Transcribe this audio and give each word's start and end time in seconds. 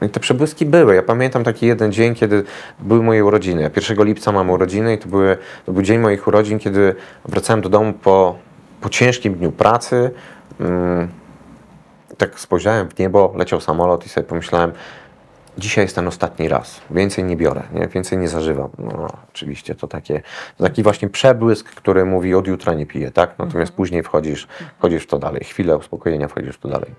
No 0.00 0.06
i 0.06 0.10
te 0.10 0.20
przebłyski 0.20 0.66
były. 0.66 0.94
Ja 0.94 1.02
pamiętam 1.02 1.44
taki 1.44 1.66
jeden 1.66 1.92
dzień, 1.92 2.14
kiedy 2.14 2.44
były 2.80 3.02
moje 3.02 3.24
urodziny. 3.24 3.62
Ja 3.62 3.70
1 3.76 4.06
lipca 4.06 4.32
mam 4.32 4.50
urodziny 4.50 4.94
i 4.94 4.98
to, 4.98 5.08
były, 5.08 5.38
to 5.66 5.72
był 5.72 5.82
dzień 5.82 5.98
moich 5.98 6.26
urodzin, 6.26 6.58
kiedy 6.58 6.94
wracałem 7.24 7.60
do 7.60 7.68
domu 7.68 7.92
po, 7.92 8.38
po 8.80 8.88
ciężkim 8.88 9.34
dniu 9.34 9.52
pracy. 9.52 10.10
Mm, 10.60 11.08
tak 12.18 12.40
spojrzałem 12.40 12.88
w 12.88 12.98
niebo, 12.98 13.34
leciał 13.36 13.60
samolot 13.60 14.06
i 14.06 14.08
sobie 14.08 14.26
pomyślałem, 14.26 14.72
dzisiaj 15.58 15.84
jest 15.84 15.94
ten 15.94 16.08
ostatni 16.08 16.48
raz, 16.48 16.80
więcej 16.90 17.24
nie 17.24 17.36
biorę, 17.36 17.62
nie? 17.72 17.88
więcej 17.88 18.18
nie 18.18 18.28
zażywam. 18.28 18.70
No, 18.78 19.08
oczywiście 19.28 19.74
to, 19.74 19.88
takie, 19.88 20.22
to 20.56 20.64
taki 20.64 20.82
właśnie 20.82 21.08
przebłysk, 21.08 21.70
który 21.70 22.04
mówi 22.04 22.34
od 22.34 22.46
jutra 22.46 22.74
nie 22.74 22.86
piję, 22.86 23.10
tak? 23.10 23.30
Natomiast 23.30 23.54
mhm. 23.54 23.76
później 23.76 24.02
wchodzisz, 24.02 24.48
wchodzisz 24.78 25.02
w 25.02 25.06
to 25.06 25.18
dalej, 25.18 25.44
chwilę 25.44 25.76
uspokojenia 25.76 26.28
wchodzisz 26.28 26.56
w 26.56 26.58
to 26.58 26.68
dalej. 26.68 26.90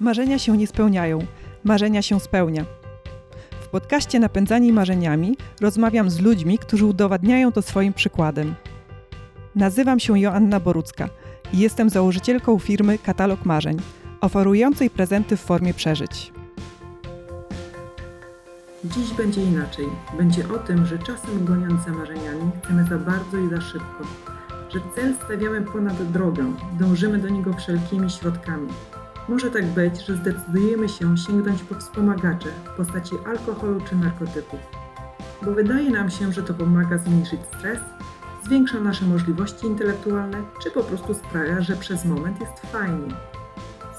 Marzenia 0.00 0.38
się 0.38 0.56
nie 0.56 0.66
spełniają, 0.66 1.18
marzenia 1.64 2.02
się 2.02 2.20
spełnia. 2.20 2.64
W 3.60 3.68
podcaście 3.68 4.20
Napędzani 4.20 4.72
Marzeniami 4.72 5.36
rozmawiam 5.60 6.10
z 6.10 6.20
ludźmi, 6.20 6.58
którzy 6.58 6.86
udowadniają 6.86 7.52
to 7.52 7.62
swoim 7.62 7.92
przykładem. 7.92 8.54
Nazywam 9.54 10.00
się 10.00 10.18
Joanna 10.18 10.60
Borucka 10.60 11.08
i 11.52 11.58
jestem 11.58 11.90
założycielką 11.90 12.58
firmy 12.58 12.98
Katalog 12.98 13.44
Marzeń, 13.44 13.76
oferującej 14.20 14.90
prezenty 14.90 15.36
w 15.36 15.40
formie 15.40 15.74
przeżyć. 15.74 16.32
Dziś 18.84 19.14
będzie 19.14 19.42
inaczej. 19.42 19.86
Będzie 20.18 20.48
o 20.54 20.58
tym, 20.58 20.86
że 20.86 20.98
czasem 20.98 21.44
goniąc 21.44 21.84
za 21.84 21.90
marzeniami 21.90 22.50
chcemy 22.62 22.84
za 22.84 22.98
bardzo 22.98 23.38
i 23.38 23.48
za 23.50 23.60
szybko, 23.60 24.04
że 24.72 24.80
cel 24.94 25.14
stawiamy 25.24 25.62
ponad 25.62 26.12
drogę, 26.12 26.52
dążymy 26.78 27.18
do 27.18 27.28
niego 27.28 27.52
wszelkimi 27.52 28.10
środkami. 28.10 28.68
Może 29.28 29.50
tak 29.50 29.66
być, 29.66 30.06
że 30.06 30.16
zdecydujemy 30.16 30.88
się 30.88 31.18
sięgnąć 31.18 31.62
po 31.62 31.74
wspomagacze 31.74 32.48
w 32.64 32.76
postaci 32.76 33.14
alkoholu 33.26 33.80
czy 33.80 33.96
narkotyków, 33.96 34.60
bo 35.42 35.52
wydaje 35.52 35.90
nam 35.90 36.10
się, 36.10 36.32
że 36.32 36.42
to 36.42 36.54
pomaga 36.54 36.98
zmniejszyć 36.98 37.40
stres, 37.58 37.78
zwiększa 38.44 38.80
nasze 38.80 39.04
możliwości 39.04 39.66
intelektualne, 39.66 40.42
czy 40.62 40.70
po 40.70 40.82
prostu 40.82 41.14
sprawia, 41.14 41.60
że 41.60 41.76
przez 41.76 42.04
moment 42.04 42.40
jest 42.40 42.60
fajnie. 42.72 43.14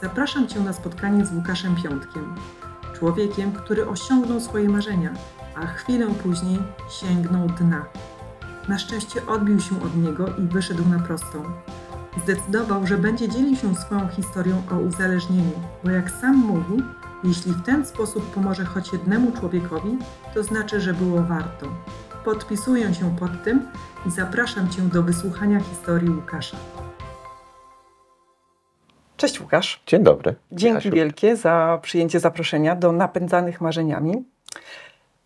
Zapraszam 0.01 0.47
Cię 0.47 0.59
na 0.59 0.73
spotkanie 0.73 1.25
z 1.25 1.33
Łukaszem 1.33 1.75
Piątkiem, 1.75 2.35
człowiekiem, 2.93 3.51
który 3.51 3.87
osiągnął 3.87 4.39
swoje 4.39 4.69
marzenia, 4.69 5.13
a 5.55 5.67
chwilę 5.67 6.07
później 6.23 6.59
sięgnął 6.89 7.47
dna. 7.47 7.85
Na 8.67 8.79
szczęście 8.79 9.25
odbił 9.25 9.59
się 9.59 9.83
od 9.83 9.97
niego 9.97 10.27
i 10.27 10.41
wyszedł 10.41 10.89
na 10.89 10.99
prostą. 10.99 11.43
Zdecydował, 12.17 12.87
że 12.87 12.97
będzie 12.97 13.29
dzielił 13.29 13.55
się 13.55 13.75
swoją 13.75 14.07
historią 14.07 14.61
o 14.71 14.75
uzależnieniu, 14.75 15.51
bo 15.83 15.91
jak 15.91 16.11
sam 16.11 16.35
mówi, 16.35 16.83
jeśli 17.23 17.51
w 17.51 17.63
ten 17.63 17.85
sposób 17.85 18.33
pomoże 18.33 18.65
choć 18.65 18.93
jednemu 18.93 19.31
człowiekowi, 19.31 19.97
to 20.33 20.43
znaczy, 20.43 20.81
że 20.81 20.93
było 20.93 21.21
warto. 21.23 21.67
Podpisuję 22.25 22.93
się 22.93 23.15
pod 23.19 23.43
tym 23.43 23.67
i 24.05 24.11
zapraszam 24.11 24.69
Cię 24.69 24.81
do 24.81 25.03
wysłuchania 25.03 25.59
historii 25.59 26.09
Łukasza. 26.09 26.57
Cześć 29.17 29.41
Łukasz. 29.41 29.83
Dzień 29.87 30.03
dobry. 30.03 30.35
Dzięki 30.51 30.91
wielkie 30.91 31.35
za 31.35 31.79
przyjęcie 31.81 32.19
zaproszenia 32.19 32.75
do 32.75 32.91
Napędzanych 32.91 33.61
Marzeniami. 33.61 34.23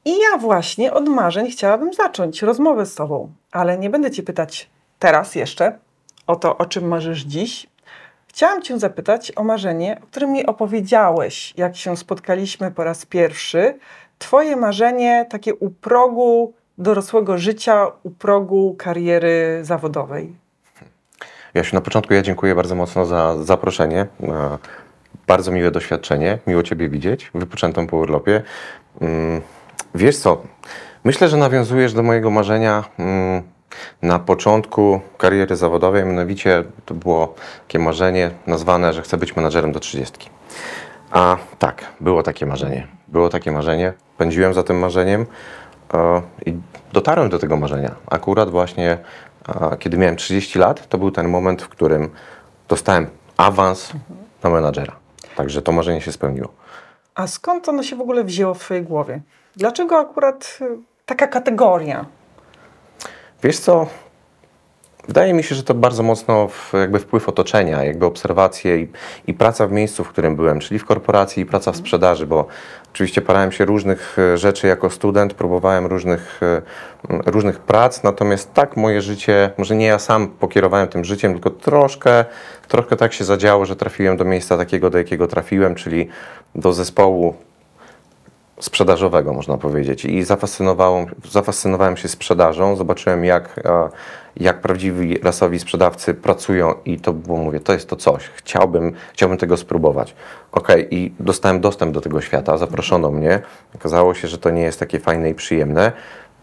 I 0.05 0.11
ja 0.11 0.37
właśnie 0.37 0.93
od 0.93 1.09
marzeń 1.09 1.51
chciałabym 1.51 1.93
zacząć 1.93 2.41
rozmowę 2.41 2.85
z 2.85 2.95
Tobą, 2.95 3.31
ale 3.51 3.77
nie 3.77 3.89
będę 3.89 4.11
Cię 4.11 4.23
pytać 4.23 4.69
teraz 4.99 5.35
jeszcze 5.35 5.84
o 6.27 6.35
to, 6.35 6.57
o 6.57 6.65
czym 6.65 6.87
marzysz 6.87 7.21
dziś. 7.21 7.67
Chciałam 8.27 8.61
Cię 8.61 8.79
zapytać 8.79 9.31
o 9.35 9.43
marzenie, 9.43 9.99
o 10.03 10.07
którym 10.07 10.31
mi 10.31 10.45
opowiedziałeś, 10.45 11.53
jak 11.57 11.75
się 11.75 11.97
spotkaliśmy 11.97 12.71
po 12.71 12.83
raz 12.83 13.05
pierwszy. 13.05 13.79
Twoje 14.19 14.55
marzenie 14.55 15.25
takie 15.29 15.55
u 15.55 15.69
progu 15.69 16.53
dorosłego 16.77 17.37
życia, 17.37 17.87
u 18.03 18.11
progu 18.11 18.75
kariery 18.77 19.59
zawodowej. 19.61 20.35
Jasiu, 21.53 21.75
na 21.75 21.81
początku 21.81 22.13
ja 22.13 22.21
dziękuję 22.21 22.55
bardzo 22.55 22.75
mocno 22.75 23.05
za 23.05 23.43
zaproszenie. 23.43 24.07
Bardzo 25.27 25.51
miłe 25.51 25.71
doświadczenie, 25.71 26.39
miło 26.47 26.63
Ciebie 26.63 26.89
widzieć, 26.89 27.31
wypoczętą 27.35 27.87
po 27.87 27.97
urlopie. 27.97 28.41
Mm, 29.01 29.41
wiesz 29.95 30.17
co, 30.17 30.41
myślę, 31.03 31.29
że 31.29 31.37
nawiązujesz 31.37 31.93
do 31.93 32.03
mojego 32.03 32.31
marzenia 32.31 32.83
mm, 32.99 33.43
na 34.01 34.19
początku 34.19 35.01
kariery 35.17 35.55
zawodowej, 35.55 36.05
mianowicie 36.05 36.63
to 36.85 36.93
było 36.93 37.35
takie 37.67 37.79
marzenie 37.79 38.31
nazwane, 38.47 38.93
że 38.93 39.01
chcę 39.01 39.17
być 39.17 39.35
menadżerem 39.35 39.71
do 39.71 39.79
30. 39.79 40.29
A 41.11 41.37
tak, 41.59 41.85
było 42.01 42.23
takie 42.23 42.45
marzenie. 42.45 42.87
Było 43.07 43.29
takie 43.29 43.51
marzenie. 43.51 43.93
Pędziłem 44.17 44.53
za 44.53 44.63
tym 44.63 44.79
marzeniem 44.79 45.25
e, 45.93 46.21
i 46.45 46.53
dotarłem 46.93 47.29
do 47.29 47.39
tego 47.39 47.57
marzenia. 47.57 47.95
Akurat 48.09 48.49
właśnie 48.49 48.97
kiedy 49.79 49.97
miałem 49.97 50.15
30 50.15 50.59
lat, 50.59 50.89
to 50.89 50.97
był 50.97 51.11
ten 51.11 51.29
moment, 51.29 51.61
w 51.61 51.69
którym 51.69 52.09
dostałem 52.67 53.07
awans 53.37 53.91
na 54.43 54.49
menadżera. 54.49 54.95
Także 55.35 55.61
to 55.61 55.71
marzenie 55.71 56.01
się 56.01 56.11
spełniło. 56.11 56.49
A 57.15 57.27
skąd 57.27 57.69
ono 57.69 57.83
się 57.83 57.95
w 57.95 58.01
ogóle 58.01 58.23
wzięło 58.23 58.53
w 58.53 58.59
Twojej 58.59 58.83
głowie? 58.83 59.21
Dlaczego 59.55 59.99
akurat 59.99 60.57
y, 60.61 60.65
taka 61.05 61.27
kategoria? 61.27 62.05
Wiesz 63.45 63.59
co, 63.59 63.87
Wydaje 65.07 65.33
mi 65.33 65.43
się, 65.43 65.55
że 65.55 65.63
to 65.63 65.73
bardzo 65.73 66.03
mocno 66.03 66.47
w, 66.47 66.73
jakby 66.73 66.99
wpływ 66.99 67.29
otoczenia, 67.29 67.83
jakby 67.83 68.05
obserwacje 68.05 68.77
i, 68.77 68.87
i, 69.27 69.33
praca 69.33 69.67
w 69.67 69.71
miejscu, 69.71 70.03
w 70.03 70.09
którym 70.09 70.35
byłem, 70.35 70.59
czyli 70.59 70.79
w 70.79 70.85
korporacji 70.85 71.43
i 71.43 71.45
praca 71.45 71.71
w 71.71 71.75
sprzedaży, 71.75 72.25
bo 72.25 72.47
oczywiście 72.93 73.21
parałem 73.21 73.51
się 73.51 73.65
różnych 73.65 74.19
e, 74.19 74.37
rzeczy 74.37 74.67
jako 74.67 74.89
student, 74.89 75.33
próbowałem 75.33 75.85
różnych, 75.85 76.39
e, 76.43 76.61
różnych 77.25 77.59
prac, 77.59 78.03
natomiast 78.03 78.53
tak 78.53 78.77
moje 78.77 79.01
życie, 79.01 79.51
może 79.57 79.75
nie 79.75 79.85
ja 79.85 79.99
sam 79.99 80.27
pokierowałem 80.27 80.87
tym 80.87 81.05
życiem, 81.05 81.33
tylko 81.33 81.49
troszkę, 81.49 82.25
troszkę 82.67 82.95
tak 82.95 83.13
się 83.13 83.23
zadziało, 83.23 83.65
że 83.65 83.75
trafiłem 83.75 84.17
do 84.17 84.25
miejsca 84.25 84.57
takiego, 84.57 84.89
do 84.89 84.97
jakiego 84.97 85.27
trafiłem, 85.27 85.75
czyli 85.75 86.07
do 86.55 86.73
zespołu 86.73 87.35
sprzedażowego, 88.59 89.33
można 89.33 89.57
powiedzieć. 89.57 90.05
I 90.05 90.23
zafascynowałem 91.31 91.97
się 91.97 92.07
sprzedażą, 92.07 92.75
zobaczyłem 92.75 93.25
jak, 93.25 93.59
jak 94.37 94.61
prawdziwi 94.61 95.19
rasowi 95.19 95.59
sprzedawcy 95.59 96.13
pracują 96.13 96.73
i 96.85 96.99
to 96.99 97.13
było, 97.13 97.37
mówię, 97.37 97.59
to 97.59 97.73
jest 97.73 97.89
to 97.89 97.95
coś, 97.95 98.29
chciałbym, 98.35 98.93
chciałbym 99.13 99.37
tego 99.37 99.57
spróbować. 99.57 100.15
Ok, 100.51 100.67
i 100.91 101.13
dostałem 101.19 101.61
dostęp 101.61 101.93
do 101.93 102.01
tego 102.01 102.21
świata, 102.21 102.57
zaproszono 102.57 103.11
mnie, 103.11 103.41
okazało 103.75 104.13
się, 104.13 104.27
że 104.27 104.37
to 104.37 104.49
nie 104.49 104.61
jest 104.61 104.79
takie 104.79 104.99
fajne 104.99 105.29
i 105.29 105.35
przyjemne, 105.35 105.91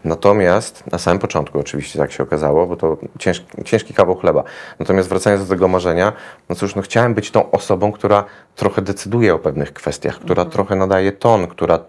Natomiast 0.03 0.91
na 0.91 0.97
samym 0.97 1.19
początku 1.19 1.59
oczywiście 1.59 1.99
tak 1.99 2.11
się 2.11 2.23
okazało, 2.23 2.67
bo 2.67 2.75
to 2.75 2.97
ciężki, 3.19 3.63
ciężki 3.65 3.93
kawał 3.93 4.15
chleba. 4.15 4.43
Natomiast 4.79 5.09
wracając 5.09 5.43
do 5.43 5.49
tego 5.49 5.67
marzenia, 5.67 6.13
no 6.49 6.55
cóż, 6.55 6.75
no 6.75 6.81
chciałem 6.81 7.13
być 7.13 7.31
tą 7.31 7.51
osobą, 7.51 7.91
która 7.91 8.23
trochę 8.55 8.81
decyduje 8.81 9.35
o 9.35 9.39
pewnych 9.39 9.73
kwestiach, 9.73 10.15
która 10.15 10.41
mhm. 10.41 10.49
trochę 10.49 10.75
nadaje 10.75 11.11
ton, 11.11 11.47
która 11.47 11.79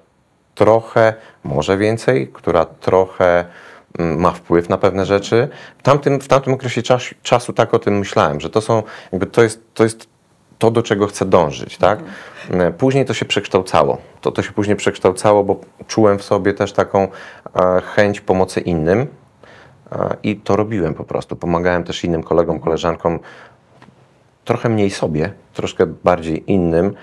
trochę, 0.54 1.14
może 1.44 1.78
więcej, 1.78 2.28
która 2.32 2.64
trochę 2.64 3.44
mm, 3.98 4.20
ma 4.20 4.30
wpływ 4.30 4.68
na 4.68 4.78
pewne 4.78 5.06
rzeczy. 5.06 5.48
W 5.78 5.82
tamtym, 5.82 6.20
w 6.20 6.28
tamtym 6.28 6.54
okresie 6.54 6.82
czas, 6.82 7.02
czasu 7.22 7.52
tak 7.52 7.74
o 7.74 7.78
tym 7.78 7.98
myślałem, 7.98 8.40
że 8.40 8.50
to 8.50 8.60
są, 8.60 8.82
jakby 9.12 9.26
to 9.26 9.42
jest, 9.42 9.60
to 9.74 9.84
jest 9.84 10.08
to, 10.58 10.70
do 10.70 10.82
czego 10.82 11.06
chcę 11.06 11.24
dążyć, 11.24 11.78
tak? 11.78 11.98
Mhm. 12.50 12.72
Później 12.72 13.04
to 13.04 13.14
się 13.14 13.24
przekształcało. 13.24 13.98
To, 14.20 14.32
to 14.32 14.42
się 14.42 14.52
później 14.52 14.76
przekształcało, 14.76 15.44
bo 15.44 15.60
czułem 15.86 16.18
w 16.18 16.22
sobie 16.22 16.54
też 16.54 16.72
taką 16.72 17.02
e, 17.02 17.80
chęć 17.80 18.20
pomocy 18.20 18.60
innym 18.60 19.06
e, 19.92 20.16
i 20.22 20.36
to 20.36 20.56
robiłem 20.56 20.94
po 20.94 21.04
prostu. 21.04 21.36
Pomagałem 21.36 21.84
też 21.84 22.04
innym 22.04 22.22
kolegom, 22.22 22.60
koleżankom, 22.60 23.18
trochę 24.44 24.68
mniej 24.68 24.90
sobie, 24.90 25.32
troszkę 25.54 25.86
bardziej 25.86 26.52
innym, 26.52 26.94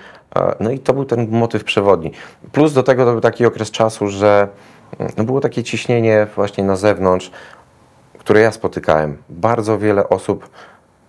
no 0.60 0.70
i 0.70 0.78
to 0.78 0.92
był 0.92 1.04
ten 1.04 1.30
motyw 1.30 1.64
przewodni. 1.64 2.12
Plus 2.52 2.72
do 2.72 2.82
tego 2.82 3.04
to 3.04 3.12
był 3.12 3.20
taki 3.20 3.46
okres 3.46 3.70
czasu, 3.70 4.08
że 4.08 4.48
mm, 4.98 5.12
no 5.16 5.24
było 5.24 5.40
takie 5.40 5.62
ciśnienie 5.62 6.26
właśnie 6.34 6.64
na 6.64 6.76
zewnątrz, 6.76 7.30
które 8.18 8.40
ja 8.40 8.52
spotykałem. 8.52 9.22
Bardzo 9.28 9.78
wiele 9.78 10.08
osób 10.08 10.50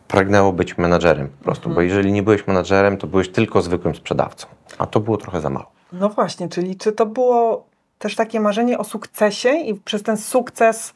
pragnęło 0.07 0.53
być 0.53 0.77
menadżerem 0.77 1.29
po 1.39 1.43
prostu, 1.43 1.69
mhm. 1.69 1.75
bo 1.75 1.81
jeżeli 1.81 2.11
nie 2.11 2.23
byłeś 2.23 2.47
menadżerem, 2.47 2.97
to 2.97 3.07
byłeś 3.07 3.29
tylko 3.29 3.61
zwykłym 3.61 3.95
sprzedawcą, 3.95 4.47
a 4.77 4.85
to 4.85 4.99
było 4.99 5.17
trochę 5.17 5.41
za 5.41 5.49
mało. 5.49 5.71
No 5.93 6.09
właśnie, 6.09 6.49
czyli 6.49 6.75
czy 6.75 6.91
to 6.91 7.05
było 7.05 7.65
też 7.99 8.15
takie 8.15 8.39
marzenie 8.39 8.77
o 8.77 8.83
sukcesie 8.83 9.49
i 9.49 9.75
przez 9.75 10.03
ten 10.03 10.17
sukces 10.17 10.93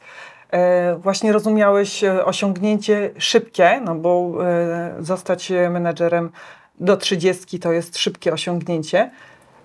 e, 0.50 0.94
właśnie 0.94 1.32
rozumiałeś 1.32 2.04
e, 2.04 2.24
osiągnięcie 2.24 3.10
szybkie, 3.18 3.80
no 3.84 3.94
bo 3.94 4.32
e, 4.46 4.94
zostać 4.98 5.52
menadżerem 5.70 6.30
do 6.80 6.96
30 6.96 7.58
to 7.58 7.72
jest 7.72 7.98
szybkie 7.98 8.32
osiągnięcie. 8.32 9.10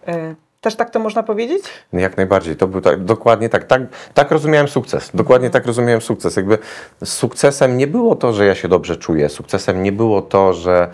E, 0.07 0.36
też 0.62 0.75
tak 0.75 0.89
to 0.89 1.00
można 1.00 1.24
powiedzieć? 1.24 1.63
No 1.94 2.00
jak 2.00 2.18
najbardziej. 2.18 2.56
To 2.56 2.68
był 2.68 2.81
tak, 2.81 3.04
dokładnie 3.04 3.50
tak. 3.50 3.63
tak. 3.63 3.81
Tak 4.13 4.31
rozumiałem 4.31 4.68
sukces. 4.68 5.12
Dokładnie 5.13 5.50
tak 5.50 5.65
rozumiałem 5.65 6.01
sukces. 6.01 6.36
Jakby 6.36 6.57
sukcesem 7.04 7.77
nie 7.77 7.88
było 7.88 8.15
to, 8.15 8.33
że 8.33 8.45
ja 8.45 8.56
się 8.56 8.68
dobrze 8.68 8.98
czuję. 8.98 9.30
Sukcesem 9.30 9.83
nie 9.83 9.92
było 9.92 10.21
to, 10.21 10.54
że 10.54 10.88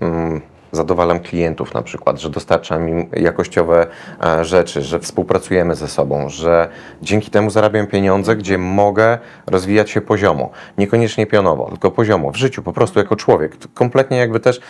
mm, 0.00 0.40
zadowalam 0.72 1.20
klientów 1.20 1.74
na 1.74 1.82
przykład, 1.82 2.20
że 2.20 2.30
dostarczam 2.30 2.88
im 2.88 3.10
jakościowe 3.12 3.86
e, 4.24 4.44
rzeczy, 4.44 4.82
że 4.82 4.98
współpracujemy 4.98 5.74
ze 5.74 5.88
sobą, 5.88 6.28
że 6.28 6.68
dzięki 7.02 7.30
temu 7.30 7.50
zarabiam 7.50 7.86
pieniądze, 7.86 8.36
gdzie 8.36 8.58
mogę 8.58 9.18
rozwijać 9.46 9.90
się 9.90 10.00
poziomo. 10.00 10.50
Niekoniecznie 10.78 11.26
pionowo, 11.26 11.68
tylko 11.70 11.90
poziomo, 11.90 12.30
w 12.30 12.36
życiu, 12.36 12.62
po 12.62 12.72
prostu 12.72 12.98
jako 12.98 13.16
człowiek. 13.16 13.56
Kompletnie 13.74 14.16
jakby 14.16 14.40
też 14.40 14.60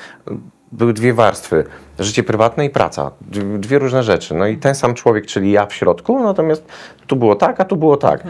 były 0.73 0.93
dwie 0.93 1.15
warstwy, 1.15 1.65
życie 1.99 2.23
prywatne 2.23 2.65
i 2.65 2.71
praca. 2.71 3.11
Dwie 3.59 3.79
różne 3.79 4.03
rzeczy. 4.03 4.35
No 4.35 4.47
i 4.47 4.57
ten 4.57 4.75
sam 4.75 4.95
człowiek, 4.95 5.27
czyli 5.27 5.53
ja 5.53 5.67
w 5.67 5.75
środku, 5.75 6.23
natomiast 6.23 6.65
tu 7.07 7.17
było 7.17 7.35
tak, 7.37 7.61
a 7.61 7.65
tu 7.65 7.77
było 7.77 7.97
tak. 7.97 8.23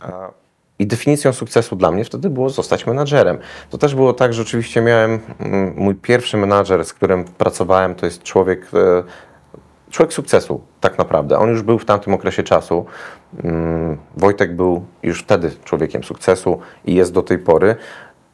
A- 0.00 0.30
I 0.78 0.86
definicją 0.86 1.32
sukcesu 1.32 1.76
dla 1.76 1.90
mnie 1.90 2.04
wtedy 2.04 2.30
było 2.30 2.50
zostać 2.50 2.86
menadżerem. 2.86 3.38
To 3.70 3.78
też 3.78 3.94
było 3.94 4.12
tak, 4.12 4.32
że 4.34 4.42
oczywiście 4.42 4.80
miałem 4.82 5.20
mm, 5.40 5.74
mój 5.76 5.94
pierwszy 5.94 6.36
menadżer, 6.36 6.84
z 6.84 6.92
którym 6.92 7.24
pracowałem, 7.24 7.94
to 7.94 8.06
jest 8.06 8.22
człowiek, 8.22 8.66
e, 8.74 9.02
człowiek 9.90 10.12
sukcesu, 10.12 10.60
tak 10.80 10.98
naprawdę. 10.98 11.38
On 11.38 11.48
już 11.48 11.62
był 11.62 11.78
w 11.78 11.84
tamtym 11.84 12.14
okresie 12.14 12.42
czasu. 12.42 12.86
Mm, 13.44 13.98
Wojtek 14.16 14.56
był 14.56 14.84
już 15.02 15.22
wtedy 15.22 15.50
człowiekiem 15.64 16.04
sukcesu 16.04 16.60
i 16.84 16.94
jest 16.94 17.12
do 17.12 17.22
tej 17.22 17.38
pory. 17.38 17.76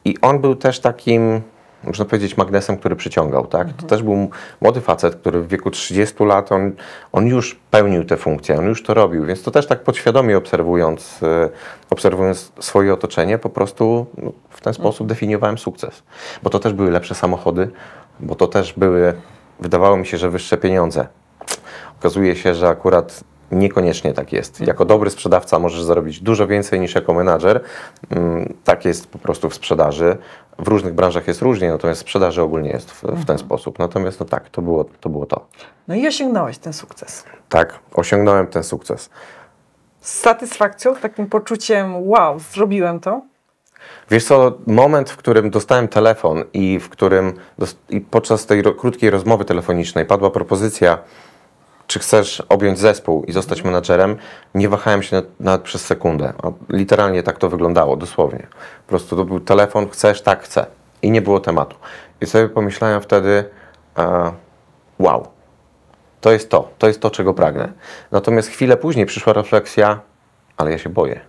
I 0.05 0.15
on 0.21 0.39
był 0.39 0.55
też 0.55 0.79
takim, 0.79 1.41
można 1.87 2.05
powiedzieć, 2.05 2.37
magnesem, 2.37 2.77
który 2.77 2.95
przyciągał. 2.95 3.47
Tak? 3.47 3.73
To 3.73 3.85
też 3.85 4.03
był 4.03 4.29
młody 4.61 4.81
facet, 4.81 5.15
który 5.15 5.41
w 5.41 5.47
wieku 5.47 5.71
30 5.71 6.23
lat, 6.23 6.51
on, 6.51 6.71
on 7.11 7.27
już 7.27 7.59
pełnił 7.71 8.05
te 8.05 8.17
funkcje, 8.17 8.57
on 8.57 8.65
już 8.65 8.83
to 8.83 8.93
robił, 8.93 9.25
więc 9.25 9.43
to 9.43 9.51
też 9.51 9.67
tak 9.67 9.83
podświadomie 9.83 10.37
obserwując, 10.37 11.23
e, 11.23 11.49
obserwując 11.89 12.51
swoje 12.59 12.93
otoczenie, 12.93 13.37
po 13.37 13.49
prostu 13.49 14.05
no, 14.17 14.31
w 14.49 14.61
ten 14.61 14.73
sposób 14.73 15.07
definiowałem 15.07 15.57
sukces. 15.57 16.03
Bo 16.43 16.49
to 16.49 16.59
też 16.59 16.73
były 16.73 16.91
lepsze 16.91 17.15
samochody, 17.15 17.69
bo 18.19 18.35
to 18.35 18.47
też 18.47 18.73
były, 18.73 19.13
wydawało 19.59 19.97
mi 19.97 20.05
się, 20.05 20.17
że 20.17 20.29
wyższe 20.29 20.57
pieniądze. 20.57 21.07
Okazuje 21.99 22.35
się, 22.35 22.55
że 22.55 22.67
akurat 22.67 23.23
niekoniecznie 23.51 24.13
tak 24.13 24.33
jest. 24.33 24.61
Jako 24.61 24.85
dobry 24.85 25.09
sprzedawca 25.09 25.59
możesz 25.59 25.83
zarobić 25.83 26.19
dużo 26.19 26.47
więcej 26.47 26.79
niż 26.79 26.95
jako 26.95 27.13
menadżer. 27.13 27.61
Mm, 28.09 28.53
Tak 28.63 28.85
jest 28.85 29.07
po 29.07 29.19
prostu 29.19 29.49
w 29.49 29.55
sprzedaży. 29.55 30.17
W 30.59 30.67
różnych 30.67 30.93
branżach 30.93 31.27
jest 31.27 31.41
różnie, 31.41 31.69
natomiast 31.69 31.99
w 32.01 32.03
sprzedaży 32.03 32.41
ogólnie 32.41 32.69
jest 32.69 32.91
w, 32.91 33.03
w 33.03 33.25
ten 33.25 33.37
sposób. 33.37 33.79
Natomiast 33.79 34.19
no 34.19 34.25
tak, 34.25 34.49
to 34.49 34.61
było 34.61 34.83
to. 34.83 35.09
Było 35.09 35.25
to. 35.25 35.45
No 35.87 35.95
i 35.95 36.07
osiągnąłeś 36.07 36.57
ten 36.57 36.73
sukces. 36.73 37.23
Tak, 37.49 37.79
osiągnąłem 37.93 38.47
ten 38.47 38.63
sukces. 38.63 39.09
Z 40.01 40.19
satysfakcją, 40.19 40.95
takim 40.95 41.27
poczuciem, 41.27 42.09
wow, 42.09 42.39
zrobiłem 42.39 42.99
to. 42.99 43.21
Wiesz 44.09 44.25
co, 44.25 44.57
moment, 44.67 45.09
w 45.09 45.17
którym 45.17 45.49
dostałem 45.49 45.87
telefon 45.87 46.43
i 46.53 46.79
w 46.79 46.89
którym 46.89 47.33
i 47.89 48.01
podczas 48.01 48.45
tej 48.45 48.61
ro- 48.61 48.73
krótkiej 48.73 49.09
rozmowy 49.09 49.45
telefonicznej 49.45 50.05
padła 50.05 50.29
propozycja, 50.31 50.97
czy 51.87 51.99
chcesz 51.99 52.43
objąć 52.49 52.79
zespół 52.79 53.23
i 53.23 53.31
zostać 53.31 53.63
menadżerem, 53.63 54.17
nie 54.55 54.69
wahałem 54.69 55.03
się 55.03 55.15
nawet, 55.15 55.39
nawet 55.39 55.61
przez 55.61 55.85
sekundę. 55.85 56.33
Literalnie 56.69 57.23
tak 57.23 57.37
to 57.37 57.49
wyglądało, 57.49 57.95
dosłownie. 57.95 58.47
Po 58.85 58.89
prostu 58.89 59.15
to 59.15 59.25
był 59.25 59.39
telefon, 59.39 59.89
chcesz, 59.89 60.21
tak, 60.21 60.43
chcę. 60.43 60.65
I 61.01 61.11
nie 61.11 61.21
było 61.21 61.39
tematu. 61.39 61.75
I 62.21 62.25
sobie 62.25 62.49
pomyślałem 62.49 63.01
wtedy, 63.01 63.49
e, 63.97 64.31
wow, 64.99 65.27
to 66.21 66.31
jest 66.31 66.49
to, 66.49 66.69
to 66.77 66.87
jest 66.87 67.01
to, 67.01 67.11
czego 67.11 67.33
pragnę. 67.33 67.71
Natomiast 68.11 68.49
chwilę 68.49 68.77
później 68.77 69.05
przyszła 69.05 69.33
refleksja, 69.33 69.99
ale 70.57 70.71
ja 70.71 70.77
się 70.77 70.89
boję. 70.89 71.19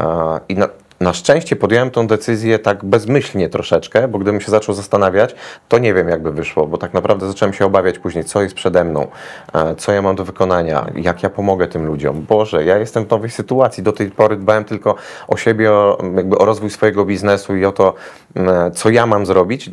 E, 0.00 0.40
I 0.48 0.54
na, 0.54 0.68
na 1.00 1.12
szczęście 1.12 1.56
podjąłem 1.56 1.90
tą 1.90 2.06
decyzję 2.06 2.58
tak 2.58 2.84
bezmyślnie 2.84 3.48
troszeczkę, 3.48 4.08
bo 4.08 4.18
gdybym 4.18 4.40
się 4.40 4.50
zaczął 4.50 4.74
zastanawiać, 4.74 5.34
to 5.68 5.78
nie 5.78 5.94
wiem, 5.94 6.08
jakby 6.08 6.32
wyszło, 6.32 6.66
bo 6.66 6.78
tak 6.78 6.94
naprawdę 6.94 7.28
zacząłem 7.28 7.52
się 7.52 7.66
obawiać 7.66 7.98
później, 7.98 8.24
co 8.24 8.42
jest 8.42 8.54
przede 8.54 8.84
mną, 8.84 9.06
e, 9.54 9.74
co 9.76 9.92
ja 9.92 10.02
mam 10.02 10.16
do 10.16 10.24
wykonania, 10.24 10.90
jak 10.94 11.22
ja 11.22 11.30
pomogę 11.30 11.68
tym 11.68 11.86
ludziom. 11.86 12.24
Boże, 12.28 12.64
ja 12.64 12.78
jestem 12.78 13.04
w 13.04 13.10
nowej 13.10 13.30
sytuacji. 13.30 13.82
Do 13.82 13.92
tej 13.92 14.10
pory 14.10 14.36
dbałem 14.36 14.64
tylko 14.64 14.94
o 15.28 15.36
siebie, 15.36 15.72
o, 15.72 15.98
jakby 16.16 16.38
o 16.38 16.44
rozwój 16.44 16.70
swojego 16.70 17.04
biznesu 17.04 17.56
i 17.56 17.64
o 17.64 17.72
to, 17.72 17.94
m, 18.34 18.50
co 18.74 18.90
ja 18.90 19.06
mam 19.06 19.26
zrobić 19.26 19.70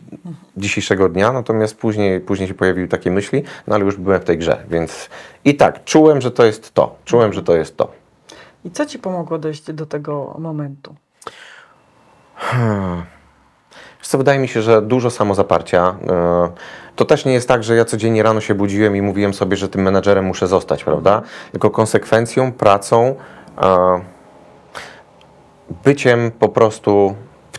dzisiejszego 0.57 1.10
dnia, 1.10 1.31
natomiast 1.31 1.78
później, 1.78 2.19
później 2.19 2.48
się 2.48 2.54
pojawiły 2.54 2.88
takie 2.88 3.12
myśli, 3.12 3.44
no 3.68 3.75
ale 3.75 3.86
już 3.86 3.98
byłem 3.98 4.21
w 4.21 4.24
tej 4.24 4.38
grze, 4.38 4.57
więc 4.69 5.10
i 5.45 5.56
tak, 5.56 5.83
czułem, 5.83 6.21
że 6.21 6.31
to 6.31 6.45
jest 6.45 6.74
to. 6.74 6.95
Czułem, 7.06 7.33
że 7.33 7.44
to 7.44 7.56
jest 7.56 7.78
to. 7.78 7.92
I 8.66 8.71
co 8.71 8.86
ci 8.86 9.00
pomogło 9.00 9.38
dojść 9.38 9.71
do 9.71 9.86
tego 9.86 10.36
momentu? 10.39 10.95
Wiesz 14.00 14.07
co, 14.07 14.18
wydaje 14.18 14.39
mi 14.39 14.47
się, 14.47 14.62
że 14.62 14.81
dużo 14.81 15.09
samozaparcia. 15.09 15.95
e, 16.09 16.50
To 16.95 17.06
też 17.06 17.25
nie 17.25 17.33
jest 17.33 17.47
tak, 17.47 17.63
że 17.63 17.75
ja 17.75 17.86
codziennie 17.86 18.24
rano 18.24 18.42
się 18.42 18.56
budziłem 18.56 18.95
i 18.95 19.01
mówiłem 19.01 19.33
sobie, 19.33 19.57
że 19.57 19.68
tym 19.68 19.81
menadżerem 19.81 20.25
muszę 20.25 20.47
zostać, 20.47 20.83
prawda? 20.83 21.21
Tylko 21.51 21.69
konsekwencją, 21.69 22.51
pracą, 22.51 23.15
byciem 25.83 26.31
po 26.31 26.50
prostu 26.50 27.15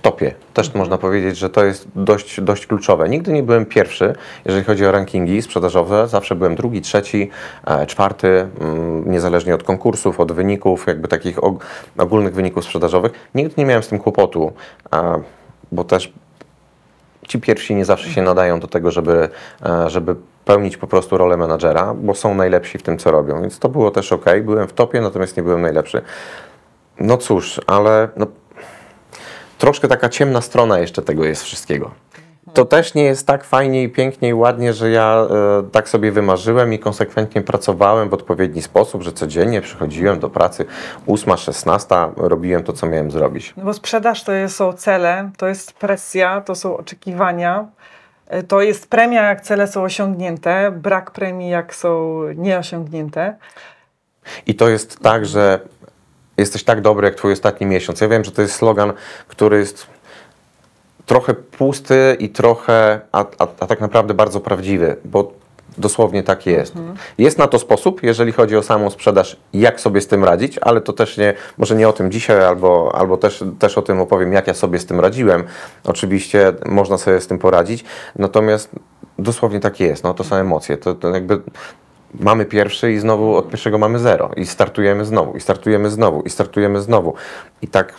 topie. 0.06 0.34
Też 0.54 0.74
można 0.74 0.98
powiedzieć, 0.98 1.36
że 1.36 1.50
to 1.50 1.64
jest 1.64 1.88
dość, 1.96 2.40
dość 2.40 2.66
kluczowe. 2.66 3.08
Nigdy 3.08 3.32
nie 3.32 3.42
byłem 3.42 3.66
pierwszy, 3.66 4.14
jeżeli 4.44 4.64
chodzi 4.64 4.86
o 4.86 4.92
rankingi 4.92 5.42
sprzedażowe. 5.42 6.08
Zawsze 6.08 6.34
byłem 6.34 6.54
drugi, 6.54 6.80
trzeci, 6.80 7.30
e, 7.66 7.86
czwarty, 7.86 8.48
mm, 8.60 9.10
niezależnie 9.10 9.54
od 9.54 9.62
konkursów, 9.62 10.20
od 10.20 10.32
wyników, 10.32 10.86
jakby 10.86 11.08
takich 11.08 11.38
og- 11.38 11.58
ogólnych 11.98 12.34
wyników 12.34 12.64
sprzedażowych. 12.64 13.12
Nigdy 13.34 13.54
nie 13.58 13.66
miałem 13.66 13.82
z 13.82 13.88
tym 13.88 13.98
kłopotu, 13.98 14.52
bo 15.72 15.84
też 15.84 16.12
ci 17.28 17.40
pierwsi 17.40 17.74
nie 17.74 17.84
zawsze 17.84 18.10
się 18.10 18.22
nadają 18.22 18.60
do 18.60 18.66
tego, 18.66 18.90
żeby, 18.90 19.28
e, 19.66 19.90
żeby 19.90 20.16
pełnić 20.44 20.76
po 20.76 20.86
prostu 20.86 21.18
rolę 21.18 21.36
menadżera, 21.36 21.94
bo 21.94 22.14
są 22.14 22.34
najlepsi 22.34 22.78
w 22.78 22.82
tym, 22.82 22.98
co 22.98 23.10
robią. 23.10 23.40
Więc 23.40 23.58
to 23.58 23.68
było 23.68 23.90
też 23.90 24.12
ok. 24.12 24.24
Byłem 24.42 24.68
w 24.68 24.72
topie, 24.72 25.00
natomiast 25.00 25.36
nie 25.36 25.42
byłem 25.42 25.62
najlepszy. 25.62 26.02
No 27.00 27.16
cóż, 27.16 27.60
ale 27.66 28.08
no, 28.16 28.26
troszkę 29.58 29.88
taka 29.88 30.08
ciemna 30.08 30.40
strona 30.40 30.78
jeszcze 30.78 31.02
tego 31.02 31.24
jest 31.24 31.42
wszystkiego. 31.42 31.90
To 32.54 32.64
też 32.64 32.94
nie 32.94 33.04
jest 33.04 33.26
tak 33.26 33.44
fajnie 33.44 33.82
i 33.82 33.88
pięknie 33.88 34.28
i 34.28 34.34
ładnie, 34.34 34.72
że 34.72 34.90
ja 34.90 35.26
e, 35.30 35.70
tak 35.72 35.88
sobie 35.88 36.12
wymarzyłem 36.12 36.72
i 36.72 36.78
konsekwentnie 36.78 37.42
pracowałem 37.42 38.08
w 38.08 38.14
odpowiedni 38.14 38.62
sposób, 38.62 39.02
że 39.02 39.12
codziennie 39.12 39.60
przychodziłem 39.60 40.20
do 40.20 40.30
pracy 40.30 40.64
8, 41.06 41.36
16, 41.36 41.94
robiłem 42.16 42.62
to, 42.62 42.72
co 42.72 42.86
miałem 42.86 43.10
zrobić. 43.10 43.54
No 43.56 43.64
bo 43.64 43.72
sprzedaż 43.72 44.24
to 44.24 44.32
są 44.48 44.72
cele, 44.72 45.30
to 45.36 45.48
jest 45.48 45.72
presja, 45.72 46.40
to 46.40 46.54
są 46.54 46.76
oczekiwania, 46.76 47.66
e, 48.26 48.42
to 48.42 48.62
jest 48.62 48.90
premia, 48.90 49.22
jak 49.22 49.40
cele 49.40 49.68
są 49.68 49.82
osiągnięte, 49.82 50.70
brak 50.70 51.10
premii, 51.10 51.50
jak 51.50 51.74
są 51.74 52.20
nieosiągnięte. 52.34 53.36
I 54.46 54.54
to 54.54 54.68
jest 54.68 55.00
tak, 55.00 55.26
że 55.26 55.60
jesteś 56.38 56.64
tak 56.64 56.80
dobry 56.80 57.06
jak 57.06 57.14
twój 57.14 57.32
ostatni 57.32 57.66
miesiąc. 57.66 58.00
Ja 58.00 58.08
wiem, 58.08 58.24
że 58.24 58.30
to 58.30 58.42
jest 58.42 58.54
slogan, 58.54 58.92
który 59.28 59.58
jest 59.58 59.86
trochę 61.06 61.34
pusty 61.34 62.16
i 62.18 62.28
trochę, 62.28 63.00
a, 63.12 63.24
a, 63.38 63.46
a 63.60 63.66
tak 63.66 63.80
naprawdę 63.80 64.14
bardzo 64.14 64.40
prawdziwy, 64.40 64.96
bo 65.04 65.32
dosłownie 65.78 66.22
tak 66.22 66.46
jest. 66.46 66.74
Jest 67.18 67.38
na 67.38 67.46
to 67.46 67.58
sposób, 67.58 68.02
jeżeli 68.02 68.32
chodzi 68.32 68.56
o 68.56 68.62
samą 68.62 68.90
sprzedaż, 68.90 69.36
jak 69.52 69.80
sobie 69.80 70.00
z 70.00 70.06
tym 70.06 70.24
radzić, 70.24 70.58
ale 70.58 70.80
to 70.80 70.92
też 70.92 71.16
nie, 71.16 71.34
może 71.58 71.74
nie 71.74 71.88
o 71.88 71.92
tym 71.92 72.10
dzisiaj, 72.10 72.44
albo, 72.44 72.92
albo 72.94 73.16
też, 73.16 73.44
też 73.58 73.78
o 73.78 73.82
tym 73.82 74.00
opowiem, 74.00 74.32
jak 74.32 74.46
ja 74.46 74.54
sobie 74.54 74.78
z 74.78 74.86
tym 74.86 75.00
radziłem. 75.00 75.44
Oczywiście 75.84 76.52
można 76.66 76.98
sobie 76.98 77.20
z 77.20 77.26
tym 77.26 77.38
poradzić, 77.38 77.84
natomiast 78.16 78.70
dosłownie 79.18 79.60
tak 79.60 79.80
jest, 79.80 80.04
no 80.04 80.14
to 80.14 80.24
są 80.24 80.36
emocje, 80.36 80.76
to, 80.76 80.94
to 80.94 81.08
jakby 81.08 81.40
mamy 82.20 82.44
pierwszy 82.44 82.92
i 82.92 82.98
znowu 82.98 83.36
od 83.36 83.48
pierwszego 83.48 83.78
mamy 83.78 83.98
zero 83.98 84.30
i 84.36 84.46
startujemy 84.46 85.04
znowu, 85.04 85.36
i 85.36 85.40
startujemy 85.40 85.90
znowu, 85.90 86.22
i 86.22 86.30
startujemy 86.30 86.80
znowu. 86.80 87.14
I 87.62 87.68
tak 87.68 87.94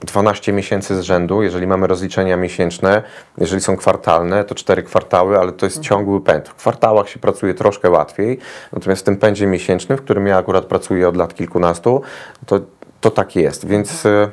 12 0.00 0.52
miesięcy 0.52 0.96
z 0.96 1.00
rzędu, 1.00 1.42
jeżeli 1.42 1.66
mamy 1.66 1.86
rozliczenia 1.86 2.36
miesięczne, 2.36 3.02
jeżeli 3.38 3.60
są 3.60 3.76
kwartalne, 3.76 4.44
to 4.44 4.54
cztery 4.54 4.82
kwartały, 4.82 5.38
ale 5.38 5.52
to 5.52 5.66
jest 5.66 5.80
ciągły 5.80 6.20
pęd. 6.20 6.48
W 6.48 6.54
kwartałach 6.54 7.08
się 7.08 7.18
pracuje 7.18 7.54
troszkę 7.54 7.90
łatwiej, 7.90 8.38
natomiast 8.72 9.02
w 9.02 9.04
tym 9.04 9.16
pędzie 9.16 9.46
miesięcznym, 9.46 9.98
w 9.98 10.02
którym 10.02 10.26
ja 10.26 10.36
akurat 10.36 10.64
pracuję 10.64 11.08
od 11.08 11.16
lat 11.16 11.34
kilkunastu, 11.34 12.02
to, 12.46 12.60
to 13.00 13.10
tak 13.10 13.36
jest. 13.36 13.66
Więc 13.66 14.06
y, 14.06 14.30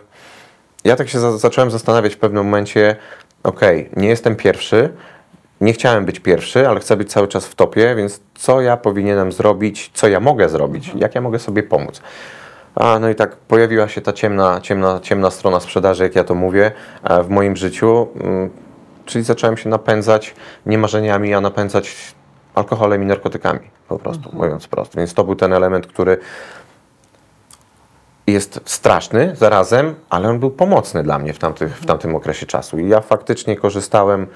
ja 0.84 0.96
tak 0.96 1.10
się 1.10 1.20
za, 1.20 1.38
zacząłem 1.38 1.72
zastanawiać 1.72 2.15
w 2.15 2.17
pewnym 2.17 2.46
momencie, 2.46 2.96
okej, 3.44 3.89
nie 3.96 4.08
jestem 4.08 4.36
pierwszy, 4.36 4.94
nie 5.62 5.74
chciałem 5.74 6.05
być 6.05 6.19
pierwszy, 6.19 6.67
ale 6.69 6.79
chcę 6.79 6.97
być 6.97 7.12
cały 7.12 7.27
czas 7.27 7.47
w 7.47 7.55
topie, 7.55 7.95
więc 7.95 8.19
co 8.35 8.62
ja 8.62 8.77
powinienem 8.77 9.31
zrobić, 9.31 9.91
co 9.93 10.07
ja 10.07 10.19
mogę 10.19 10.50
zrobić, 10.50 10.91
jak 10.95 11.15
ja 11.15 11.21
mogę 11.21 11.39
sobie 11.39 11.63
pomóc. 11.63 12.01
A, 12.75 13.00
no 13.00 13.09
i 13.09 13.15
tak 13.15 13.35
pojawiła 13.35 13.88
się 13.88 14.01
ta 14.01 14.13
ciemna, 14.13 14.62
ciemna, 14.62 15.00
ciemna 15.00 15.31
strona 15.31 15.59
sprzedaży, 15.59 16.03
jak 16.03 16.15
ja 16.15 16.24
to 16.24 16.35
mówię, 16.35 16.71
e, 17.03 17.24
w 17.24 17.29
moim 17.29 17.55
życiu. 17.55 18.07
mm, 18.15 18.50
Czyli 19.05 19.24
zacząłem 19.24 19.57
się 19.57 19.69
napędzać 19.69 20.35
nie 20.65 20.77
marzeniami, 20.77 21.33
a 21.33 21.41
napędzać 21.41 21.95
alkoholem 22.55 23.03
i 23.03 23.05
narkotykami, 23.05 23.59
po 23.88 24.00
prostu, 24.00 24.29
mówiąc 24.33 24.67
prosto. 24.67 24.97
Więc 24.97 25.13
to 25.13 25.24
był 25.24 25.35
ten 25.35 25.53
element, 25.53 25.88
który 25.88 26.17
jest 28.27 28.60
straszny 28.65 29.36
zarazem, 29.36 29.96
ale 30.10 30.29
on 30.29 30.39
był 30.39 30.51
pomocny 30.51 31.03
dla 31.03 31.20
mnie 31.20 31.34
w, 31.34 31.39
tamtych, 31.39 31.77
w 31.77 31.86
tamtym 31.86 32.15
okresie 32.15 32.46
czasu. 32.46 32.79
I 32.79 32.89
ja 32.89 33.01
faktycznie 33.01 33.55
korzystałem 33.55 34.27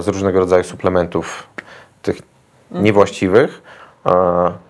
z 0.00 0.08
różnego 0.08 0.40
rodzaju 0.40 0.64
suplementów 0.64 1.46
tych 2.02 2.22
niewłaściwych, 2.70 3.62
e, 4.06 4.10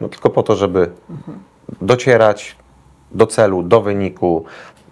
no 0.00 0.08
tylko 0.08 0.30
po 0.30 0.42
to, 0.42 0.56
żeby 0.56 0.90
docierać 1.80 2.56
do 3.12 3.26
celu, 3.26 3.62
do 3.62 3.80
wyniku, 3.80 4.44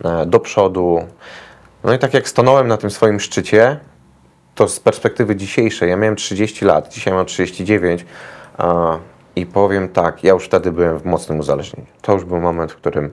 e, 0.04 0.26
do 0.26 0.40
przodu. 0.40 1.06
No 1.84 1.94
i 1.94 1.98
tak 1.98 2.14
jak 2.14 2.28
stanąłem 2.28 2.68
na 2.68 2.76
tym 2.76 2.90
swoim 2.90 3.20
szczycie, 3.20 3.80
to 4.54 4.68
z 4.68 4.80
perspektywy 4.80 5.36
dzisiejszej, 5.36 5.90
ja 5.90 5.96
miałem 5.96 6.16
30 6.16 6.64
lat, 6.64 6.88
dzisiaj 6.88 7.14
mam 7.14 7.26
39 7.26 8.06
e, 8.58 8.98
i 9.36 9.46
powiem 9.46 9.88
tak, 9.88 10.24
ja 10.24 10.32
już 10.32 10.44
wtedy 10.44 10.72
byłem 10.72 10.98
w 10.98 11.04
mocnym 11.04 11.38
uzależnieniu. 11.38 11.88
To 12.02 12.12
już 12.12 12.24
był 12.24 12.40
moment, 12.40 12.72
w 12.72 12.76
którym 12.76 13.10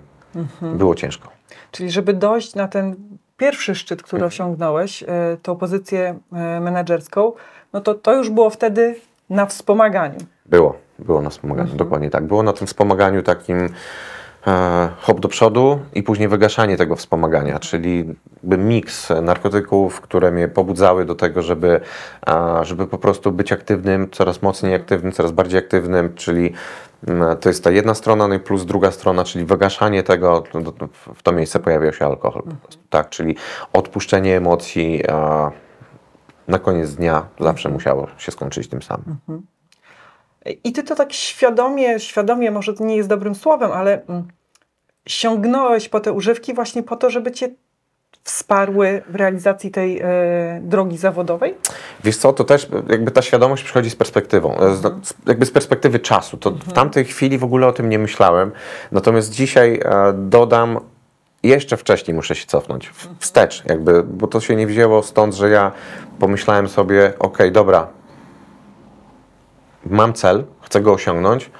było 0.61 0.95
ciężko. 0.95 1.29
Czyli 1.71 1.91
żeby 1.91 2.13
dojść 2.13 2.55
na 2.55 2.67
ten 2.67 2.95
pierwszy 3.37 3.75
szczyt, 3.75 4.03
który 4.03 4.17
Mhm. 4.23 4.27
osiągnąłeś, 4.27 5.03
e, 5.03 5.07
tą 5.41 5.55
pozycję 5.55 6.19
e, 6.33 6.59
menedżerską, 6.59 7.33
no 7.73 7.81
to 7.81 7.93
to 7.93 8.13
już 8.13 8.29
było 8.29 8.49
wtedy 8.49 8.95
na 9.29 9.45
wspomaganiu. 9.45 10.19
Było, 10.45 10.75
było 10.99 11.21
na 11.21 11.29
wspomaganiu, 11.29 11.75
dokładnie 11.75 12.09
tak. 12.09 12.23
Było 12.27 12.43
na 12.43 12.53
tym 12.53 12.67
wspomaganiu 12.67 13.23
takim 13.23 13.69
e, 14.47 14.89
hop 14.99 15.19
do 15.19 15.27
przodu 15.27 15.79
i 15.93 16.03
później 16.03 16.27
wygaszanie 16.27 16.77
tego 16.77 16.95
wspomagania, 16.95 17.59
czyli 17.59 18.05
jakby 18.43 18.57
miks 18.57 19.09
narkotyków, 19.21 20.01
które 20.01 20.31
mnie 20.31 20.47
pobudzały 20.47 21.05
do 21.05 21.15
tego, 21.15 21.41
żeby, 21.41 21.79
e, 22.27 22.65
żeby 22.65 22.87
po 22.87 22.97
prostu 22.97 23.31
być 23.31 23.51
aktywnym, 23.51 24.09
coraz 24.11 24.41
mocniej 24.41 24.75
aktywnym, 24.75 25.11
coraz 25.11 25.31
bardziej 25.31 25.59
aktywnym, 25.59 26.13
czyli 26.15 26.53
to 27.41 27.49
jest 27.49 27.63
ta 27.63 27.71
jedna 27.71 27.93
strona, 27.93 28.27
no 28.27 28.35
i 28.35 28.39
plus 28.39 28.65
druga 28.65 28.91
strona, 28.91 29.23
czyli 29.23 29.45
wygaszanie 29.45 30.03
tego, 30.03 30.43
w 31.15 31.23
to 31.23 31.31
miejsce 31.31 31.59
pojawiał 31.59 31.93
się 31.93 32.05
alkohol 32.05 32.43
po 32.43 32.55
prostu, 32.55 32.83
tak, 32.89 33.09
czyli 33.09 33.35
odpuszczenie 33.73 34.37
emocji, 34.37 35.07
a 35.07 35.51
na 36.47 36.59
koniec 36.59 36.95
dnia 36.95 37.27
zawsze 37.39 37.69
musiało 37.69 38.07
się 38.17 38.31
skończyć 38.31 38.69
tym 38.69 38.81
samym. 38.81 39.17
I 40.63 40.71
ty 40.71 40.83
to 40.83 40.95
tak 40.95 41.13
świadomie, 41.13 41.99
świadomie 41.99 42.51
może 42.51 42.73
to 42.73 42.85
nie 42.85 42.97
jest 42.97 43.09
dobrym 43.09 43.35
słowem, 43.35 43.71
ale 43.71 44.05
mm, 44.05 44.27
sięgnąłeś 45.07 45.89
po 45.89 45.99
te 45.99 46.13
używki 46.13 46.53
właśnie 46.53 46.83
po 46.83 46.95
to, 46.95 47.09
żeby 47.09 47.31
cię 47.31 47.49
wsparły 48.25 49.01
w 49.09 49.15
realizacji 49.15 49.71
tej 49.71 49.99
e, 49.99 50.05
drogi 50.61 50.97
zawodowej? 50.97 51.53
Wiesz 52.03 52.17
co, 52.17 52.33
to 52.33 52.43
też 52.43 52.67
jakby 52.89 53.11
ta 53.11 53.21
świadomość 53.21 53.63
przychodzi 53.63 53.89
z 53.89 53.95
perspektywą, 53.95 54.57
e, 54.57 54.75
z, 54.75 54.81
z, 55.07 55.13
jakby 55.27 55.45
z 55.45 55.51
perspektywy 55.51 55.99
czasu. 55.99 56.37
To 56.37 56.51
w 56.51 56.73
tamtej 56.73 57.05
chwili 57.05 57.37
w 57.37 57.43
ogóle 57.43 57.67
o 57.67 57.71
tym 57.71 57.89
nie 57.89 57.99
myślałem, 57.99 58.51
natomiast 58.91 59.31
dzisiaj 59.31 59.79
e, 59.85 60.13
dodam, 60.13 60.79
jeszcze 61.43 61.77
wcześniej 61.77 62.15
muszę 62.15 62.35
się 62.35 62.45
cofnąć, 62.47 62.89
w- 62.89 63.07
wstecz 63.19 63.63
jakby, 63.65 64.03
bo 64.03 64.27
to 64.27 64.39
się 64.41 64.55
nie 64.55 64.67
wzięło 64.67 65.03
stąd, 65.03 65.35
że 65.35 65.49
ja 65.49 65.71
pomyślałem 66.19 66.67
sobie, 66.67 67.13
okej, 67.19 67.51
dobra, 67.51 67.87
mam 69.85 70.13
cel, 70.13 70.43
chcę 70.61 70.81
go 70.81 70.93
osiągnąć, 70.93 71.51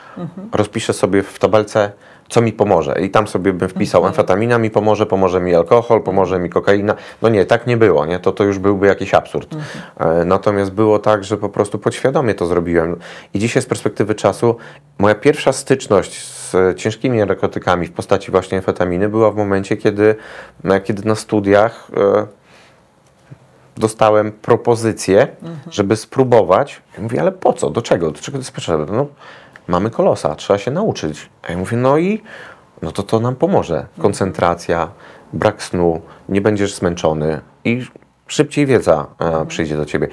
rozpiszę 0.51 0.93
sobie 0.93 1.23
w 1.23 1.39
tabelce, 1.39 1.91
co 2.29 2.41
mi 2.41 2.53
pomoże. 2.53 2.95
I 3.01 3.09
tam 3.09 3.27
sobie 3.27 3.53
bym 3.53 3.69
wpisał, 3.69 4.05
amfetamina 4.05 4.57
mi 4.57 4.69
pomoże, 4.69 5.05
pomoże 5.05 5.41
mi 5.41 5.55
alkohol, 5.55 6.01
pomoże 6.03 6.39
mi 6.39 6.49
kokaina. 6.49 6.95
No 7.21 7.29
nie, 7.29 7.45
tak 7.45 7.67
nie 7.67 7.77
było, 7.77 8.05
nie? 8.05 8.19
To, 8.19 8.31
to 8.31 8.43
już 8.43 8.59
byłby 8.59 8.87
jakiś 8.87 9.13
absurd. 9.13 9.55
E, 9.97 10.25
Natomiast 10.25 10.71
było 10.71 10.99
tak, 10.99 11.23
że 11.23 11.37
po 11.37 11.49
prostu 11.49 11.79
podświadomie 11.79 12.35
to 12.35 12.45
zrobiłem. 12.45 12.95
I 13.33 13.39
dzisiaj 13.39 13.61
z 13.61 13.65
perspektywy 13.65 14.15
czasu, 14.15 14.55
moja 14.99 15.15
pierwsza 15.15 15.53
styczność 15.53 16.25
z 16.25 16.77
ciężkimi 16.77 17.17
narkotykami 17.17 17.87
w 17.87 17.91
postaci 17.91 18.31
właśnie 18.31 18.57
amfetaminy 18.57 19.09
była 19.09 19.31
w 19.31 19.35
momencie, 19.35 19.77
kiedy, 19.77 20.15
e, 20.63 20.81
kiedy 20.81 21.07
na 21.07 21.15
studiach 21.15 21.87
e, 21.97 22.27
dostałem 23.77 24.31
propozycję, 24.31 25.27
żeby 25.69 25.95
spróbować. 25.95 26.81
Ja 26.97 27.03
mówię, 27.03 27.21
ale 27.21 27.31
po 27.31 27.53
co? 27.53 27.69
Do 27.69 27.81
czego? 27.81 28.11
Do 28.11 28.19
czego 28.19 28.37
to 28.37 28.41
jest 28.41 28.51
potrzebne? 28.51 28.85
No, 28.97 29.07
mamy 29.67 29.89
kolosa, 29.89 30.35
trzeba 30.35 30.59
się 30.59 30.71
nauczyć. 30.71 31.29
A 31.43 31.51
ja 31.51 31.57
mówię, 31.57 31.77
no 31.77 31.97
i 31.97 32.21
no 32.81 32.91
to 32.91 33.03
to 33.03 33.19
nam 33.19 33.35
pomoże. 33.35 33.85
Koncentracja, 33.99 34.89
brak 35.33 35.63
snu, 35.63 36.01
nie 36.29 36.41
będziesz 36.41 36.75
zmęczony 36.75 37.41
i 37.63 37.85
szybciej 38.27 38.65
wiedza 38.65 39.07
e, 39.19 39.45
przyjdzie 39.45 39.77
do 39.77 39.85
ciebie. 39.85 40.07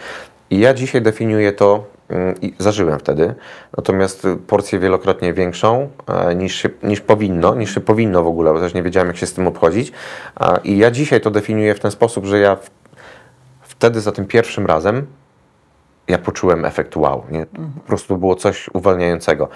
I 0.50 0.58
ja 0.58 0.74
dzisiaj 0.74 1.02
definiuję 1.02 1.52
to, 1.52 1.84
mm, 2.08 2.34
i 2.40 2.54
zażyłem 2.58 2.98
wtedy, 2.98 3.34
natomiast 3.76 4.26
porcję 4.46 4.78
wielokrotnie 4.78 5.34
większą 5.34 5.88
e, 6.06 6.34
niż, 6.34 6.54
się, 6.54 6.68
niż 6.82 7.00
powinno, 7.00 7.54
niż 7.54 7.74
się 7.74 7.80
powinno 7.80 8.22
w 8.22 8.26
ogóle, 8.26 8.52
bo 8.52 8.60
też 8.60 8.74
nie 8.74 8.82
wiedziałem, 8.82 9.08
jak 9.08 9.16
się 9.16 9.26
z 9.26 9.34
tym 9.34 9.46
obchodzić. 9.46 9.92
I 10.64 10.78
ja 10.78 10.90
dzisiaj 10.90 11.20
to 11.20 11.30
definiuję 11.30 11.74
w 11.74 11.80
ten 11.80 11.90
sposób, 11.90 12.24
że 12.24 12.38
ja 12.38 12.56
wtedy 13.62 14.00
za 14.00 14.12
tym 14.12 14.26
pierwszym 14.26 14.66
razem 14.66 15.06
ja 16.08 16.18
poczułem 16.18 16.64
efekt 16.64 16.96
wow. 16.96 17.24
Nie? 17.30 17.46
Po 17.46 17.86
prostu 17.86 18.16
było 18.16 18.34
coś 18.34 18.70
uwalniającego. 18.72 19.48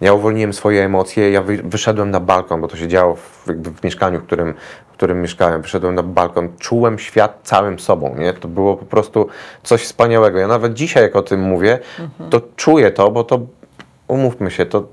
Ja 0.00 0.12
uwolniłem 0.12 0.52
swoje 0.52 0.84
emocje, 0.84 1.30
ja 1.30 1.42
wy, 1.42 1.56
wyszedłem 1.56 2.10
na 2.10 2.20
balkon, 2.20 2.60
bo 2.60 2.68
to 2.68 2.76
się 2.76 2.88
działo 2.88 3.16
w, 3.16 3.46
w 3.46 3.84
mieszkaniu, 3.84 4.20
w 4.20 4.22
którym, 4.22 4.54
w 4.90 4.92
którym 4.92 5.22
mieszkałem. 5.22 5.62
Wyszedłem 5.62 5.94
na 5.94 6.02
balkon, 6.02 6.48
czułem 6.58 6.98
świat 6.98 7.38
całym 7.42 7.78
sobą. 7.78 8.14
Nie? 8.18 8.32
To 8.32 8.48
było 8.48 8.76
po 8.76 8.84
prostu 8.84 9.28
coś 9.62 9.82
wspaniałego. 9.82 10.38
Ja 10.38 10.48
nawet 10.48 10.74
dzisiaj, 10.74 11.02
jak 11.02 11.16
o 11.16 11.22
tym 11.22 11.40
mówię, 11.40 11.78
to 12.30 12.40
czuję 12.56 12.90
to, 12.90 13.10
bo 13.10 13.24
to, 13.24 13.40
umówmy 14.08 14.50
się, 14.50 14.66
to, 14.66 14.86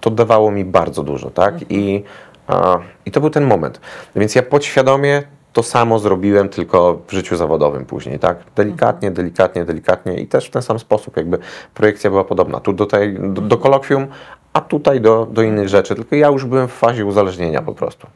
to 0.00 0.10
dawało 0.10 0.50
mi 0.50 0.64
bardzo 0.64 1.02
dużo, 1.02 1.30
tak? 1.30 1.54
I, 1.68 2.04
a, 2.46 2.78
I 3.06 3.10
to 3.10 3.20
był 3.20 3.30
ten 3.30 3.44
moment. 3.44 3.80
Więc 4.16 4.34
ja 4.34 4.42
podświadomie 4.42 5.22
to 5.54 5.62
samo 5.62 5.98
zrobiłem, 5.98 6.48
tylko 6.48 6.98
w 7.06 7.12
życiu 7.12 7.36
zawodowym 7.36 7.84
później, 7.84 8.18
tak? 8.18 8.38
Delikatnie, 8.56 9.10
delikatnie, 9.10 9.64
delikatnie 9.64 10.20
i 10.20 10.26
też 10.26 10.46
w 10.46 10.50
ten 10.50 10.62
sam 10.62 10.78
sposób, 10.78 11.16
jakby 11.16 11.38
projekcja 11.74 12.10
była 12.10 12.24
podobna. 12.24 12.60
Tu 12.60 12.72
do, 12.72 12.86
tej, 12.86 13.14
do, 13.14 13.40
do 13.40 13.58
kolokwium, 13.58 14.06
a 14.52 14.60
tutaj 14.60 15.00
do, 15.00 15.26
do 15.26 15.42
innych 15.42 15.68
rzeczy, 15.68 15.94
tylko 15.94 16.16
ja 16.16 16.28
już 16.28 16.44
byłem 16.44 16.68
w 16.68 16.72
fazie 16.72 17.06
uzależnienia 17.06 17.62
po 17.62 17.74
prostu. 17.74 18.06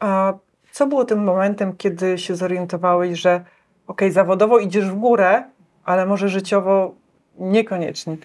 A 0.00 0.32
co 0.72 0.86
było 0.86 1.04
tym 1.04 1.24
momentem, 1.24 1.76
kiedy 1.76 2.18
się 2.18 2.36
zorientowałeś, 2.36 3.18
że 3.18 3.44
okej, 3.86 4.10
zawodowo 4.12 4.58
idziesz 4.58 4.90
w 4.90 4.94
górę, 4.94 5.44
ale 5.84 6.06
może 6.06 6.28
życiowo 6.28 6.94
niekoniecznie? 7.38 8.16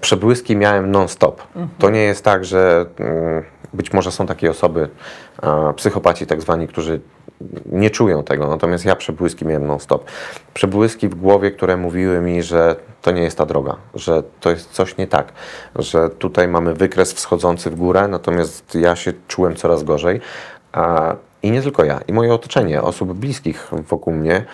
przebłyski 0.00 0.56
miałem 0.56 0.90
non-stop. 0.90 1.42
To 1.78 1.90
nie 1.90 2.00
jest 2.00 2.24
tak, 2.24 2.44
że 2.44 2.86
mm, 2.98 3.44
być 3.72 3.92
może 3.92 4.12
są 4.12 4.26
takie 4.26 4.50
osoby, 4.50 4.88
e, 5.42 5.72
psychopaci 5.76 6.26
tak 6.26 6.40
zwani, 6.40 6.68
którzy 6.68 7.00
nie 7.66 7.90
czują 7.90 8.22
tego, 8.22 8.48
natomiast 8.48 8.84
ja 8.84 8.96
przebłyski 8.96 9.46
miałem 9.46 9.66
non-stop. 9.66 10.04
Przebłyski 10.54 11.08
w 11.08 11.14
głowie, 11.14 11.50
które 11.50 11.76
mówiły 11.76 12.20
mi, 12.20 12.42
że 12.42 12.76
to 13.02 13.10
nie 13.10 13.22
jest 13.22 13.38
ta 13.38 13.46
droga, 13.46 13.76
że 13.94 14.22
to 14.40 14.50
jest 14.50 14.70
coś 14.70 14.96
nie 14.96 15.06
tak, 15.06 15.32
że 15.76 16.08
tutaj 16.10 16.48
mamy 16.48 16.74
wykres 16.74 17.12
wschodzący 17.12 17.70
w 17.70 17.74
górę, 17.76 18.08
natomiast 18.08 18.74
ja 18.74 18.96
się 18.96 19.12
czułem 19.28 19.56
coraz 19.56 19.82
gorzej. 19.84 20.20
I 21.42 21.50
nie 21.50 21.62
tylko 21.62 21.84
ja, 21.84 22.00
i 22.08 22.12
moje 22.12 22.34
otoczenie, 22.34 22.82
osób 22.82 23.12
bliskich 23.12 23.68
wokół 23.88 24.12
mnie, 24.14 24.44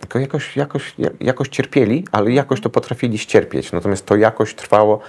tylko 0.00 0.18
jakoś, 0.18 0.56
jakoś, 0.56 0.94
ja- 0.98 1.10
jakoś 1.20 1.48
cierpieli, 1.48 2.04
ale 2.12 2.30
jakoś 2.30 2.60
to 2.60 2.70
potrafili 2.70 3.18
ścierpieć. 3.18 3.72
Natomiast 3.72 4.06
to 4.06 4.16
jakoś 4.16 4.54
trwało 4.54 5.00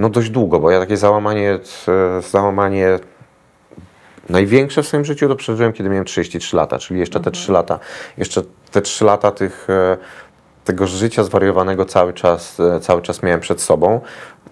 no 0.00 0.08
dość 0.08 0.30
długo, 0.30 0.60
bo 0.60 0.70
ja 0.70 0.80
takie 0.80 0.96
załamanie, 0.96 1.58
e, 1.88 2.22
załamanie 2.22 2.98
największe 4.28 4.82
w 4.82 4.86
swoim 4.86 5.04
życiu 5.04 5.28
to 5.28 5.36
przeżyłem, 5.36 5.72
kiedy 5.72 5.88
miałem 5.88 6.04
33 6.04 6.56
lata, 6.56 6.78
czyli 6.78 7.00
jeszcze 7.00 7.20
te 7.20 7.30
3 7.30 7.52
lata, 7.52 7.78
jeszcze 8.18 8.42
te 8.70 8.82
3 8.82 9.04
lata 9.04 9.30
tych, 9.30 9.70
e, 9.70 9.96
tego 10.64 10.86
życia 10.86 11.24
zwariowanego 11.24 11.84
cały 11.84 12.12
czas, 12.12 12.60
e, 12.60 12.80
cały 12.80 13.02
czas 13.02 13.22
miałem 13.22 13.40
przed 13.40 13.60
sobą. 13.60 14.00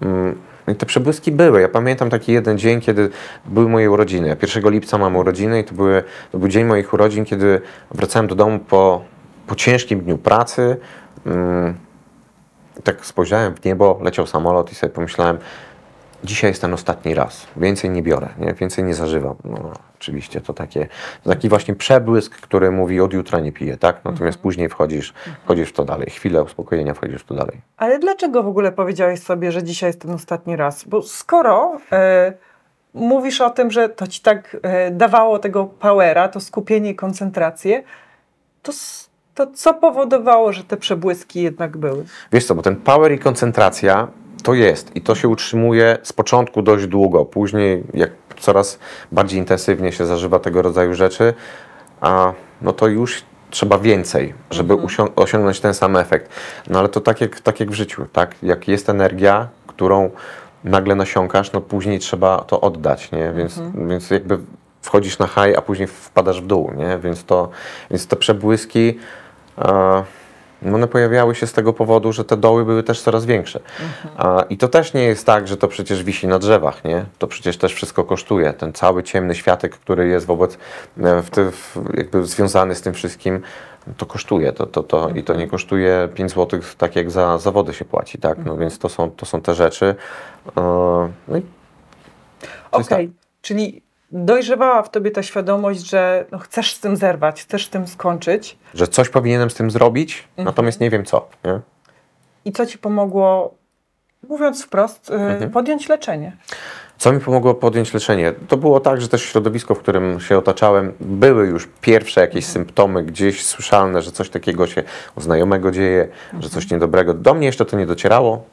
Mm, 0.02 0.38
I 0.68 0.74
te 0.74 0.86
przebłyski 0.86 1.32
były. 1.32 1.60
Ja 1.60 1.68
pamiętam 1.68 2.10
taki 2.10 2.32
jeden 2.32 2.58
dzień, 2.58 2.80
kiedy 2.80 3.10
były 3.46 3.68
moje 3.68 3.90
urodziny. 3.90 4.28
Ja 4.28 4.36
1 4.42 4.70
lipca 4.70 4.98
mam 4.98 5.16
urodziny 5.16 5.60
i 5.60 5.64
to, 5.64 5.74
były, 5.74 6.02
to 6.32 6.38
był 6.38 6.48
dzień 6.48 6.64
moich 6.64 6.92
urodzin, 6.92 7.24
kiedy 7.24 7.60
wracałem 7.90 8.26
do 8.26 8.34
domu 8.34 8.58
po, 8.58 9.04
po 9.46 9.54
ciężkim 9.54 10.00
dniu 10.00 10.18
pracy. 10.18 10.76
Tak 12.84 13.06
spojrzałem 13.06 13.54
w 13.54 13.64
niebo, 13.64 13.98
leciał 14.02 14.26
samolot 14.26 14.72
i 14.72 14.74
sobie 14.74 14.92
pomyślałem, 14.92 15.38
dzisiaj 16.24 16.50
jest 16.50 16.60
ten 16.60 16.74
ostatni 16.74 17.14
raz. 17.14 17.46
Więcej 17.56 17.90
nie 17.90 18.02
biorę, 18.02 18.28
nie? 18.38 18.54
więcej 18.54 18.84
nie 18.84 18.94
zażywam. 18.94 19.36
No, 19.44 19.72
oczywiście 19.96 20.40
to 20.40 20.54
takie, 20.54 20.88
to 21.24 21.30
taki 21.30 21.48
właśnie 21.48 21.74
przebłysk, 21.74 22.40
który 22.40 22.70
mówi 22.70 23.00
od 23.00 23.12
jutra 23.12 23.40
nie 23.40 23.52
piję, 23.52 23.76
tak? 23.76 24.04
Natomiast 24.04 24.38
później 24.38 24.68
wchodzisz, 24.68 25.14
wchodzisz 25.44 25.68
w 25.68 25.72
to 25.72 25.84
dalej. 25.84 26.10
Chwilę 26.10 26.42
uspokojenia, 26.42 26.94
wchodzisz 26.94 27.22
w 27.22 27.24
to 27.24 27.34
dalej. 27.34 27.60
Ale 27.76 27.98
dlaczego 27.98 28.42
w 28.42 28.48
ogóle 28.48 28.72
powiedziałeś 28.72 29.22
sobie, 29.22 29.52
że 29.52 29.62
dzisiaj 29.62 29.88
jest 29.88 30.00
ten 30.00 30.10
ostatni 30.10 30.56
raz? 30.56 30.84
Bo 30.84 31.02
skoro 31.02 31.78
e, 31.92 32.32
mówisz 32.94 33.40
o 33.40 33.50
tym, 33.50 33.70
że 33.70 33.88
to 33.88 34.06
ci 34.06 34.20
tak 34.20 34.56
e, 34.62 34.90
dawało 34.90 35.38
tego 35.38 35.66
powera, 35.66 36.28
to 36.28 36.40
skupienie 36.40 36.90
i 36.90 36.94
koncentrację, 36.94 37.82
to, 38.62 38.72
to 39.38 39.46
co 39.54 39.74
powodowało, 39.74 40.52
że 40.52 40.64
te 40.64 40.76
przebłyski 40.76 41.42
jednak 41.42 41.76
były? 41.76 42.04
Wiesz 42.32 42.44
co, 42.44 42.54
bo 42.54 42.62
ten 42.62 42.76
power 42.76 43.12
i 43.12 43.18
koncentracja 43.18 44.08
to 44.42 44.54
jest 44.54 44.96
i 44.96 45.00
to 45.00 45.14
się 45.14 45.28
utrzymuje 45.28 45.98
z 46.02 46.12
początku 46.12 46.62
dość 46.62 46.86
długo. 46.86 47.24
Później, 47.24 47.84
jak 47.94 48.10
coraz 48.40 48.78
bardziej 49.12 49.38
intensywnie 49.38 49.92
się 49.92 50.06
zażywa 50.06 50.38
tego 50.38 50.62
rodzaju 50.62 50.94
rzeczy, 50.94 51.34
a 52.00 52.32
no 52.62 52.72
to 52.72 52.86
już 52.86 53.22
trzeba 53.50 53.78
więcej, 53.78 54.34
żeby 54.50 54.74
usią- 54.74 55.08
osiągnąć 55.16 55.60
ten 55.60 55.74
sam 55.74 55.96
efekt. 55.96 56.30
No 56.70 56.78
ale 56.78 56.88
to 56.88 57.00
tak 57.00 57.20
jak, 57.20 57.40
tak 57.40 57.60
jak 57.60 57.70
w 57.70 57.74
życiu, 57.74 58.06
tak? 58.12 58.34
Jak 58.42 58.68
jest 58.68 58.88
energia, 58.88 59.48
którą 59.66 60.10
nagle 60.64 60.94
nasiąkasz, 60.94 61.52
no 61.52 61.60
później 61.60 61.98
trzeba 61.98 62.38
to 62.38 62.60
oddać, 62.60 63.12
nie? 63.12 63.32
Więc, 63.32 63.60
więc 63.88 64.10
jakby 64.10 64.38
wchodzisz 64.82 65.18
na 65.18 65.26
high, 65.26 65.58
a 65.58 65.62
później 65.62 65.88
wpadasz 65.88 66.40
w 66.40 66.46
dół, 66.46 66.72
nie? 66.76 66.98
Więc 66.98 67.24
to, 67.24 67.48
więc 67.90 68.06
te 68.06 68.16
przebłyski, 68.16 68.98
one 70.74 70.88
pojawiały 70.88 71.34
się 71.34 71.46
z 71.46 71.52
tego 71.52 71.72
powodu, 71.72 72.12
że 72.12 72.24
te 72.24 72.36
doły 72.36 72.64
były 72.64 72.82
też 72.82 73.00
coraz 73.00 73.24
większe. 73.24 73.60
A, 74.16 74.44
I 74.50 74.56
to 74.56 74.68
też 74.68 74.94
nie 74.94 75.02
jest 75.02 75.26
tak, 75.26 75.48
że 75.48 75.56
to 75.56 75.68
przecież 75.68 76.02
wisi 76.02 76.26
na 76.26 76.38
drzewach, 76.38 76.84
nie? 76.84 77.04
To 77.18 77.26
przecież 77.26 77.56
też 77.56 77.74
wszystko 77.74 78.04
kosztuje. 78.04 78.52
Ten 78.52 78.72
cały 78.72 79.02
ciemny 79.02 79.34
światek, 79.34 79.74
który 79.74 80.08
jest 80.08 80.26
wobec, 80.26 80.58
e, 81.00 81.22
w 81.22 81.30
ty, 81.30 81.50
w, 81.50 81.76
jakby 81.96 82.26
związany 82.26 82.74
z 82.74 82.82
tym 82.82 82.94
wszystkim, 82.94 83.40
to 83.96 84.06
kosztuje. 84.06 84.52
To, 84.52 84.66
to, 84.66 84.82
to, 84.82 85.08
I 85.08 85.22
to 85.22 85.34
nie 85.34 85.46
kosztuje 85.46 86.08
5 86.14 86.30
zł, 86.30 86.60
tak 86.78 86.96
jak 86.96 87.10
za 87.10 87.38
zawody 87.38 87.74
się 87.74 87.84
płaci, 87.84 88.18
tak? 88.18 88.38
No 88.44 88.56
więc 88.56 88.78
to 88.78 88.88
są, 88.88 89.10
to 89.10 89.26
są 89.26 89.40
te 89.40 89.54
rzeczy. 89.54 89.94
No 90.56 91.36
i 91.36 91.42
jest 92.76 92.92
Okej, 92.92 93.12
czyli 93.42 93.82
dojrzewała 94.12 94.82
w 94.82 94.90
tobie 94.90 95.10
ta 95.10 95.22
świadomość, 95.22 95.90
że 95.90 96.24
no, 96.32 96.38
chcesz 96.38 96.74
z 96.74 96.80
tym 96.80 96.96
zerwać, 96.96 97.42
chcesz 97.42 97.66
z 97.66 97.70
tym 97.70 97.86
skończyć. 97.86 98.58
że 98.74 98.88
coś 98.88 99.08
powinienem 99.08 99.50
z 99.50 99.54
tym 99.54 99.70
zrobić, 99.70 100.28
natomiast 100.36 100.80
nie 100.80 100.90
wiem 100.90 101.04
co. 101.04 101.28
Nie? 101.44 101.60
I 102.44 102.52
co 102.52 102.66
ci 102.66 102.78
pomogło, 102.78 103.54
mówiąc 104.28 104.64
wprost, 104.64 105.10
y, 105.10 105.14
Mhm. 105.14 105.50
podjąć 105.50 105.88
leczenie? 105.88 106.36
Co 106.98 107.12
mi 107.12 107.20
pomogło 107.20 107.54
podjąć 107.54 107.94
leczenie? 107.94 108.32
To 108.48 108.56
było 108.56 108.80
tak, 108.80 109.00
że 109.00 109.08
też 109.08 109.22
środowisko, 109.22 109.74
w 109.74 109.78
którym 109.78 110.20
się 110.20 110.38
otaczałem, 110.38 110.92
były 111.00 111.46
już 111.46 111.68
pierwsze 111.80 112.20
jakieś 112.20 112.46
symptomy 112.46 113.02
gdzieś 113.02 113.44
słyszalne, 113.44 114.02
że 114.02 114.12
coś 114.12 114.30
takiego 114.30 114.66
się 114.66 114.82
u 115.16 115.20
znajomego 115.20 115.70
dzieje, 115.70 116.08
że 116.40 116.48
coś 116.48 116.70
niedobrego. 116.70 117.14
Do 117.14 117.34
mnie 117.34 117.46
jeszcze 117.46 117.64
to 117.64 117.76
nie 117.76 117.86
docierało. 117.86 118.44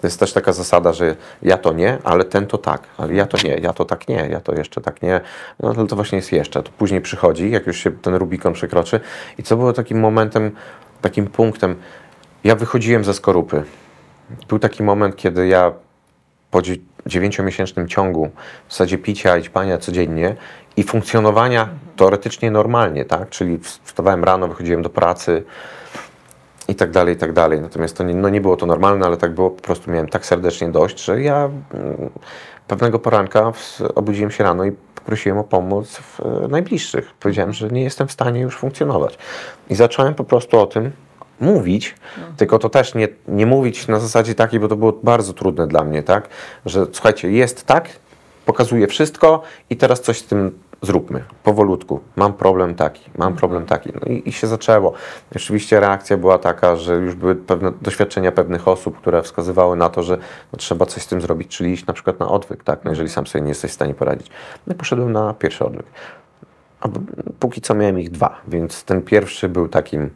To 0.00 0.06
jest 0.06 0.20
też 0.20 0.32
taka 0.32 0.52
zasada, 0.52 0.92
że 0.92 1.16
ja 1.42 1.58
to 1.58 1.72
nie, 1.72 1.98
ale 2.04 2.24
ten 2.24 2.46
to 2.46 2.58
tak, 2.58 2.82
ale 2.96 3.14
ja 3.14 3.26
to 3.26 3.38
nie, 3.44 3.54
ja 3.54 3.72
to 3.72 3.84
tak 3.84 4.08
nie, 4.08 4.28
ja 4.30 4.40
to 4.40 4.54
jeszcze 4.54 4.80
tak 4.80 5.02
nie. 5.02 5.20
No 5.60 5.74
ale 5.76 5.86
to 5.86 5.96
właśnie 5.96 6.16
jest 6.16 6.32
jeszcze. 6.32 6.62
To 6.62 6.70
później 6.78 7.00
przychodzi, 7.00 7.50
jak 7.50 7.66
już 7.66 7.76
się 7.76 7.90
ten 7.90 8.14
Rubikon 8.14 8.52
przekroczy. 8.52 9.00
I 9.38 9.42
co 9.42 9.56
było 9.56 9.72
takim 9.72 10.00
momentem, 10.00 10.50
takim 11.00 11.26
punktem? 11.26 11.76
Ja 12.44 12.56
wychodziłem 12.56 13.04
ze 13.04 13.14
skorupy. 13.14 13.62
Był 14.48 14.58
taki 14.58 14.82
moment, 14.82 15.16
kiedy 15.16 15.46
ja 15.46 15.72
po 16.50 16.62
dziewięciomiesięcznym 17.06 17.88
ciągu 17.88 18.30
w 18.68 18.72
zasadzie 18.72 18.98
picia 18.98 19.38
i 19.38 19.42
ćpania 19.42 19.78
codziennie 19.78 20.36
i 20.76 20.82
funkcjonowania 20.82 21.68
teoretycznie 21.96 22.50
normalnie, 22.50 23.04
tak? 23.04 23.28
Czyli 23.28 23.58
wstawałem 23.84 24.24
rano, 24.24 24.48
wychodziłem 24.48 24.82
do 24.82 24.90
pracy 24.90 25.44
i 26.68 26.74
tak 26.74 26.90
dalej, 26.90 27.14
i 27.14 27.18
tak 27.18 27.32
dalej. 27.32 27.60
Natomiast 27.60 27.96
to 27.96 28.04
nie, 28.04 28.14
no 28.14 28.28
nie 28.28 28.40
było 28.40 28.56
to 28.56 28.66
normalne, 28.66 29.06
ale 29.06 29.16
tak 29.16 29.34
było, 29.34 29.50
po 29.50 29.62
prostu 29.62 29.90
miałem 29.90 30.08
tak 30.08 30.26
serdecznie 30.26 30.68
dość, 30.68 31.04
że 31.04 31.22
ja 31.22 31.50
mm, 31.74 32.10
pewnego 32.68 32.98
poranka 32.98 33.52
obudziłem 33.94 34.30
się 34.30 34.44
rano 34.44 34.64
i 34.64 34.72
poprosiłem 34.94 35.38
o 35.38 35.44
pomoc 35.44 35.96
w, 35.96 36.20
e, 36.20 36.48
najbliższych. 36.48 37.14
Powiedziałem, 37.20 37.52
że 37.52 37.68
nie 37.68 37.82
jestem 37.82 38.08
w 38.08 38.12
stanie 38.12 38.40
już 38.40 38.56
funkcjonować. 38.56 39.18
I 39.70 39.74
zacząłem 39.74 40.14
po 40.14 40.24
prostu 40.24 40.58
o 40.58 40.66
tym 40.66 40.92
mówić, 41.40 41.94
tylko 42.36 42.58
to 42.58 42.68
też 42.68 42.94
nie, 42.94 43.08
nie 43.28 43.46
mówić 43.46 43.88
na 43.88 44.00
zasadzie 44.00 44.34
takiej, 44.34 44.60
bo 44.60 44.68
to 44.68 44.76
było 44.76 44.92
bardzo 45.02 45.32
trudne 45.32 45.66
dla 45.66 45.84
mnie, 45.84 46.02
tak? 46.02 46.28
Że 46.66 46.86
słuchajcie, 46.92 47.30
jest 47.30 47.66
tak, 47.66 47.88
pokazuję 48.46 48.86
wszystko 48.86 49.42
i 49.70 49.76
teraz 49.76 50.00
coś 50.00 50.18
z 50.18 50.26
tym 50.26 50.58
zróbmy, 50.82 51.24
powolutku. 51.42 52.00
Mam 52.16 52.32
problem 52.32 52.74
taki, 52.74 53.10
mam 53.18 53.36
problem 53.36 53.66
taki. 53.66 53.90
No 53.94 54.12
i, 54.12 54.28
i 54.28 54.32
się 54.32 54.46
zaczęło. 54.46 54.92
Oczywiście 55.36 55.80
reakcja 55.80 56.16
była 56.16 56.38
taka, 56.38 56.76
że 56.76 56.94
już 56.94 57.14
były 57.14 57.36
pewne 57.36 57.72
doświadczenia 57.82 58.32
pewnych 58.32 58.68
osób, 58.68 58.98
które 58.98 59.22
wskazywały 59.22 59.76
na 59.76 59.88
to, 59.88 60.02
że 60.02 60.18
no, 60.52 60.58
trzeba 60.58 60.86
coś 60.86 61.02
z 61.02 61.06
tym 61.06 61.20
zrobić, 61.20 61.56
czyli 61.56 61.72
iść 61.72 61.86
na 61.86 61.94
przykład 61.94 62.20
na 62.20 62.28
odwyk, 62.28 62.64
tak? 62.64 62.84
No, 62.84 62.90
jeżeli 62.90 63.08
sam 63.08 63.26
sobie 63.26 63.42
nie 63.42 63.48
jesteś 63.48 63.70
w 63.70 63.74
stanie 63.74 63.94
poradzić. 63.94 64.30
No 64.66 64.74
i 64.74 64.76
poszedłem 64.76 65.12
na 65.12 65.34
pierwszy 65.34 65.64
odwyk. 65.64 65.86
A 66.80 66.88
póki 67.40 67.60
co 67.60 67.74
miałem 67.74 68.00
ich 68.00 68.10
dwa, 68.10 68.40
więc 68.48 68.84
ten 68.84 69.02
pierwszy 69.02 69.48
był 69.48 69.68
takim, 69.68 70.10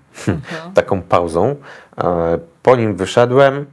taką 0.75 1.03
pauzą. 1.03 1.57
E, 1.99 2.39
Po 2.63 2.77
nim 2.77 2.97
wyszedłem. 2.97 3.67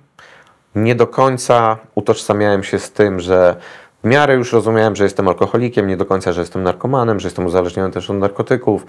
Nie 0.75 0.95
do 0.95 1.07
końca 1.07 1.77
utożsamiałem 1.95 2.63
się 2.63 2.79
z 2.79 2.91
tym, 2.91 3.19
że 3.19 3.55
w 4.03 4.07
miarę 4.07 4.35
już 4.35 4.53
rozumiałem, 4.53 4.95
że 4.95 5.03
jestem 5.03 5.27
alkoholikiem, 5.27 5.87
nie 5.87 5.97
do 5.97 6.05
końca, 6.05 6.31
że 6.31 6.41
jestem 6.41 6.63
narkomanem, 6.63 7.19
że 7.19 7.27
jestem 7.27 7.45
uzależniony 7.45 7.91
też 7.91 8.09
od 8.09 8.15
narkotyków. 8.17 8.85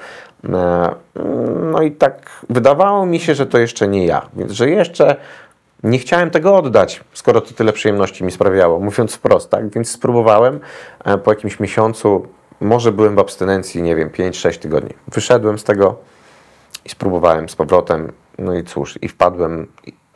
E, 0.49 0.95
No 1.73 1.83
i 1.83 1.93
tak 1.93 2.31
wydawało 2.51 3.07
mi 3.07 3.21
się, 3.21 3.35
że 3.35 3.47
to 3.47 3.59
jeszcze 3.59 3.89
nie 3.89 4.07
ja, 4.07 4.23
więc 4.37 4.53
że 4.53 4.71
jeszcze 4.71 5.17
nie 5.83 5.99
chciałem 5.99 6.31
tego 6.31 6.57
oddać, 6.57 7.01
skoro 7.13 7.41
to 7.41 7.55
tyle 7.55 7.73
przyjemności 7.73 8.25
mi 8.25 8.31
sprawiało, 8.31 8.81
mówiąc 8.81 9.15
wprost, 9.15 9.51
tak? 9.51 9.69
Więc 9.71 9.91
spróbowałem 9.91 10.61
e, 11.05 11.19
po 11.19 11.33
jakimś 11.33 11.61
miesiącu, 11.61 12.27
może 12.63 12.93
byłem 12.93 13.17
w 13.17 13.19
abstynencji, 13.19 13.83
nie 13.83 13.97
wiem, 13.97 14.11
5-6 14.11 14.59
tygodni. 14.59 14.95
Wyszedłem 15.09 15.59
z 15.59 15.65
tego 15.65 15.97
i 16.85 16.89
spróbowałem 16.89 17.49
z 17.49 17.57
powrotem, 17.57 18.13
no 18.39 18.55
i 18.55 18.65
cóż, 18.65 18.99
i 19.03 19.09
wpadłem, 19.09 19.67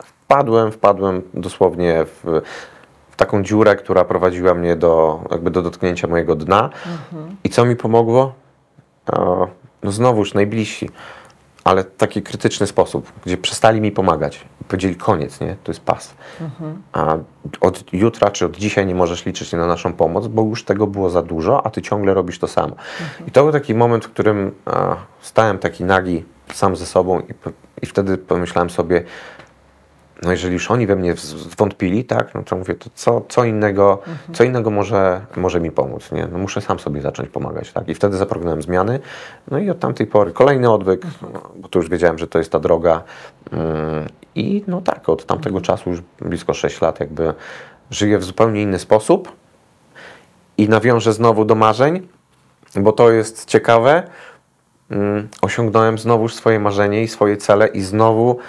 wpadłem, 0.03 0.71
wpadłem 0.71 1.21
dosłownie 1.33 2.05
w, 2.05 2.41
w 3.11 3.15
taką 3.15 3.43
dziurę, 3.43 3.75
która 3.75 4.05
prowadziła 4.05 4.53
mnie 4.53 4.75
do, 4.75 5.21
jakby 5.31 5.51
do 5.51 5.61
dotknięcia 5.61 6.07
mojego 6.07 6.35
dna. 6.35 6.69
I 7.43 7.49
co 7.49 7.65
mi 7.65 7.75
pomogło? 7.75 8.33
O, 9.13 9.47
no 9.83 9.91
znowuż 9.91 10.33
najbliżsi, 10.33 10.89
ale 11.67 11.83
w 11.83 11.95
taki 11.97 12.21
krytyczny 12.21 12.67
sposób, 12.67 13.11
gdzie 13.25 13.37
przestali 13.37 13.81
mi 13.81 13.91
pomagać. 13.91 14.45
Powiedzieli 14.67 14.95
koniec, 14.95 15.41
nie? 15.41 15.55
To 15.63 15.71
jest 15.71 15.81
pas. 15.81 16.13
A 16.93 17.17
od 17.61 17.93
jutra 17.93 18.31
czy 18.31 18.45
od 18.45 18.57
dzisiaj 18.57 18.85
nie 18.85 18.95
możesz 18.95 19.25
liczyć 19.25 19.51
na 19.51 19.67
naszą 19.67 19.93
pomoc, 19.93 20.27
bo 20.27 20.41
już 20.41 20.63
tego 20.63 20.87
było 20.87 21.09
za 21.09 21.21
dużo, 21.21 21.65
a 21.65 21.69
ty 21.69 21.81
ciągle 21.81 22.13
robisz 22.13 22.39
to 22.39 22.47
samo. 22.47 22.75
I 23.27 23.31
to 23.31 23.43
był 23.43 23.51
taki 23.51 23.75
moment, 23.75 24.05
w 24.05 24.09
którym 24.09 24.51
a, 24.65 24.95
stałem 25.21 25.57
taki 25.57 25.83
nagi 25.83 26.23
sam 26.53 26.75
ze 26.75 26.85
sobą 26.85 27.19
i, 27.19 27.33
i 27.81 27.85
wtedy 27.85 28.17
pomyślałem 28.17 28.69
sobie, 28.69 29.03
no 30.23 30.31
jeżeli 30.31 30.53
już 30.53 30.71
oni 30.71 30.87
we 30.87 30.95
mnie 30.95 31.13
w- 31.13 31.19
zwątpili, 31.19 32.05
tak, 32.05 32.35
no 32.35 32.43
to 32.43 32.55
mówię, 32.55 32.75
to 32.75 32.89
co, 32.95 33.21
co 33.29 33.43
innego, 33.43 34.01
co 34.33 34.43
innego 34.43 34.69
może, 34.69 35.25
może 35.35 35.59
mi 35.59 35.71
pomóc, 35.71 36.11
nie? 36.11 36.27
No 36.31 36.37
muszę 36.37 36.61
sam 36.61 36.79
sobie 36.79 37.01
zacząć 37.01 37.29
pomagać, 37.29 37.71
tak? 37.71 37.89
I 37.89 37.95
wtedy 37.95 38.17
zaprognąłem 38.17 38.61
zmiany, 38.61 38.99
no 39.51 39.59
i 39.59 39.69
od 39.69 39.79
tamtej 39.79 40.07
pory 40.07 40.31
kolejny 40.31 40.71
odwyk, 40.71 41.01
no, 41.21 41.41
bo 41.55 41.67
tu 41.67 41.79
już 41.79 41.89
wiedziałem, 41.89 42.17
że 42.17 42.27
to 42.27 42.37
jest 42.37 42.51
ta 42.51 42.59
droga 42.59 43.03
mm, 43.51 44.07
i 44.35 44.63
no 44.67 44.81
tak, 44.81 45.09
od 45.09 45.25
tamtego 45.25 45.61
czasu 45.61 45.89
już 45.89 46.01
blisko 46.21 46.53
6 46.53 46.81
lat 46.81 46.99
jakby 46.99 47.33
żyję 47.91 48.17
w 48.17 48.23
zupełnie 48.23 48.61
inny 48.61 48.79
sposób 48.79 49.31
i 50.57 50.69
nawiążę 50.69 51.13
znowu 51.13 51.45
do 51.45 51.55
marzeń, 51.55 52.07
bo 52.75 52.91
to 52.91 53.11
jest 53.11 53.45
ciekawe, 53.45 54.03
mm, 54.91 55.27
osiągnąłem 55.41 55.97
znowu 55.97 56.29
swoje 56.29 56.59
marzenie 56.59 57.03
i 57.03 57.07
swoje 57.07 57.37
cele 57.37 57.67
i 57.67 57.81
znowu 57.81 58.39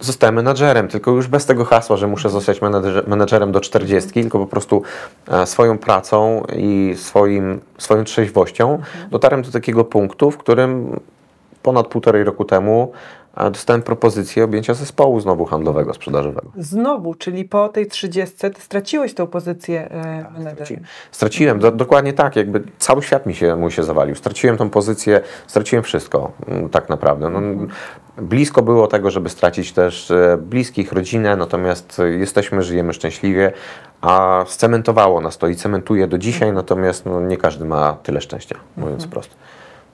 zostałem 0.00 0.34
menadżerem, 0.34 0.88
tylko 0.88 1.10
już 1.10 1.26
bez 1.26 1.46
tego 1.46 1.64
hasła, 1.64 1.96
że 1.96 2.06
muszę 2.06 2.30
zostać 2.30 2.62
menadżer, 2.62 3.08
menadżerem 3.08 3.52
do 3.52 3.60
40, 3.60 4.10
tylko 4.10 4.38
po 4.38 4.46
prostu 4.46 4.82
e, 5.28 5.46
swoją 5.46 5.78
pracą 5.78 6.42
i 6.56 6.94
swoim, 6.96 7.60
swoją 7.78 8.04
trzeźwością 8.04 8.78
dotarłem 9.10 9.42
do 9.42 9.50
takiego 9.50 9.84
punktu, 9.84 10.30
w 10.30 10.38
którym 10.38 11.00
ponad 11.62 11.86
półtorej 11.86 12.24
roku 12.24 12.44
temu 12.44 12.92
e, 13.36 13.50
dostałem 13.50 13.82
propozycję 13.82 14.44
objęcia 14.44 14.74
zespołu 14.74 15.20
znowu 15.20 15.44
handlowego, 15.44 15.94
sprzedażowego. 15.94 16.50
Znowu, 16.56 17.14
czyli 17.14 17.44
po 17.44 17.68
tej 17.68 17.86
30 17.86 18.36
ty 18.36 18.60
straciłeś 18.60 19.14
tą 19.14 19.26
pozycję 19.26 19.90
e, 19.90 20.22
Tak, 20.22 20.38
menedżera. 20.38 20.80
Straciłem, 21.10 21.58
do, 21.58 21.72
dokładnie 21.72 22.12
tak, 22.12 22.36
jakby 22.36 22.62
cały 22.78 23.02
świat 23.02 23.26
mi 23.26 23.34
się, 23.34 23.56
mój 23.56 23.70
się 23.70 23.82
zawalił. 23.82 24.14
Straciłem 24.14 24.56
tą 24.56 24.70
pozycję, 24.70 25.20
straciłem 25.46 25.84
wszystko, 25.84 26.32
mm, 26.48 26.68
tak 26.68 26.88
naprawdę. 26.88 27.30
No, 27.30 27.40
blisko 28.16 28.62
było 28.62 28.86
tego, 28.86 29.10
żeby 29.10 29.28
stracić 29.28 29.72
też 29.72 30.10
e, 30.10 30.38
bliskich, 30.40 30.92
rodzinę, 30.92 31.36
natomiast 31.36 32.00
e, 32.00 32.10
jesteśmy, 32.10 32.62
żyjemy 32.62 32.92
szczęśliwie, 32.92 33.52
a 34.00 34.44
scementowało 34.48 35.20
nas 35.20 35.38
to 35.38 35.48
i 35.48 35.56
cementuje 35.56 36.06
do 36.06 36.18
dzisiaj, 36.18 36.52
natomiast 36.52 37.06
no, 37.06 37.20
nie 37.20 37.36
każdy 37.36 37.64
ma 37.64 37.96
tyle 38.02 38.20
szczęścia, 38.20 38.56
mówiąc 38.76 39.06
wprost. 39.06 39.30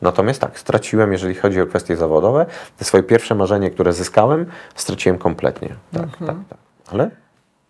Natomiast 0.02 0.40
tak, 0.40 0.58
straciłem, 0.58 1.12
jeżeli 1.12 1.34
chodzi 1.34 1.60
o 1.60 1.66
kwestie 1.66 1.96
zawodowe, 1.96 2.46
te 2.76 2.84
swoje 2.84 3.02
pierwsze 3.02 3.34
marzenie, 3.34 3.70
które 3.70 3.92
zyskałem, 3.92 4.46
straciłem 4.74 5.18
kompletnie. 5.18 5.68
Tak, 5.92 6.16
tak, 6.18 6.36
tak. 6.48 6.58
Ale 6.92 7.10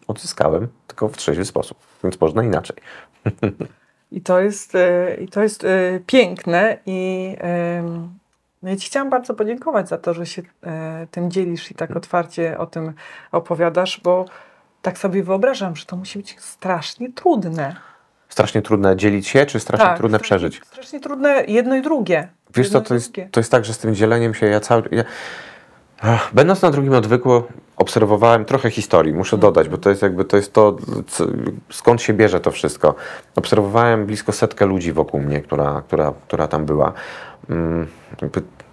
odzyskałem, 0.06 0.68
tylko 0.86 1.08
w 1.08 1.16
trzeźwy 1.16 1.44
sposób, 1.44 1.78
więc 2.04 2.20
można 2.20 2.44
inaczej. 2.44 2.76
I 4.12 4.20
to 4.20 4.40
jest, 4.40 4.74
e, 4.74 5.16
i 5.20 5.28
to 5.28 5.42
jest 5.42 5.66
piękne 6.06 6.78
i 6.86 7.36
no 8.62 8.70
ja 8.70 8.76
Ci 8.76 8.86
chciałam 8.86 9.10
bardzo 9.10 9.34
podziękować 9.34 9.88
za 9.88 9.98
to, 9.98 10.14
że 10.14 10.26
się 10.26 10.42
e, 10.62 11.06
tym 11.10 11.30
dzielisz 11.30 11.70
i 11.70 11.74
tak 11.74 11.96
otwarcie 11.96 12.58
o 12.58 12.66
tym 12.66 12.92
opowiadasz, 13.32 14.00
bo 14.04 14.24
tak 14.82 14.98
sobie 14.98 15.22
wyobrażam, 15.22 15.76
że 15.76 15.86
to 15.86 15.96
musi 15.96 16.18
być 16.18 16.40
strasznie 16.40 17.12
trudne. 17.12 17.76
Strasznie 18.28 18.62
trudne 18.62 18.96
dzielić 18.96 19.28
się, 19.28 19.46
czy 19.46 19.60
strasznie 19.60 19.86
Tak, 19.86 19.98
trudne 19.98 20.18
strasznie- 20.18 20.36
przeżyć? 20.48 20.60
Strasznie 20.66 21.00
trudne 21.00 21.44
jedno 21.48 21.76
i 21.76 21.82
drugie. 21.82 22.28
Wiesz 22.54 22.66
jedno 22.66 22.80
co, 22.80 22.88
to 22.88 22.94
jest, 22.94 23.12
to 23.30 23.40
jest 23.40 23.50
tak, 23.50 23.64
że 23.64 23.72
z 23.74 23.78
tym 23.78 23.94
dzieleniem 23.94 24.34
się 24.34 24.46
ja 24.46 24.60
cały... 24.60 24.82
Ja, 24.90 25.04
będąc 26.32 26.62
na 26.62 26.70
drugim 26.70 26.92
odwyku, 26.92 27.42
obserwowałem 27.76 28.44
trochę 28.44 28.70
historii, 28.70 29.14
muszę 29.14 29.38
dodać, 29.38 29.68
bo 29.68 29.78
to 29.78 29.90
jest 29.90 30.02
jakby 30.02 30.24
to, 30.24 30.36
jest 30.36 30.52
to 30.52 30.76
skąd 31.70 32.02
się 32.02 32.12
bierze 32.14 32.40
to 32.40 32.50
wszystko. 32.50 32.94
Obserwowałem 33.36 34.06
blisko 34.06 34.32
setkę 34.32 34.66
ludzi 34.66 34.92
wokół 34.92 35.20
mnie, 35.20 35.40
która, 35.40 35.82
która, 35.86 36.12
która 36.26 36.48
tam 36.48 36.66
była. 36.66 36.92
Mm, 37.50 37.86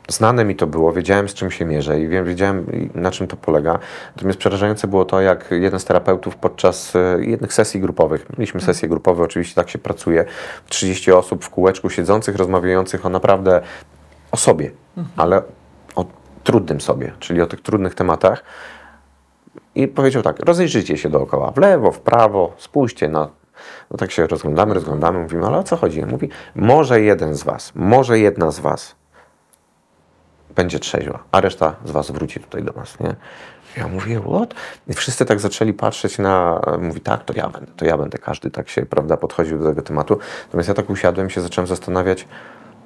Znane 0.08 0.46
mi 0.46 0.56
to 0.56 0.68
było, 0.68 0.94
wiedziałem 0.94 1.30
z 1.30 1.34
czym 1.34 1.52
się 1.52 1.66
mierzę 1.66 2.00
i 2.00 2.08
wiedziałem 2.08 2.90
na 2.96 3.12
czym 3.12 3.28
to 3.28 3.38
polega. 3.38 3.80
Natomiast 4.16 4.40
przerażające 4.40 4.88
było 4.88 5.06
to, 5.06 5.22
jak 5.22 5.52
jeden 5.52 5.80
z 5.80 5.86
terapeutów 5.86 6.36
podczas 6.36 6.96
e, 6.96 7.26
jednych 7.26 7.54
sesji 7.54 7.80
grupowych, 7.80 8.26
mieliśmy 8.38 8.62
sesje 8.62 8.90
grupowe, 8.90 9.24
oczywiście 9.24 9.56
tak 9.56 9.70
się 9.70 9.80
pracuje, 9.80 10.26
30 10.70 11.12
osób 11.12 11.46
w 11.46 11.50
kółeczku 11.50 11.90
siedzących, 11.90 12.36
rozmawiających 12.36 13.06
o 13.06 13.10
naprawdę 13.10 13.62
o 14.32 14.38
sobie, 14.38 14.72
ale 15.18 15.38
o 15.38 15.44
trudnym 16.44 16.82
sobie, 16.82 17.12
czyli 17.20 17.42
o 17.42 17.48
tych 17.48 17.62
trudnych 17.62 17.96
tematach. 17.96 18.44
I 19.76 19.88
powiedział 19.88 20.24
tak, 20.24 20.40
rozejrzyjcie 20.40 20.98
się 20.98 21.10
dookoła, 21.10 21.52
w 21.52 21.58
lewo, 21.58 21.92
w 21.92 22.00
prawo, 22.00 22.54
spójrzcie 22.58 23.10
na... 23.10 23.30
No 23.92 23.98
tak 23.98 24.12
się 24.12 24.28
rozglądamy, 24.28 24.74
rozglądamy, 24.74 25.20
mówimy, 25.20 25.46
ale 25.46 25.58
o 25.58 25.64
co 25.64 25.78
chodzi? 25.78 26.06
Mówi, 26.06 26.30
może 26.56 27.02
jeden 27.02 27.36
z 27.36 27.44
was, 27.44 27.72
może 27.76 28.20
jedna 28.20 28.52
z 28.52 28.60
was 28.60 28.96
będzie 30.56 30.80
trzeźwa, 30.80 31.24
a 31.32 31.42
reszta 31.42 31.76
z 31.86 31.92
was 31.92 32.12
wróci 32.12 32.40
tutaj 32.40 32.64
do 32.64 32.74
nas, 32.74 33.00
nie? 33.00 33.16
Ja 33.78 33.88
mówię, 33.88 34.22
what? 34.22 34.54
I 34.88 34.94
wszyscy 34.94 35.26
tak 35.26 35.40
zaczęli 35.40 35.74
patrzeć 35.74 36.18
na, 36.18 36.62
mówi, 36.80 37.02
tak, 37.02 37.24
to 37.24 37.34
ja 37.34 37.50
będę, 37.50 37.72
to 37.78 37.86
ja 37.86 37.98
będę, 37.98 38.18
każdy 38.18 38.52
tak 38.52 38.70
się, 38.70 38.86
prawda, 38.86 39.18
podchodził 39.18 39.60
do 39.60 39.66
tego 39.66 39.82
tematu. 39.82 40.20
Natomiast 40.46 40.70
ja 40.70 40.76
tak 40.76 40.90
usiadłem 40.90 41.30
się 41.30 41.42
zacząłem 41.42 41.68
zastanawiać, 41.68 42.28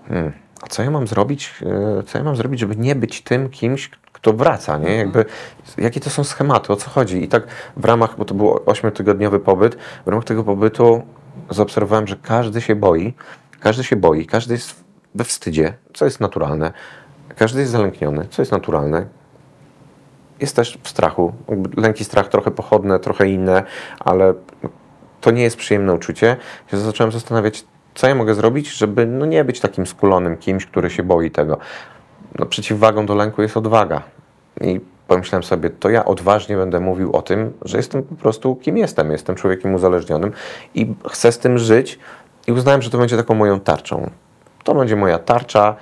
hmm, 0.08 0.34
a 0.62 0.68
co 0.68 0.84
ja 0.84 0.92
mam 0.92 1.08
zrobić, 1.08 1.54
e, 2.00 2.04
co 2.04 2.18
ja 2.18 2.24
mam 2.24 2.36
zrobić, 2.36 2.60
żeby 2.60 2.76
nie 2.76 2.96
być 2.96 3.22
tym 3.22 3.50
kimś, 3.50 3.90
kto 4.14 4.34
wraca, 4.34 4.78
nie? 4.78 4.96
Jakby, 4.96 5.26
jakie 5.78 6.00
to 6.00 6.10
są 6.10 6.24
schematy, 6.24 6.74
o 6.74 6.76
co 6.76 6.90
chodzi? 6.90 7.24
I 7.24 7.28
tak 7.28 7.48
w 7.78 7.86
ramach, 7.86 8.18
bo 8.18 8.26
to 8.26 8.34
był 8.34 8.60
ośmiotygodniowy 8.66 9.40
pobyt, 9.40 9.78
w 10.06 10.08
ramach 10.08 10.26
tego 10.26 10.44
pobytu 10.44 11.02
zaobserwowałem, 11.50 12.08
że 12.08 12.16
każdy 12.16 12.62
się 12.62 12.76
boi, 12.76 13.14
każdy 13.60 13.84
się 13.84 13.96
boi, 13.96 14.26
każdy 14.26 14.54
jest 14.54 14.84
we 15.16 15.24
wstydzie, 15.24 15.74
co 15.94 16.06
jest 16.06 16.20
naturalne, 16.20 16.74
każdy 17.36 17.60
jest 17.60 17.72
zalękniony, 17.72 18.28
co 18.30 18.42
jest 18.42 18.52
naturalne, 18.52 19.06
jest 20.40 20.56
też 20.56 20.80
w 20.84 20.90
strachu. 20.90 21.34
Jakby 21.50 21.82
Lęk 21.82 22.02
i 22.02 22.04
strach 22.04 22.28
trochę 22.28 22.52
pochodne, 22.52 23.00
trochę 23.00 23.30
inne, 23.30 23.64
ale 24.00 24.34
to 25.22 25.32
nie 25.32 25.44
jest 25.44 25.58
przyjemne 25.58 25.94
uczucie. 25.94 26.38
Ja 26.72 26.80
zacząłem 26.80 27.12
zastanawiać, 27.12 27.66
co 27.98 28.08
ja 28.08 28.16
mogę 28.16 28.36
zrobić, 28.36 28.74
żeby 28.74 29.06
no, 29.06 29.26
nie 29.26 29.44
być 29.44 29.60
takim 29.60 29.88
skulonym 29.88 30.38
kimś, 30.38 30.66
który 30.66 30.90
się 30.90 31.04
boi 31.04 31.32
tego. 31.32 31.58
No, 32.40 32.46
przeciwwagą 32.46 33.06
do 33.06 33.16
lęku 33.16 33.42
jest 33.42 33.58
odwaga. 33.58 34.02
I 34.62 34.80
pomyślałem 35.08 35.44
sobie, 35.44 35.70
to 35.70 35.90
ja 35.90 36.06
odważnie 36.06 36.58
będę 36.58 36.80
mówił 36.80 37.16
o 37.16 37.22
tym, 37.22 37.54
że 37.62 37.78
jestem 37.78 38.04
po 38.04 38.16
prostu 38.16 38.56
kim 38.56 38.78
jestem. 38.78 39.12
Jestem 39.12 39.36
człowiekiem 39.36 39.74
uzależnionym 39.74 40.32
i 40.76 40.96
chcę 41.10 41.32
z 41.32 41.40
tym 41.40 41.58
żyć 41.58 42.00
i 42.48 42.52
uznałem, 42.52 42.82
że 42.82 42.90
to 42.90 42.98
będzie 42.98 43.18
taką 43.18 43.36
moją 43.36 43.60
tarczą. 43.60 44.10
To 44.64 44.76
będzie 44.76 44.96
moja 44.96 45.20
tarcza 45.20 45.76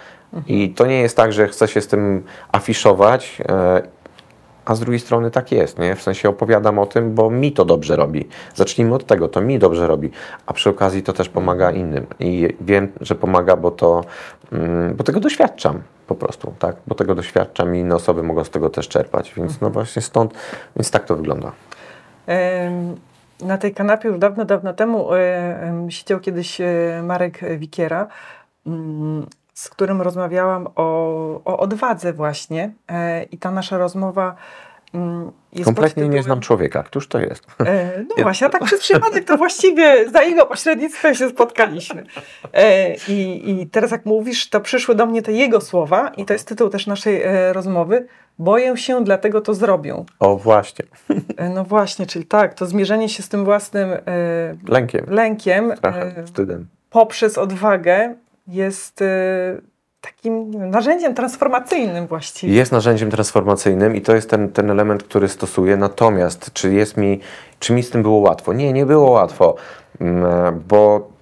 i 0.48 0.70
to 0.70 0.86
nie 0.86 1.02
jest 1.02 1.18
tak, 1.18 1.34
że 1.34 1.48
chcę 1.48 1.68
się 1.68 1.82
z 1.82 1.88
tym 1.88 2.24
afiszować, 2.52 3.42
e, 3.50 3.82
a 4.66 4.76
z 4.76 4.80
drugiej 4.80 5.00
strony 5.00 5.32
tak 5.32 5.52
jest, 5.52 5.80
nie? 5.80 5.96
W 5.96 6.02
sensie 6.02 6.30
opowiadam 6.30 6.80
o 6.80 6.86
tym, 6.86 7.16
bo 7.16 7.30
mi 7.30 7.52
to 7.52 7.66
dobrze 7.66 7.96
robi. 7.96 8.28
Zacznijmy 8.56 8.96
od 8.96 9.06
tego, 9.06 9.28
to 9.28 9.42
mi 9.42 9.60
dobrze 9.60 9.88
robi, 9.88 10.12
a 10.46 10.54
przy 10.54 10.70
okazji 10.70 11.04
to 11.04 11.14
też 11.14 11.30
pomaga 11.30 11.72
innym. 11.72 12.08
I 12.20 12.56
wiem, 12.62 12.92
że 13.02 13.16
pomaga, 13.16 13.56
bo 13.56 13.72
to, 13.72 14.04
mm, 14.52 14.96
bo 14.96 15.04
tego 15.04 15.20
doświadczam 15.20 15.82
po 16.08 16.16
prostu, 16.16 16.54
tak? 16.60 16.76
Bo 16.88 16.96
tego 16.96 17.16
doświadczam 17.16 17.76
i 17.76 17.80
inne 17.80 17.96
osoby 17.96 18.24
mogą 18.24 18.44
z 18.44 18.50
tego 18.50 18.70
też 18.70 18.88
czerpać, 18.88 19.34
więc 19.38 19.62
no 19.62 19.70
właśnie 19.70 20.02
stąd, 20.02 20.34
więc 20.76 20.92
tak 20.92 21.06
to 21.06 21.16
wygląda. 21.16 21.52
Na 23.42 23.58
tej 23.58 23.74
kanapie 23.74 24.10
już 24.10 24.20
dawno, 24.20 24.46
dawno 24.46 24.74
temu 24.74 25.14
em, 25.14 25.92
siedział 25.92 26.20
kiedyś 26.20 26.62
e, 26.62 27.02
Marek 27.04 27.40
Wikiera, 27.58 28.08
mm, 28.68 29.26
z 29.56 29.70
którym 29.70 30.02
rozmawiałam 30.02 30.68
o, 30.76 30.86
o 31.46 31.58
odwadze 31.60 32.14
właśnie 32.14 32.74
e, 32.90 33.24
i 33.24 33.38
ta 33.38 33.52
nasza 33.52 33.78
rozmowa 33.78 34.36
mm, 34.94 35.32
jest 35.54 35.66
Kompletnie 35.66 36.04
nie 36.04 36.10
tytułem- 36.10 36.24
znam 36.24 36.40
człowieka. 36.42 36.84
Któż 36.84 37.08
to 37.08 37.20
jest? 37.20 37.48
E, 37.66 38.04
No 38.18 38.24
właśnie, 38.24 38.48
a 38.48 38.50
tak 38.50 38.64
przez 38.64 38.80
przypadek 38.80 39.24
to 39.26 39.38
właściwie 39.38 40.10
za 40.10 40.24
jego 40.24 40.46
pośrednictwem 40.46 41.16
się 41.16 41.30
spotkaliśmy. 41.30 42.04
E, 42.54 42.96
I, 43.08 43.50
I 43.62 43.68
teraz 43.68 43.92
jak 43.92 44.06
mówisz, 44.06 44.50
to 44.50 44.62
przyszły 44.62 44.96
do 44.96 45.06
mnie 45.06 45.22
te 45.22 45.32
jego 45.32 45.62
słowa 45.62 46.10
i 46.18 46.26
to 46.26 46.34
jest 46.34 46.48
tytuł 46.48 46.70
też 46.70 46.88
naszej 46.88 47.22
e, 47.24 47.54
rozmowy. 47.54 48.08
Boję 48.40 48.78
się, 48.78 49.04
dlatego 49.04 49.42
to 49.42 49.54
zrobią. 49.54 50.06
O, 50.20 50.36
właśnie. 50.38 50.86
E, 51.38 51.50
No 51.50 51.64
właśnie, 51.64 52.06
czyli 52.06 52.26
tak, 52.26 52.54
to 52.54 52.66
zmierzenie 52.66 53.10
się 53.10 53.24
z 53.24 53.30
tym 53.30 53.46
własnym 53.46 53.90
e, 53.94 54.00
Lękiem. 54.68 55.06
lękiem 55.10 55.74
Strachem, 55.78 56.26
wstydem. 56.26 56.68
poprzez 56.90 57.38
odwagę 57.38 58.16
jest 58.48 59.02
e, 59.02 59.06
takim 60.02 60.52
narzędziem 60.70 61.16
transformacyjnym 61.16 62.08
właściwie. 62.08 62.54
Jest 62.54 62.72
narzędziem 62.72 63.12
transformacyjnym 63.12 63.96
i 63.96 64.02
to 64.02 64.16
jest 64.16 64.30
ten, 64.30 64.52
ten 64.52 64.72
element, 64.72 65.04
który 65.04 65.28
stosuję. 65.28 65.78
Natomiast 65.78 66.54
czy 66.54 66.74
jest 66.74 66.98
mi, 66.98 67.20
czy 67.60 67.74
mi 67.74 67.84
z 67.84 67.90
tym 67.90 68.04
było 68.04 68.18
łatwo? 68.18 68.54
Nie, 68.54 68.74
nie 68.74 68.86
było 68.86 69.10
łatwo, 69.12 69.56
mm, 70.02 70.64
bo 70.68 71.16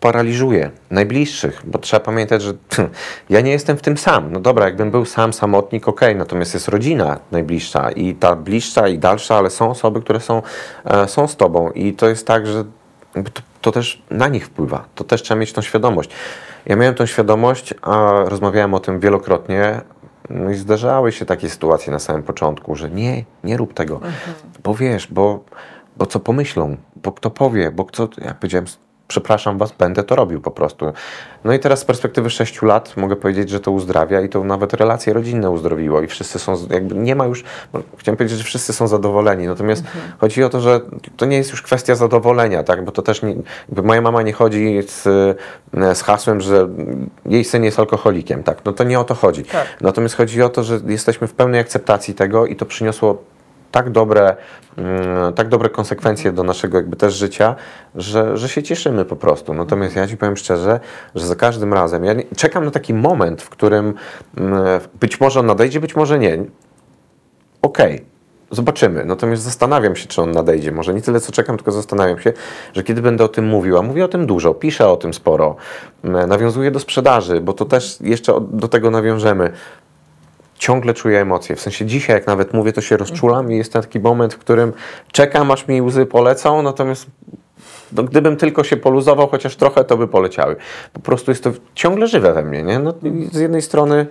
paraliżuje 0.00 0.70
najbliższych, 0.90 1.62
bo 1.64 1.78
trzeba 1.78 2.00
pamiętać, 2.00 2.42
że 2.42 2.54
ja 3.30 3.40
nie 3.40 3.50
jestem 3.50 3.76
w 3.76 3.82
tym 3.82 3.96
sam. 3.96 4.32
No 4.32 4.40
dobra, 4.40 4.64
jakbym 4.64 4.90
był 4.90 5.04
sam, 5.04 5.32
samotnik, 5.32 5.88
okej, 5.88 6.16
natomiast 6.16 6.54
jest 6.54 6.68
rodzina 6.68 7.18
najbliższa 7.32 7.90
i 7.90 8.14
ta 8.14 8.36
bliższa 8.36 8.88
i 8.88 8.98
dalsza, 8.98 9.36
ale 9.36 9.50
są 9.50 9.70
osoby, 9.70 10.00
które 10.00 10.20
są, 10.20 10.42
e, 10.84 11.08
są 11.08 11.28
z 11.28 11.36
tobą 11.36 11.70
i 11.70 11.92
to 11.92 12.08
jest 12.08 12.26
tak, 12.26 12.46
że 12.46 12.64
to, 13.60 13.72
też 13.72 14.02
na 14.10 14.28
nich 14.28 14.46
wpływa. 14.46 14.84
To 14.94 15.04
też 15.04 15.22
trzeba 15.22 15.40
mieć 15.40 15.52
tą 15.52 15.62
świadomość. 15.62 16.10
Ja 16.66 16.76
miałem 16.76 16.94
tą 16.94 17.06
świadomość, 17.06 17.74
a 17.82 18.12
rozmawiałem 18.26 18.74
o 18.74 18.80
tym 18.80 19.00
wielokrotnie. 19.00 19.80
No 20.30 20.50
i 20.50 20.54
zdarzały 20.54 21.12
się 21.12 21.26
takie 21.26 21.50
sytuacje 21.50 21.92
na 21.92 21.98
samym 21.98 22.22
początku, 22.22 22.76
że 22.76 22.90
nie, 22.90 23.24
nie 23.44 23.56
rób 23.56 23.74
tego, 23.74 24.00
bo 24.62 24.74
wiesz, 24.74 25.06
bo, 25.10 25.44
bo 25.96 26.06
co 26.06 26.20
pomyślą, 26.20 26.76
bo 26.96 27.12
kto 27.12 27.30
powie, 27.30 27.70
bo 27.70 27.84
kto, 27.84 28.08
ja 28.18 28.34
powiedziałem, 28.34 28.66
przepraszam 29.08 29.58
was, 29.58 29.72
będę 29.72 30.04
to 30.04 30.16
robił 30.16 30.40
po 30.40 30.50
prostu. 30.50 30.92
No 31.44 31.52
i 31.52 31.58
teraz 31.58 31.80
z 31.80 31.84
perspektywy 31.84 32.30
6 32.30 32.62
lat 32.62 32.96
mogę 32.96 33.16
powiedzieć, 33.16 33.50
że 33.50 33.60
to 33.60 33.70
uzdrawia 33.70 34.20
i 34.20 34.28
to 34.28 34.44
nawet 34.44 34.74
relacje 34.74 35.12
rodzinne 35.12 35.50
uzdrowiło 35.50 36.02
i 36.02 36.06
wszyscy 36.06 36.38
są, 36.38 36.54
jakby 36.70 36.94
nie 36.94 37.14
ma 37.14 37.26
już, 37.26 37.44
no, 37.72 37.80
chciałem 37.96 38.16
powiedzieć, 38.16 38.38
że 38.38 38.44
wszyscy 38.44 38.72
są 38.72 38.88
zadowoleni, 38.88 39.46
natomiast 39.46 39.84
chodzi 40.18 40.44
o 40.44 40.48
to, 40.48 40.60
że 40.60 40.80
to 41.16 41.26
nie 41.26 41.36
jest 41.36 41.50
już 41.50 41.62
kwestia 41.62 41.94
zadowolenia, 41.94 42.62
tak, 42.62 42.84
bo 42.84 42.92
to 42.92 43.02
też 43.02 43.22
nie, 43.22 43.34
moja 43.82 44.00
mama 44.00 44.22
nie 44.22 44.32
chodzi 44.32 44.82
z, 44.86 45.02
z 45.72 46.02
hasłem, 46.02 46.40
że 46.40 46.68
jej 47.26 47.44
syn 47.44 47.64
jest 47.64 47.78
alkoholikiem, 47.78 48.42
tak, 48.42 48.64
no 48.64 48.72
to 48.72 48.84
nie 48.84 49.00
o 49.00 49.04
to 49.04 49.14
chodzi. 49.14 49.44
Tak. 49.44 49.66
Natomiast 49.80 50.16
chodzi 50.16 50.42
o 50.42 50.48
to, 50.48 50.64
że 50.64 50.80
jesteśmy 50.86 51.26
w 51.26 51.34
pełnej 51.34 51.60
akceptacji 51.60 52.14
tego 52.14 52.46
i 52.46 52.56
to 52.56 52.66
przyniosło 52.66 53.22
tak 53.70 53.90
dobre, 53.90 54.36
mm, 54.76 55.32
tak 55.32 55.48
dobre 55.48 55.68
konsekwencje 55.68 56.32
do 56.32 56.42
naszego 56.42 56.76
jakby 56.76 56.96
też 56.96 57.14
życia, 57.14 57.54
że, 57.94 58.36
że 58.36 58.48
się 58.48 58.62
cieszymy 58.62 59.04
po 59.04 59.16
prostu. 59.16 59.54
Natomiast 59.54 59.96
ja 59.96 60.08
Ci 60.08 60.16
powiem 60.16 60.36
szczerze, 60.36 60.80
że 61.14 61.26
za 61.26 61.36
każdym 61.36 61.74
razem, 61.74 62.04
ja 62.04 62.14
czekam 62.36 62.64
na 62.64 62.70
taki 62.70 62.94
moment, 62.94 63.42
w 63.42 63.48
którym 63.48 63.94
mm, 64.36 64.80
być 65.00 65.20
może 65.20 65.40
on 65.40 65.46
nadejdzie, 65.46 65.80
być 65.80 65.96
może 65.96 66.18
nie. 66.18 66.38
Okej, 67.62 68.04
zobaczymy. 68.50 69.04
Natomiast 69.04 69.42
zastanawiam 69.42 69.96
się, 69.96 70.06
czy 70.06 70.22
on 70.22 70.30
nadejdzie. 70.30 70.72
Może 70.72 70.94
nie 70.94 71.02
tyle, 71.02 71.20
co 71.20 71.32
czekam, 71.32 71.56
tylko 71.56 71.72
zastanawiam 71.72 72.18
się, 72.18 72.32
że 72.72 72.82
kiedy 72.82 73.02
będę 73.02 73.24
o 73.24 73.28
tym 73.28 73.46
mówił, 73.46 73.78
a 73.78 73.82
mówię 73.82 74.04
o 74.04 74.08
tym 74.08 74.26
dużo, 74.26 74.54
piszę 74.54 74.88
o 74.88 74.96
tym 74.96 75.14
sporo, 75.14 75.56
mm, 76.04 76.28
nawiązuję 76.28 76.70
do 76.70 76.80
sprzedaży, 76.80 77.40
bo 77.40 77.52
to 77.52 77.64
też 77.64 77.98
jeszcze 78.00 78.40
do 78.50 78.68
tego 78.68 78.90
nawiążemy 78.90 79.52
ciągle 80.58 80.94
czuję 80.94 81.20
emocje. 81.20 81.56
W 81.56 81.60
sensie 81.60 81.86
dzisiaj, 81.86 82.16
jak 82.16 82.26
nawet 82.26 82.54
mówię, 82.54 82.72
to 82.72 82.80
się 82.80 82.96
rozczulam 82.96 83.52
i 83.52 83.56
jest 83.56 83.72
taki 83.72 84.00
moment, 84.00 84.34
w 84.34 84.38
którym 84.38 84.72
czekam, 85.12 85.50
aż 85.50 85.68
mi 85.68 85.82
łzy 85.82 86.06
polecą, 86.06 86.62
natomiast 86.62 87.06
no, 87.92 88.02
gdybym 88.02 88.36
tylko 88.36 88.64
się 88.64 88.76
poluzował 88.76 89.28
chociaż 89.28 89.56
trochę, 89.56 89.84
to 89.84 89.96
by 89.96 90.08
poleciały. 90.08 90.56
Po 90.92 91.00
prostu 91.00 91.30
jest 91.30 91.44
to 91.44 91.50
ciągle 91.74 92.06
żywe 92.06 92.32
we 92.32 92.42
mnie. 92.42 92.62
Nie? 92.62 92.78
No, 92.78 92.94
z 93.32 93.38
jednej 93.38 93.62
strony 93.62 94.06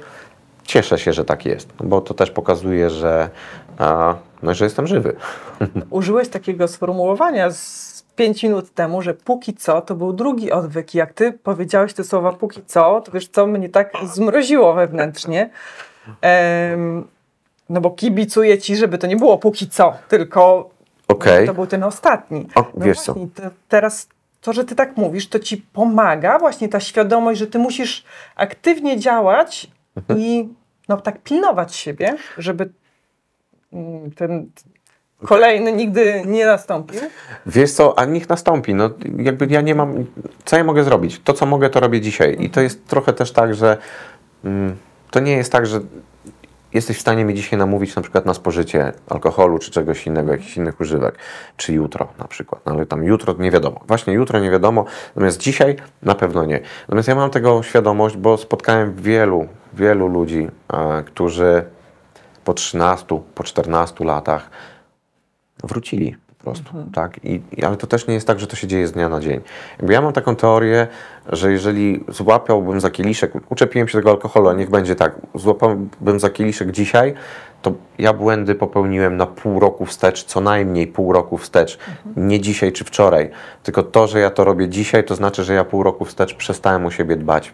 cieszę 0.63 0.97
się, 0.97 1.13
że 1.13 1.25
tak 1.25 1.45
jest, 1.45 1.69
bo 1.83 2.01
to 2.01 2.13
też 2.13 2.31
pokazuje, 2.31 2.89
że, 2.89 3.29
a, 3.77 4.15
no, 4.43 4.53
że 4.53 4.65
jestem 4.65 4.88
żywy. 4.88 5.15
Użyłeś 5.89 6.29
takiego 6.29 6.67
sformułowania 6.67 7.51
z 7.51 7.88
pięć 8.15 8.43
minut 8.43 8.73
temu, 8.73 9.01
że 9.01 9.13
póki 9.13 9.53
co 9.53 9.81
to 9.81 9.95
był 9.95 10.13
drugi 10.13 10.51
odwyk. 10.51 10.95
Jak 10.95 11.13
ty 11.13 11.31
powiedziałeś 11.31 11.93
te 11.93 12.03
słowa 12.03 12.33
póki 12.33 12.62
co, 12.65 13.01
to 13.01 13.12
wiesz 13.12 13.27
co, 13.27 13.47
mnie 13.47 13.69
tak 13.69 13.93
zmroziło 14.13 14.73
wewnętrznie. 14.73 15.49
No 17.69 17.81
bo 17.81 17.91
kibicuję 17.91 18.57
ci, 18.57 18.75
żeby 18.75 18.97
to 18.97 19.07
nie 19.07 19.15
było 19.15 19.37
póki 19.37 19.69
co, 19.69 19.93
tylko 20.07 20.69
Okej. 21.07 21.47
To 21.47 21.53
był 21.53 21.67
ten 21.67 21.83
ostatni. 21.83 22.47
O, 22.55 22.65
wiesz 22.77 22.99
co? 23.01 23.13
właśnie, 23.13 23.29
te- 23.35 23.49
teraz 23.69 24.07
to, 24.41 24.53
że 24.53 24.63
ty 24.65 24.75
tak 24.75 24.97
mówisz, 24.97 25.27
to 25.29 25.39
ci 25.39 25.57
pomaga 25.57 26.39
właśnie 26.39 26.69
ta 26.69 26.79
świadomość, 26.79 27.39
że 27.39 27.47
ty 27.47 27.59
musisz 27.59 28.03
aktywnie 28.35 28.99
działać 28.99 29.67
Mhm. 29.97 30.19
i 30.19 30.49
no 30.89 30.97
tak 30.97 31.19
pilnować 31.23 31.75
siebie, 31.75 32.15
żeby 32.37 32.69
mm, 33.73 34.11
ten 34.11 34.49
kolejny 35.25 35.71
nigdy 35.71 36.23
nie 36.25 36.45
nastąpił. 36.45 37.01
Wiesz 37.45 37.71
co, 37.71 37.99
a 37.99 38.05
niech 38.05 38.29
nastąpi. 38.29 38.73
No, 38.75 38.89
jakby 39.17 39.45
ja 39.49 39.61
nie 39.61 39.75
mam. 39.75 40.05
Co 40.45 40.57
ja 40.57 40.63
mogę 40.63 40.83
zrobić? 40.83 41.21
To, 41.23 41.33
co 41.33 41.45
mogę, 41.45 41.69
to 41.69 41.79
robię 41.79 42.01
dzisiaj. 42.01 42.35
I 42.39 42.49
to 42.49 42.61
jest 42.61 42.87
trochę 42.87 43.13
też 43.13 43.31
tak, 43.31 43.55
że 43.55 43.77
mm, 44.43 44.77
to 45.11 45.19
nie 45.19 45.31
jest 45.31 45.51
tak, 45.51 45.65
że 45.65 45.79
jesteś 46.73 46.97
w 46.97 47.01
stanie 47.01 47.25
mi 47.25 47.33
dzisiaj 47.33 47.59
namówić 47.59 47.95
na 47.95 48.01
przykład 48.01 48.25
na 48.25 48.33
spożycie 48.33 48.93
alkoholu 49.09 49.59
czy 49.59 49.71
czegoś 49.71 50.07
innego, 50.07 50.31
jakichś 50.31 50.57
innych 50.57 50.81
używek, 50.81 51.15
czy 51.57 51.73
jutro 51.73 52.07
na 52.19 52.27
przykład. 52.27 52.61
No, 52.65 52.71
ale 52.71 52.85
tam 52.85 53.03
jutro 53.03 53.35
nie 53.39 53.51
wiadomo. 53.51 53.81
Właśnie 53.87 54.13
jutro 54.13 54.39
nie 54.39 54.51
wiadomo, 54.51 54.85
natomiast 55.15 55.39
dzisiaj 55.39 55.75
na 56.03 56.15
pewno 56.15 56.45
nie. 56.45 56.59
Natomiast 56.81 57.07
ja 57.07 57.15
mam 57.15 57.29
tego 57.29 57.63
świadomość, 57.63 58.17
bo 58.17 58.37
spotkałem 58.37 58.95
wielu, 58.95 59.47
wielu 59.73 60.07
ludzi, 60.07 60.47
e, 60.73 61.03
którzy 61.03 61.63
po 62.43 62.53
13, 62.53 63.21
po 63.35 63.43
14 63.43 64.05
latach 64.05 64.49
wrócili 65.63 66.15
prostu, 66.47 66.71
tak? 66.93 67.25
I, 67.25 67.41
ale 67.65 67.77
to 67.77 67.88
też 67.88 68.07
nie 68.07 68.13
jest 68.13 68.27
tak, 68.27 68.39
że 68.39 68.47
to 68.47 68.55
się 68.55 68.67
dzieje 68.67 68.88
z 68.88 68.91
dnia 68.91 69.10
na 69.10 69.19
dzień. 69.19 69.41
Jakby 69.77 69.93
ja 69.93 70.01
mam 70.01 70.13
taką 70.13 70.36
teorię, 70.36 70.88
że 71.31 71.51
jeżeli 71.51 72.03
złapałbym 72.07 72.79
za 72.79 72.89
kieliszek, 72.89 73.31
uczepiłem 73.49 73.88
się 73.88 73.97
tego 73.97 74.10
alkoholu, 74.10 74.49
a 74.49 74.53
niech 74.53 74.69
będzie 74.69 74.95
tak, 74.95 75.15
złapałbym 75.36 76.19
za 76.19 76.29
kieliszek 76.29 76.71
dzisiaj, 76.71 77.13
to 77.62 77.73
ja 77.97 78.13
błędy 78.13 78.55
popełniłem 78.55 79.17
na 79.17 79.25
pół 79.25 79.60
roku 79.60 79.86
wstecz, 79.86 80.23
co 80.23 80.41
najmniej 80.41 80.88
pół 80.88 81.13
roku 81.13 81.38
wstecz, 81.38 81.79
nie 82.15 82.39
dzisiaj 82.39 82.71
czy 82.71 82.83
wczoraj, 82.83 83.29
tylko 83.63 83.83
to, 83.83 84.07
że 84.07 84.19
ja 84.19 84.29
to 84.29 84.43
robię 84.43 84.69
dzisiaj, 84.69 85.03
to 85.03 85.15
znaczy, 85.15 85.43
że 85.43 85.53
ja 85.53 85.63
pół 85.63 85.83
roku 85.83 86.05
wstecz 86.05 86.33
przestałem 86.33 86.86
o 86.86 86.91
siebie 86.91 87.15
dbać. 87.15 87.53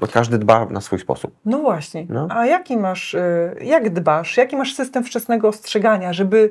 No, 0.00 0.08
każdy 0.12 0.38
dba 0.38 0.66
na 0.66 0.80
swój 0.80 0.98
sposób. 0.98 1.34
No 1.44 1.58
właśnie. 1.58 2.06
No. 2.08 2.26
A 2.30 2.46
jaki 2.46 2.76
masz, 2.76 3.14
y, 3.14 3.56
jak 3.62 3.90
dbasz, 3.90 4.36
jaki 4.36 4.56
masz 4.56 4.74
system 4.74 5.04
wczesnego 5.04 5.48
ostrzegania, 5.48 6.12
żeby 6.12 6.50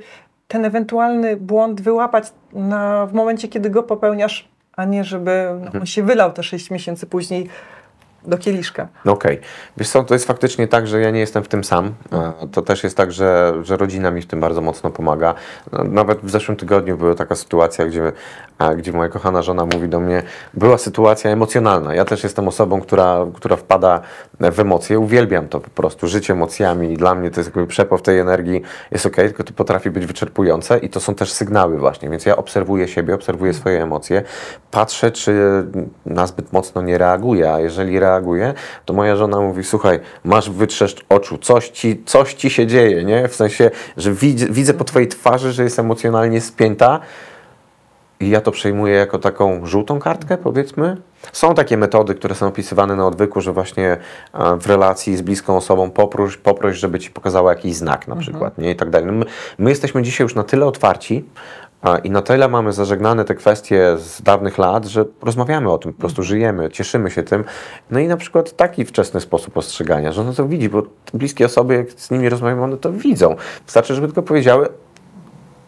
ten 0.52 0.66
ewentualny 0.66 1.38
błąd 1.38 1.82
wyłapać 1.82 2.34
na, 2.54 3.06
w 3.06 3.14
momencie, 3.14 3.48
kiedy 3.48 3.70
go 3.70 3.84
popełniasz, 3.84 4.48
a 4.76 4.86
nie 4.86 5.04
żeby 5.04 5.48
no, 5.60 5.66
Mhm. 5.66 5.82
on 5.82 5.86
się 5.86 6.04
wylał 6.04 6.32
te 6.32 6.44
6 6.44 6.72
miesięcy 6.72 7.08
później 7.08 7.50
do 8.26 8.38
kieliszka. 8.38 8.88
Okej. 9.06 9.40
Wiesz 9.78 9.90
co, 9.90 10.04
to 10.04 10.14
jest 10.14 10.26
faktycznie 10.26 10.68
tak, 10.68 10.88
że 10.88 11.02
ja 11.02 11.12
nie 11.12 11.20
jestem 11.20 11.44
w 11.44 11.48
tym 11.48 11.64
sam. 11.64 11.94
To 12.52 12.62
też 12.62 12.84
jest 12.84 12.98
tak, 12.98 13.12
że, 13.12 13.54
że 13.64 13.78
rodzina 13.78 14.12
mi 14.12 14.22
w 14.22 14.26
tym 14.26 14.40
bardzo 14.40 14.62
mocno 14.62 14.90
pomaga. 14.90 15.34
No, 15.72 15.84
Nawet 15.84 16.20
w 16.20 16.30
zeszłym 16.30 16.58
tygodniu 16.58 16.98
była 16.98 17.16
taka 17.16 17.36
sytuacja, 17.36 17.86
gdzie, 17.86 18.12
gdzie 18.78 18.92
moja 18.92 19.10
kochana 19.10 19.42
żona 19.42 19.66
mówi 19.66 19.90
do 19.90 20.00
mnie, 20.00 20.24
była 20.54 20.78
sytuacja 20.78 21.32
emocjonalna. 21.32 21.96
Ja 21.96 22.06
też 22.06 22.24
jestem 22.24 22.48
osobą, 22.48 22.82
która, 22.82 23.26
która 23.34 23.56
wpada 23.56 24.02
w 24.40 24.60
emocje. 24.60 25.00
Uwielbiam 25.00 25.48
to 25.48 25.60
po 25.60 25.70
prostu, 25.70 26.08
życie 26.08 26.34
emocjami 26.34 26.98
dla 26.98 27.16
mnie 27.16 27.32
to 27.32 27.40
jest 27.40 27.48
jakby 27.48 27.68
przepływ 27.68 28.02
tej 28.02 28.20
energii 28.20 28.62
jest 28.92 29.06
okej, 29.06 29.28
tylko 29.28 29.44
to 29.44 29.54
potrafi 29.54 29.92
być 29.92 30.06
wyczerpujące 30.06 30.78
i 30.78 30.90
to 30.90 31.00
są 31.00 31.16
też 31.16 31.34
sygnały 31.34 31.78
właśnie, 31.78 32.10
więc 32.10 32.26
ja 32.26 32.36
obserwuję 32.36 32.88
siebie, 32.88 33.16
obserwuję 33.16 33.54
swoje 33.54 33.84
emocje, 33.84 34.24
patrzę, 34.72 35.12
czy 35.12 35.34
nazbyt 36.06 36.54
mocno 36.54 36.82
nie 36.82 36.98
reaguję, 36.98 37.54
a 37.54 37.60
jeżeli 37.60 38.00
reaguję, 38.00 38.11
to 38.86 38.93
moja 38.93 39.15
żona 39.15 39.41
mówi, 39.41 39.63
słuchaj, 39.63 40.00
masz 40.24 40.50
wytrzeszcz 40.50 41.06
oczu, 41.10 41.38
coś 41.38 41.69
ci, 41.69 42.04
coś 42.06 42.34
ci 42.34 42.50
się 42.50 42.67
dzieje, 42.67 43.04
nie? 43.04 43.28
W 43.28 43.36
sensie, 43.36 43.71
że 43.97 44.12
widzę, 44.13 44.45
widzę 44.45 44.74
po 44.74 44.84
twojej 44.84 45.08
twarzy, 45.08 45.52
że 45.52 45.63
jest 45.63 45.80
emocjonalnie 45.80 46.41
spięta, 46.41 47.00
i 48.21 48.30
ja 48.30 48.41
to 48.41 48.52
przejmuję 48.52 48.93
jako 48.93 49.19
taką 49.19 49.65
żółtą 49.65 50.00
kartkę, 50.00 50.38
powiedzmy. 50.38 50.97
Są 51.32 51.56
takie 51.56 51.78
metody, 51.78 52.15
które 52.15 52.36
są 52.36 52.47
opisywane 52.47 52.95
na 52.95 53.08
odwyku, 53.08 53.41
że 53.41 53.54
właśnie 53.54 53.97
e, 54.34 54.58
w 54.58 54.67
relacji 54.67 55.17
z 55.17 55.21
bliską 55.21 55.58
osobą 55.58 55.89
poproś, 55.91 56.38
poproś 56.38 56.78
żeby 56.78 57.00
ci 57.00 57.12
pokazała 57.12 57.52
jakiś 57.52 57.76
znak 57.76 58.08
na 58.08 58.15
przykład, 58.15 58.58
nie? 58.58 58.71
I 58.71 58.76
tak 58.76 58.89
dalej. 58.89 59.12
My, 59.12 59.26
my 59.58 59.69
jesteśmy 59.69 60.04
dzisiaj 60.04 60.26
już 60.26 60.36
na 60.36 60.43
tyle 60.43 60.65
otwarci 60.65 61.26
i 62.04 62.12
na 62.12 62.22
tyle 62.22 62.48
mamy 62.48 62.74
zażegnane 62.74 63.26
te 63.26 63.36
kwestie 63.36 63.98
z 63.98 64.22
dawnych 64.22 64.58
lat, 64.58 64.86
że 64.86 65.06
rozmawiamy 65.22 65.72
o 65.72 65.78
tym, 65.78 65.94
po 65.94 66.00
prostu 66.00 66.24
żyjemy, 66.24 66.70
cieszymy 66.70 67.12
się 67.12 67.24
tym. 67.24 67.44
No 67.91 68.00
i 68.00 68.08
na 68.08 68.17
przykład 68.17 68.56
taki 68.56 68.86
wczesny 68.86 69.22
sposób 69.22 69.58
ostrzegania, 69.58 70.12
że 70.12 70.22
ono 70.22 70.34
to 70.34 70.48
widzi, 70.48 70.70
bo 70.70 70.84
bliskie 71.13 71.46
osoby, 71.46 71.76
jak 71.76 71.91
z 71.91 72.12
nimi 72.12 72.30
rozmawiamy, 72.30 72.63
one 72.63 72.78
to 72.78 72.91
widzą. 72.94 73.36
Wystarczy, 73.65 73.96
żeby 73.96 74.08
tylko 74.08 74.22
powiedziały, 74.22 74.70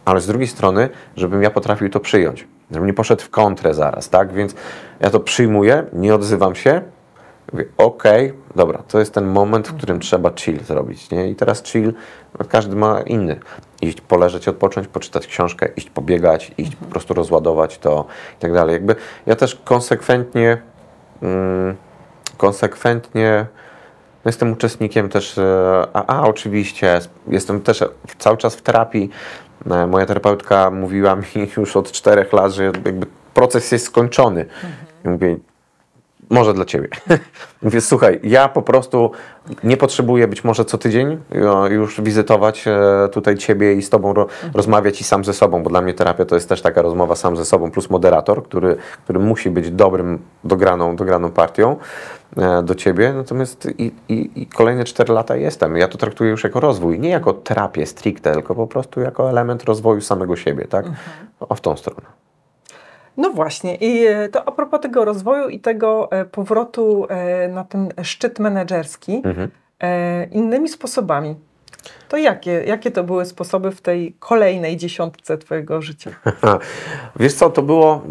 ale 0.04 0.20
z 0.20 0.26
drugiej 0.26 0.48
strony, 0.48 0.88
żebym 1.16 1.42
ja 1.42 1.50
potrafił 1.50 1.90
to 1.90 2.00
przyjąć, 2.00 2.48
żebym 2.70 2.86
nie 2.86 2.94
poszedł 2.94 3.22
w 3.22 3.30
kontrę 3.30 3.74
zaraz, 3.74 4.08
tak? 4.08 4.32
Więc 4.32 4.54
ja 5.00 5.10
to 5.10 5.20
przyjmuję, 5.20 5.84
nie 5.92 6.14
odzywam 6.14 6.54
się, 6.54 6.82
mówię, 7.52 7.64
okej, 7.78 8.32
dobra, 8.56 8.82
to 8.88 8.98
jest 8.98 9.14
ten 9.14 9.26
moment, 9.26 9.68
w 9.68 9.76
którym 9.76 10.00
trzeba 10.00 10.30
chill 10.36 10.64
zrobić, 10.64 11.10
nie? 11.10 11.30
I 11.30 11.34
teraz 11.34 11.62
chill, 11.62 11.94
każdy 12.48 12.76
ma 12.76 13.00
inny. 13.00 13.40
Iść 13.84 14.00
poleżeć, 14.00 14.48
odpocząć, 14.48 14.88
poczytać 14.88 15.26
książkę, 15.26 15.68
iść 15.76 15.90
pobiegać, 15.90 16.52
iść 16.58 16.76
po 16.76 16.84
prostu 16.86 17.14
rozładować 17.14 17.78
to 17.78 18.06
i 18.38 18.40
tak 18.40 18.52
dalej. 18.52 18.72
Jakby 18.72 18.96
ja 19.26 19.36
też 19.36 19.54
konsekwentnie, 19.64 20.62
mm, 21.22 21.76
konsekwentnie 22.36 23.46
no 24.24 24.28
Jestem 24.28 24.52
uczestnikiem 24.52 25.08
też, 25.08 25.38
e, 25.38 25.86
a, 25.92 26.06
a 26.06 26.26
oczywiście, 26.26 27.00
jestem 27.28 27.60
też 27.60 27.84
cały 28.18 28.36
czas 28.36 28.56
w 28.56 28.62
terapii. 28.62 29.10
E, 29.70 29.86
Moja 29.86 30.06
terapeutka 30.06 30.70
mówiła 30.70 31.16
mi 31.16 31.24
już 31.56 31.76
od 31.76 31.92
czterech 31.92 32.32
lat, 32.32 32.52
że 32.52 32.64
jakby 32.64 33.06
proces 33.34 33.72
jest 33.72 33.86
skończony. 33.86 34.46
I 35.04 35.08
mówię, 35.08 35.36
może 36.30 36.54
dla 36.54 36.64
ciebie. 36.64 36.88
Mówię, 37.62 37.80
słuchaj, 37.80 38.20
ja 38.22 38.48
po 38.48 38.62
prostu 38.62 39.10
nie 39.64 39.76
potrzebuję 39.76 40.28
być 40.28 40.44
może 40.44 40.64
co 40.64 40.78
tydzień 40.78 41.18
e, 41.32 41.68
już 41.68 42.00
wizytować 42.00 42.64
e, 42.68 43.08
tutaj 43.08 43.36
ciebie 43.36 43.74
i 43.74 43.82
z 43.82 43.90
tobą 43.90 44.12
ro, 44.12 44.26
rozmawiać 44.54 45.00
i 45.00 45.04
sam 45.04 45.24
ze 45.24 45.32
sobą, 45.32 45.62
bo 45.62 45.70
dla 45.70 45.82
mnie 45.82 45.94
terapia 45.94 46.24
to 46.24 46.34
jest 46.34 46.48
też 46.48 46.62
taka 46.62 46.82
rozmowa 46.82 47.14
sam 47.14 47.36
ze 47.36 47.44
sobą 47.44 47.70
plus 47.70 47.90
moderator, 47.90 48.44
który, 48.44 48.76
który 49.04 49.18
musi 49.18 49.50
być 49.50 49.70
dobrym, 49.70 50.18
dograną, 50.44 50.96
dograną 50.96 51.30
partią 51.30 51.76
e, 52.36 52.62
do 52.62 52.74
ciebie. 52.74 53.12
Natomiast 53.12 53.68
i, 53.78 53.92
i, 54.08 54.42
i 54.42 54.46
kolejne 54.46 54.84
4 54.84 55.12
lata 55.12 55.36
jestem. 55.36 55.76
Ja 55.76 55.88
to 55.88 55.98
traktuję 55.98 56.30
już 56.30 56.44
jako 56.44 56.60
rozwój, 56.60 57.00
nie 57.00 57.08
jako 57.08 57.32
terapię 57.32 57.86
stricte, 57.86 58.32
tylko 58.32 58.54
po 58.54 58.66
prostu 58.66 59.00
jako 59.00 59.30
element 59.30 59.64
rozwoju 59.64 60.00
samego 60.00 60.36
siebie, 60.36 60.64
tak? 60.64 60.86
O 61.40 61.54
w 61.54 61.60
tą 61.60 61.76
stronę. 61.76 62.23
No 63.16 63.30
właśnie, 63.30 63.74
i 63.74 64.06
e, 64.06 64.28
to 64.28 64.48
a 64.48 64.52
propos 64.52 64.80
tego 64.80 65.04
rozwoju 65.04 65.48
i 65.48 65.60
tego 65.60 66.08
e, 66.12 66.24
powrotu 66.24 67.06
e, 67.08 67.48
na 67.48 67.64
ten 67.64 67.88
szczyt 68.02 68.38
menedżerski 68.38 69.22
Mhm. 69.24 69.50
innymi 70.30 70.68
sposobami. 70.68 71.36
To 72.08 72.16
jakie, 72.16 72.50
jakie 72.66 72.90
to 72.90 73.04
były 73.04 73.26
sposoby 73.26 73.70
w 73.70 73.80
tej 73.80 74.16
kolejnej 74.18 74.76
dziesiątce 74.76 75.38
Twojego 75.38 75.82
życia? 75.82 76.10
Wiesz 77.20 77.34
co, 77.34 77.50
to 77.50 77.62
było 77.62 78.02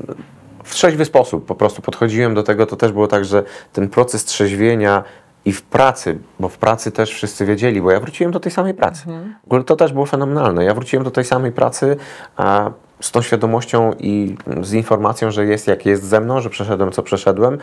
w 0.63 0.74
trzeźwy 0.74 1.06
sposób. 1.06 1.46
Po 1.46 1.56
prostu 1.56 1.82
podchodziłem 1.82 2.34
do 2.34 2.44
tego, 2.44 2.66
to 2.66 2.76
też 2.76 2.92
było 2.92 3.08
tak, 3.08 3.26
że 3.26 3.44
ten 3.74 3.89
proces 3.89 4.26
trzeźwienia 4.26 5.04
i 5.46 5.52
w 5.52 5.62
pracy, 5.62 6.20
bo 6.39 6.50
w 6.50 6.58
pracy 6.58 6.92
też 6.92 7.13
wszyscy 7.13 7.46
wiedzieli, 7.46 7.82
bo 7.82 7.92
ja 7.92 8.00
wróciłem 8.00 8.32
do 8.34 8.39
tej 8.39 8.52
samej 8.52 8.74
pracy. 8.74 9.04
W 9.44 9.46
ogóle 9.46 9.63
to 9.63 9.76
też 9.76 9.94
było 9.94 10.06
fenomenalne. 10.06 10.63
Ja 10.66 10.74
wróciłem 10.74 11.04
do 11.04 11.12
tej 11.12 11.24
samej 11.24 11.52
pracy 11.52 11.96
a 12.36 12.72
z 13.04 13.12
tą 13.12 13.22
świadomością 13.22 13.94
i 14.00 14.36
z 14.62 14.74
informacją, 14.74 15.32
że 15.32 15.46
jest 15.46 15.68
jak 15.68 15.86
jest 15.86 16.04
ze 16.04 16.22
mną, 16.22 16.42
że 16.42 16.50
przeszedłem 16.50 16.92
co 16.92 17.04
przeszedłem, 17.04 17.58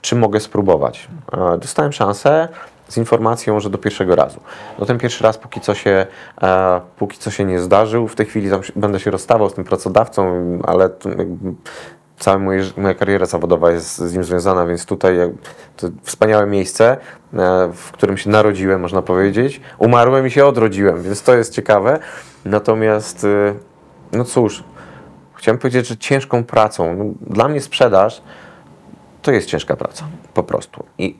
czy 0.00 0.16
mogę 0.16 0.40
spróbować. 0.40 1.08
E, 1.32 1.58
Dostałem 1.58 1.92
szansę 1.92 2.48
z 2.88 2.96
informacją, 2.96 3.60
że 3.60 3.70
do 3.70 3.78
pierwszego 3.78 4.14
razu. 4.16 4.40
No 4.78 4.86
ten 4.86 4.98
pierwszy 4.98 5.24
raz 5.24 5.38
póki 5.38 5.60
co 5.60 5.74
się, 5.74 6.06
e, 6.42 6.80
póki 6.98 7.18
co 7.18 7.30
się 7.30 7.44
nie 7.44 7.60
zdarzył. 7.60 8.08
W 8.08 8.14
tej 8.14 8.26
chwili 8.26 8.48
się, 8.48 8.60
będę 8.76 9.00
się 9.00 9.10
rozstawał 9.10 9.50
z 9.50 9.54
tym 9.54 9.64
pracodawcą, 9.64 10.42
ale 10.64 10.90
cała 12.18 12.38
moja, 12.38 12.62
moja 12.76 12.94
kariera 12.94 13.26
zawodowa 13.26 13.70
jest 13.70 13.98
z 13.98 14.12
nim 14.12 14.24
związana, 14.24 14.66
więc 14.66 14.86
tutaj 14.86 15.16
to 15.76 15.88
wspaniałe 16.02 16.46
miejsce, 16.46 16.96
e, 17.34 17.70
w 17.74 17.92
którym 17.92 18.16
się 18.16 18.30
narodziłem, 18.30 18.80
można 18.80 19.02
powiedzieć. 19.02 19.60
Umarłem 19.78 20.26
i 20.26 20.30
się 20.30 20.46
odrodziłem, 20.46 21.02
więc 21.02 21.22
to 21.22 21.36
jest 21.36 21.54
ciekawe. 21.54 21.98
Natomiast, 22.44 23.24
e, 23.24 23.54
no 24.12 24.24
cóż, 24.24 24.64
chciałem 25.38 25.58
powiedzieć, 25.58 25.88
że 25.88 25.96
ciężką 25.96 26.44
pracą, 26.44 26.96
no, 26.96 27.04
dla 27.20 27.48
mnie 27.48 27.60
sprzedaż 27.60 28.22
to 29.22 29.32
jest 29.32 29.48
ciężka 29.48 29.76
praca, 29.76 30.04
po 30.34 30.42
prostu. 30.42 30.84
I 30.98 31.16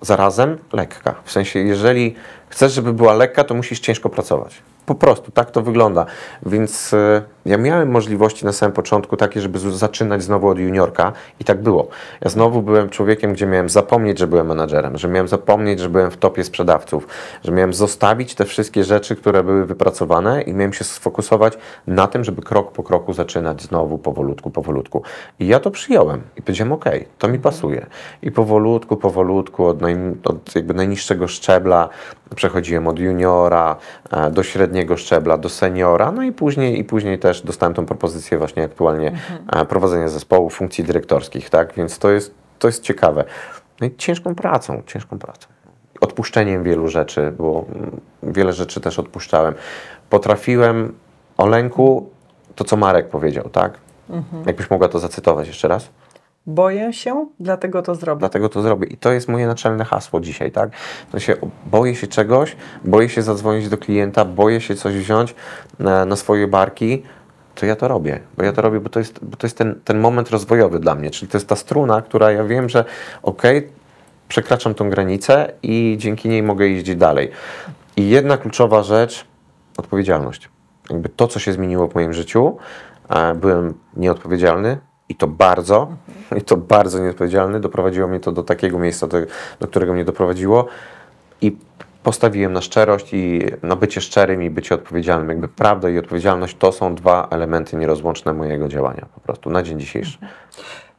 zarazem 0.00 0.58
lekka. 0.72 1.14
W 1.24 1.32
sensie, 1.32 1.58
jeżeli 1.58 2.14
chcesz, 2.48 2.72
żeby 2.72 2.92
była 2.92 3.14
lekka, 3.14 3.44
to 3.44 3.54
musisz 3.54 3.80
ciężko 3.80 4.08
pracować. 4.08 4.62
Po 4.86 4.94
prostu 4.94 5.32
tak 5.32 5.50
to 5.50 5.62
wygląda. 5.62 6.06
Więc 6.46 6.94
e, 6.94 7.22
ja 7.46 7.58
miałem 7.58 7.90
możliwości 7.90 8.44
na 8.44 8.52
samym 8.52 8.72
początku 8.72 9.16
takie, 9.16 9.40
żeby 9.40 9.58
zaczynać 9.58 10.22
znowu 10.22 10.48
od 10.48 10.58
juniorka 10.58 11.12
i 11.40 11.44
tak 11.44 11.62
było. 11.62 11.88
Ja 12.20 12.30
znowu 12.30 12.62
byłem 12.62 12.88
człowiekiem, 12.88 13.32
gdzie 13.32 13.46
miałem 13.46 13.68
zapomnieć, 13.68 14.18
że 14.18 14.26
byłem 14.26 14.46
menadżerem, 14.46 14.98
że 14.98 15.08
miałem 15.08 15.28
zapomnieć, 15.28 15.80
że 15.80 15.88
byłem 15.88 16.10
w 16.10 16.16
topie 16.16 16.44
sprzedawców, 16.44 17.08
że 17.44 17.52
miałem 17.52 17.74
zostawić 17.74 18.34
te 18.34 18.44
wszystkie 18.44 18.84
rzeczy, 18.84 19.16
które 19.16 19.44
były 19.44 19.66
wypracowane 19.66 20.42
i 20.42 20.54
miałem 20.54 20.72
się 20.72 20.84
sfokusować 20.84 21.58
na 21.86 22.06
tym, 22.06 22.24
żeby 22.24 22.42
krok 22.42 22.72
po 22.72 22.82
kroku 22.82 23.12
zaczynać 23.12 23.62
znowu 23.62 23.98
powolutku, 23.98 24.50
powolutku. 24.50 25.02
I 25.40 25.46
ja 25.46 25.60
to 25.60 25.70
przyjąłem 25.70 26.22
i 26.36 26.42
powiedziałem, 26.42 26.72
ok, 26.72 26.84
to 27.18 27.28
mi 27.28 27.38
pasuje. 27.38 27.86
I 28.22 28.30
powolutku, 28.30 28.96
powolutku 28.96 29.66
od, 29.66 29.80
naj, 29.80 29.96
od 30.24 30.54
jakby 30.54 30.74
najniższego 30.74 31.28
szczebla 31.28 31.88
przechodziłem 32.34 32.88
od 32.88 32.98
juniora 32.98 33.76
e, 34.10 34.30
do 34.30 34.42
średniego 34.42 34.96
szczebla, 34.96 35.38
do 35.38 35.48
seniora, 35.48 36.12
no 36.12 36.22
i 36.22 36.32
później, 36.32 36.78
i 36.78 36.84
później 36.84 37.18
też 37.18 37.42
dostałem 37.42 37.74
tą 37.74 37.86
propozycję 37.86 38.38
właśnie 38.38 38.64
aktualnie 38.64 39.12
e, 39.52 39.64
prowadzenia 39.64 40.08
zespołu, 40.08 40.50
funkcji 40.50 40.84
dyrektorskich, 40.84 41.50
tak? 41.50 41.74
Więc 41.74 41.98
to 41.98 42.10
jest, 42.10 42.34
to 42.58 42.68
jest 42.68 42.82
ciekawe. 42.82 43.24
No 43.80 43.86
i 43.86 43.96
ciężką 43.96 44.34
pracą, 44.34 44.82
ciężką 44.86 45.18
pracą. 45.18 45.48
Odpuszczeniem 46.00 46.62
wielu 46.62 46.88
rzeczy, 46.88 47.32
bo 47.38 47.64
mm, 47.74 48.00
wiele 48.22 48.52
rzeczy 48.52 48.80
też 48.80 48.98
odpuszczałem. 48.98 49.54
Potrafiłem 50.10 50.94
o 51.36 51.46
lęku, 51.46 52.10
to 52.54 52.64
co 52.64 52.76
Marek 52.76 53.08
powiedział, 53.08 53.48
tak? 53.48 53.78
Jakbyś 54.46 54.70
mogła 54.70 54.88
to 54.88 54.98
zacytować 54.98 55.46
jeszcze 55.46 55.68
raz? 55.68 55.88
Boję 56.46 56.92
się, 56.92 57.26
dlatego 57.40 57.82
to 57.82 57.94
zrobię. 57.94 58.18
Dlatego 58.18 58.48
to 58.48 58.62
zrobię. 58.62 58.86
I 58.86 58.96
to 58.96 59.12
jest 59.12 59.28
moje 59.28 59.46
naczelne 59.46 59.84
hasło 59.84 60.20
dzisiaj, 60.20 60.52
tak? 60.52 60.70
To 61.12 61.20
się, 61.20 61.36
boję 61.66 61.94
się 61.94 62.06
czegoś, 62.06 62.56
boję 62.84 63.08
się 63.08 63.22
zadzwonić 63.22 63.68
do 63.68 63.78
klienta, 63.78 64.24
boję 64.24 64.60
się 64.60 64.74
coś 64.74 64.94
wziąć 64.94 65.34
na, 65.78 66.04
na 66.04 66.16
swoje 66.16 66.48
barki, 66.48 67.02
to 67.54 67.66
ja 67.66 67.76
to 67.76 67.88
robię. 67.88 68.20
Bo 68.36 68.44
ja 68.44 68.52
to 68.52 68.62
robię, 68.62 68.80
bo 68.80 68.88
to 68.88 68.98
jest, 68.98 69.24
bo 69.24 69.36
to 69.36 69.46
jest 69.46 69.58
ten, 69.58 69.80
ten 69.84 70.00
moment 70.00 70.30
rozwojowy 70.30 70.78
dla 70.78 70.94
mnie. 70.94 71.10
Czyli 71.10 71.30
to 71.30 71.36
jest 71.36 71.48
ta 71.48 71.56
struna, 71.56 72.02
która 72.02 72.32
ja 72.32 72.44
wiem, 72.44 72.68
że 72.68 72.84
okej, 73.22 73.68
przekraczam 74.28 74.74
tą 74.74 74.90
granicę 74.90 75.52
i 75.62 75.96
dzięki 75.98 76.28
niej 76.28 76.42
mogę 76.42 76.68
iść 76.68 76.94
dalej. 76.94 77.30
I 77.96 78.08
jedna 78.08 78.36
kluczowa 78.36 78.82
rzecz, 78.82 79.24
odpowiedzialność. 79.76 80.48
Jakby 80.90 81.08
to, 81.08 81.28
co 81.28 81.38
się 81.38 81.52
zmieniło 81.52 81.88
w 81.88 81.94
moim 81.94 82.12
życiu, 82.12 82.56
e, 83.08 83.34
byłem 83.34 83.74
nieodpowiedzialny 83.96 84.78
i 85.12 85.14
to 85.14 85.26
bardzo, 85.26 85.88
i 86.40 86.42
to 86.42 86.56
bardzo 86.56 86.98
nieodpowiedzialny. 86.98 87.60
Doprowadziło 87.60 88.08
mnie 88.08 88.20
to 88.20 88.32
do 88.32 88.42
takiego 88.42 88.78
miejsca, 88.78 89.06
do, 89.06 89.18
do 89.60 89.66
którego 89.68 89.92
mnie 89.92 90.04
doprowadziło 90.04 90.66
i 91.40 91.56
postawiłem 92.02 92.52
na 92.52 92.60
szczerość 92.60 93.14
i 93.14 93.40
na 93.62 93.76
bycie 93.76 94.00
szczerym 94.00 94.42
i 94.42 94.50
bycie 94.50 94.74
odpowiedzialnym. 94.74 95.28
Jakby 95.28 95.48
prawda 95.48 95.90
i 95.90 95.98
odpowiedzialność 95.98 96.56
to 96.58 96.72
są 96.72 96.94
dwa 96.94 97.28
elementy 97.30 97.76
nierozłączne 97.76 98.32
mojego 98.32 98.68
działania 98.68 99.06
po 99.14 99.20
prostu 99.20 99.50
na 99.50 99.62
dzień 99.62 99.80
dzisiejszy. 99.80 100.18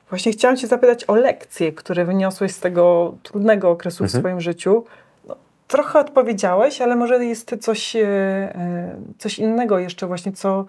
Właśnie 0.09 0.31
chciałam 0.31 0.57
Cię 0.57 0.67
zapytać 0.67 1.05
o 1.07 1.15
lekcje, 1.15 1.71
które 1.71 2.05
wyniosłeś 2.05 2.51
z 2.51 2.59
tego 2.59 3.15
trudnego 3.23 3.69
okresu 3.69 4.05
w 4.05 4.11
swoim 4.11 4.41
życiu. 4.41 4.85
No, 5.27 5.35
trochę 5.67 5.99
odpowiedziałeś, 5.99 6.81
ale 6.81 6.95
może 6.95 7.25
jest 7.25 7.55
coś, 7.61 7.95
e, 7.95 8.05
e, 8.05 8.95
coś 9.17 9.39
innego 9.39 9.79
jeszcze 9.79 10.07
właśnie, 10.07 10.31
co 10.31 10.65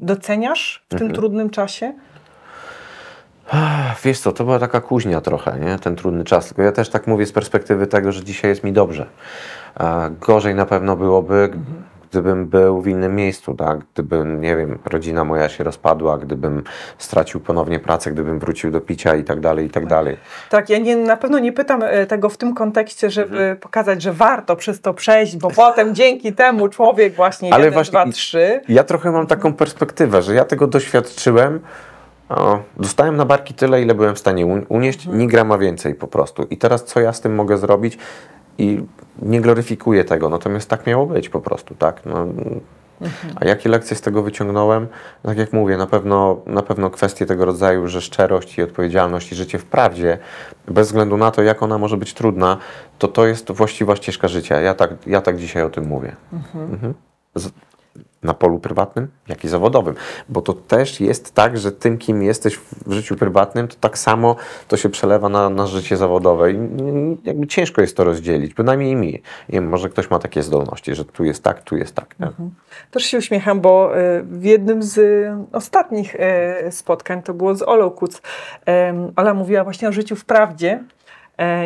doceniasz 0.00 0.84
w 0.90 0.94
tym 0.98 1.12
trudnym 1.12 1.50
czasie? 1.50 1.92
Wiesz 4.04 4.20
co, 4.20 4.32
to 4.32 4.44
była 4.44 4.58
taka 4.58 4.80
kuźnia 4.80 5.20
trochę, 5.20 5.58
nie? 5.60 5.78
ten 5.78 5.96
trudny 5.96 6.24
czas. 6.24 6.48
Tylko 6.48 6.62
ja 6.62 6.72
też 6.72 6.88
tak 6.88 7.06
mówię 7.06 7.26
z 7.26 7.32
perspektywy 7.32 7.86
tego, 7.86 8.12
że 8.12 8.24
dzisiaj 8.24 8.50
jest 8.50 8.64
mi 8.64 8.72
dobrze. 8.72 9.06
Gorzej 10.20 10.54
na 10.54 10.66
pewno 10.66 10.96
byłoby, 10.96 11.48
g- 11.48 11.60
gdybym 12.12 12.46
był 12.46 12.82
w 12.82 12.86
innym 12.88 13.14
miejscu, 13.16 13.54
tak? 13.54 13.78
Gdybym, 13.94 14.40
nie 14.40 14.56
wiem, 14.56 14.78
rodzina 14.84 15.24
moja 15.24 15.48
się 15.48 15.64
rozpadła, 15.64 16.18
gdybym 16.18 16.62
stracił 16.98 17.40
ponownie 17.40 17.78
pracę, 17.80 18.10
gdybym 18.12 18.38
wrócił 18.38 18.70
do 18.70 18.80
picia 18.80 19.14
i 19.14 19.24
tak 19.24 19.40
dalej, 19.40 19.66
i 19.66 19.70
tak 19.70 19.86
dalej. 19.86 20.16
Tak, 20.50 20.70
ja 20.70 20.78
nie, 20.78 20.96
na 20.96 21.16
pewno 21.16 21.38
nie 21.38 21.52
pytam 21.52 21.82
e, 21.82 22.06
tego 22.06 22.28
w 22.28 22.36
tym 22.36 22.54
kontekście, 22.54 23.10
żeby 23.10 23.36
Mhm. 23.36 23.56
pokazać, 23.56 24.02
że 24.02 24.12
warto 24.12 24.56
przez 24.56 24.80
to 24.80 24.94
przejść, 24.94 25.36
bo 25.36 25.50
potem 25.50 25.94
dzięki 26.00 26.32
temu 26.32 26.68
człowiek 26.68 27.14
właśnie 27.14 27.54
Ale 27.54 27.64
jeden, 27.64 27.74
właśnie 27.74 27.90
dwa, 27.90 28.12
trzy. 28.12 28.60
Ja 28.68 28.84
trochę 28.84 29.10
mam 29.10 29.26
taką 29.26 29.54
perspektywę, 29.54 30.22
że 30.22 30.34
ja 30.34 30.44
tego 30.44 30.66
doświadczyłem. 30.66 31.60
O, 32.28 32.58
dostałem 32.76 33.16
na 33.16 33.24
barki 33.24 33.54
tyle, 33.54 33.82
ile 33.82 33.94
byłem 33.94 34.14
w 34.14 34.18
stanie 34.18 34.46
un- 34.46 34.66
unieść, 34.68 35.06
ni 35.06 35.26
grama 35.26 35.58
więcej 35.58 35.94
po 35.94 36.06
prostu. 36.06 36.42
I 36.50 36.56
teraz 36.56 36.84
co 36.84 37.00
ja 37.00 37.12
z 37.12 37.20
tym 37.20 37.34
mogę 37.34 37.58
zrobić? 37.58 37.98
I 38.62 38.86
nie 39.22 39.40
gloryfikuję 39.40 40.04
tego, 40.04 40.28
natomiast 40.28 40.68
tak 40.68 40.86
miało 40.86 41.06
być 41.06 41.28
po 41.28 41.40
prostu, 41.40 41.74
tak? 41.74 42.02
No, 42.06 42.26
A 43.34 43.44
jakie 43.44 43.68
lekcje 43.68 43.96
z 43.96 44.00
tego 44.00 44.22
wyciągnąłem? 44.22 44.86
Tak 45.22 45.38
jak 45.38 45.52
mówię, 45.52 45.76
na 45.76 45.86
pewno, 45.86 46.36
na 46.46 46.62
pewno 46.62 46.90
kwestie 46.90 47.26
tego 47.26 47.44
rodzaju, 47.44 47.88
że 47.88 48.00
szczerość 48.00 48.58
i 48.58 48.62
odpowiedzialność 48.62 49.32
i 49.32 49.34
życie 49.34 49.58
w 49.58 49.64
prawdzie, 49.64 50.18
bez 50.68 50.86
względu 50.86 51.16
na 51.16 51.30
to, 51.30 51.42
jak 51.42 51.62
ona 51.62 51.78
może 51.78 51.96
być 51.96 52.14
trudna, 52.14 52.56
to 52.98 53.08
to 53.08 53.26
jest 53.26 53.52
właściwa 53.52 53.96
ścieżka 53.96 54.28
życia. 54.28 54.60
Ja 54.60 54.74
tak, 54.74 54.90
ja 55.06 55.20
tak 55.20 55.36
dzisiaj 55.36 55.62
o 55.62 55.70
tym 55.70 55.86
mówię. 55.86 56.16
Mhm. 56.32 56.94
Z, 57.34 57.50
na 58.22 58.34
polu 58.34 58.58
prywatnym, 58.58 59.08
jak 59.28 59.44
i 59.44 59.48
zawodowym. 59.48 59.94
Bo 60.28 60.40
to 60.42 60.52
też 60.52 61.00
jest 61.00 61.34
tak, 61.34 61.58
że 61.58 61.72
tym, 61.72 61.98
kim 61.98 62.22
jesteś 62.22 62.56
w 62.86 62.92
życiu 62.92 63.16
prywatnym, 63.16 63.68
to 63.68 63.76
tak 63.80 63.98
samo 63.98 64.36
to 64.68 64.76
się 64.76 64.88
przelewa 64.88 65.28
na, 65.28 65.50
na 65.50 65.66
życie 65.66 65.96
zawodowe. 65.96 66.52
I 66.52 66.58
jakby 67.24 67.46
ciężko 67.46 67.80
jest 67.80 67.96
to 67.96 68.04
rozdzielić, 68.04 68.54
bynajmniej 68.54 68.96
mi. 68.96 69.22
Wiem, 69.48 69.68
może 69.68 69.88
ktoś 69.88 70.10
ma 70.10 70.18
takie 70.18 70.42
zdolności, 70.42 70.94
że 70.94 71.04
tu 71.04 71.24
jest 71.24 71.42
tak, 71.42 71.62
tu 71.62 71.76
jest 71.76 71.94
tak. 71.94 72.14
nie? 72.20 72.28
Też 72.90 73.04
się 73.04 73.18
uśmiecham, 73.18 73.60
bo 73.60 73.98
e, 73.98 74.22
w 74.22 74.44
jednym 74.44 74.82
z 74.82 74.98
e, 74.98 75.44
ostatnich 75.52 76.16
e, 76.18 76.72
spotkań, 76.72 77.22
to 77.22 77.34
było 77.34 77.54
z 77.54 77.62
Olą 77.62 77.90
Kuc, 77.90 78.22
Ola 79.16 79.34
mówiła 79.34 79.64
właśnie 79.64 79.88
o 79.88 79.92
życiu 79.92 80.16
w 80.16 80.24
prawdzie 80.24 80.84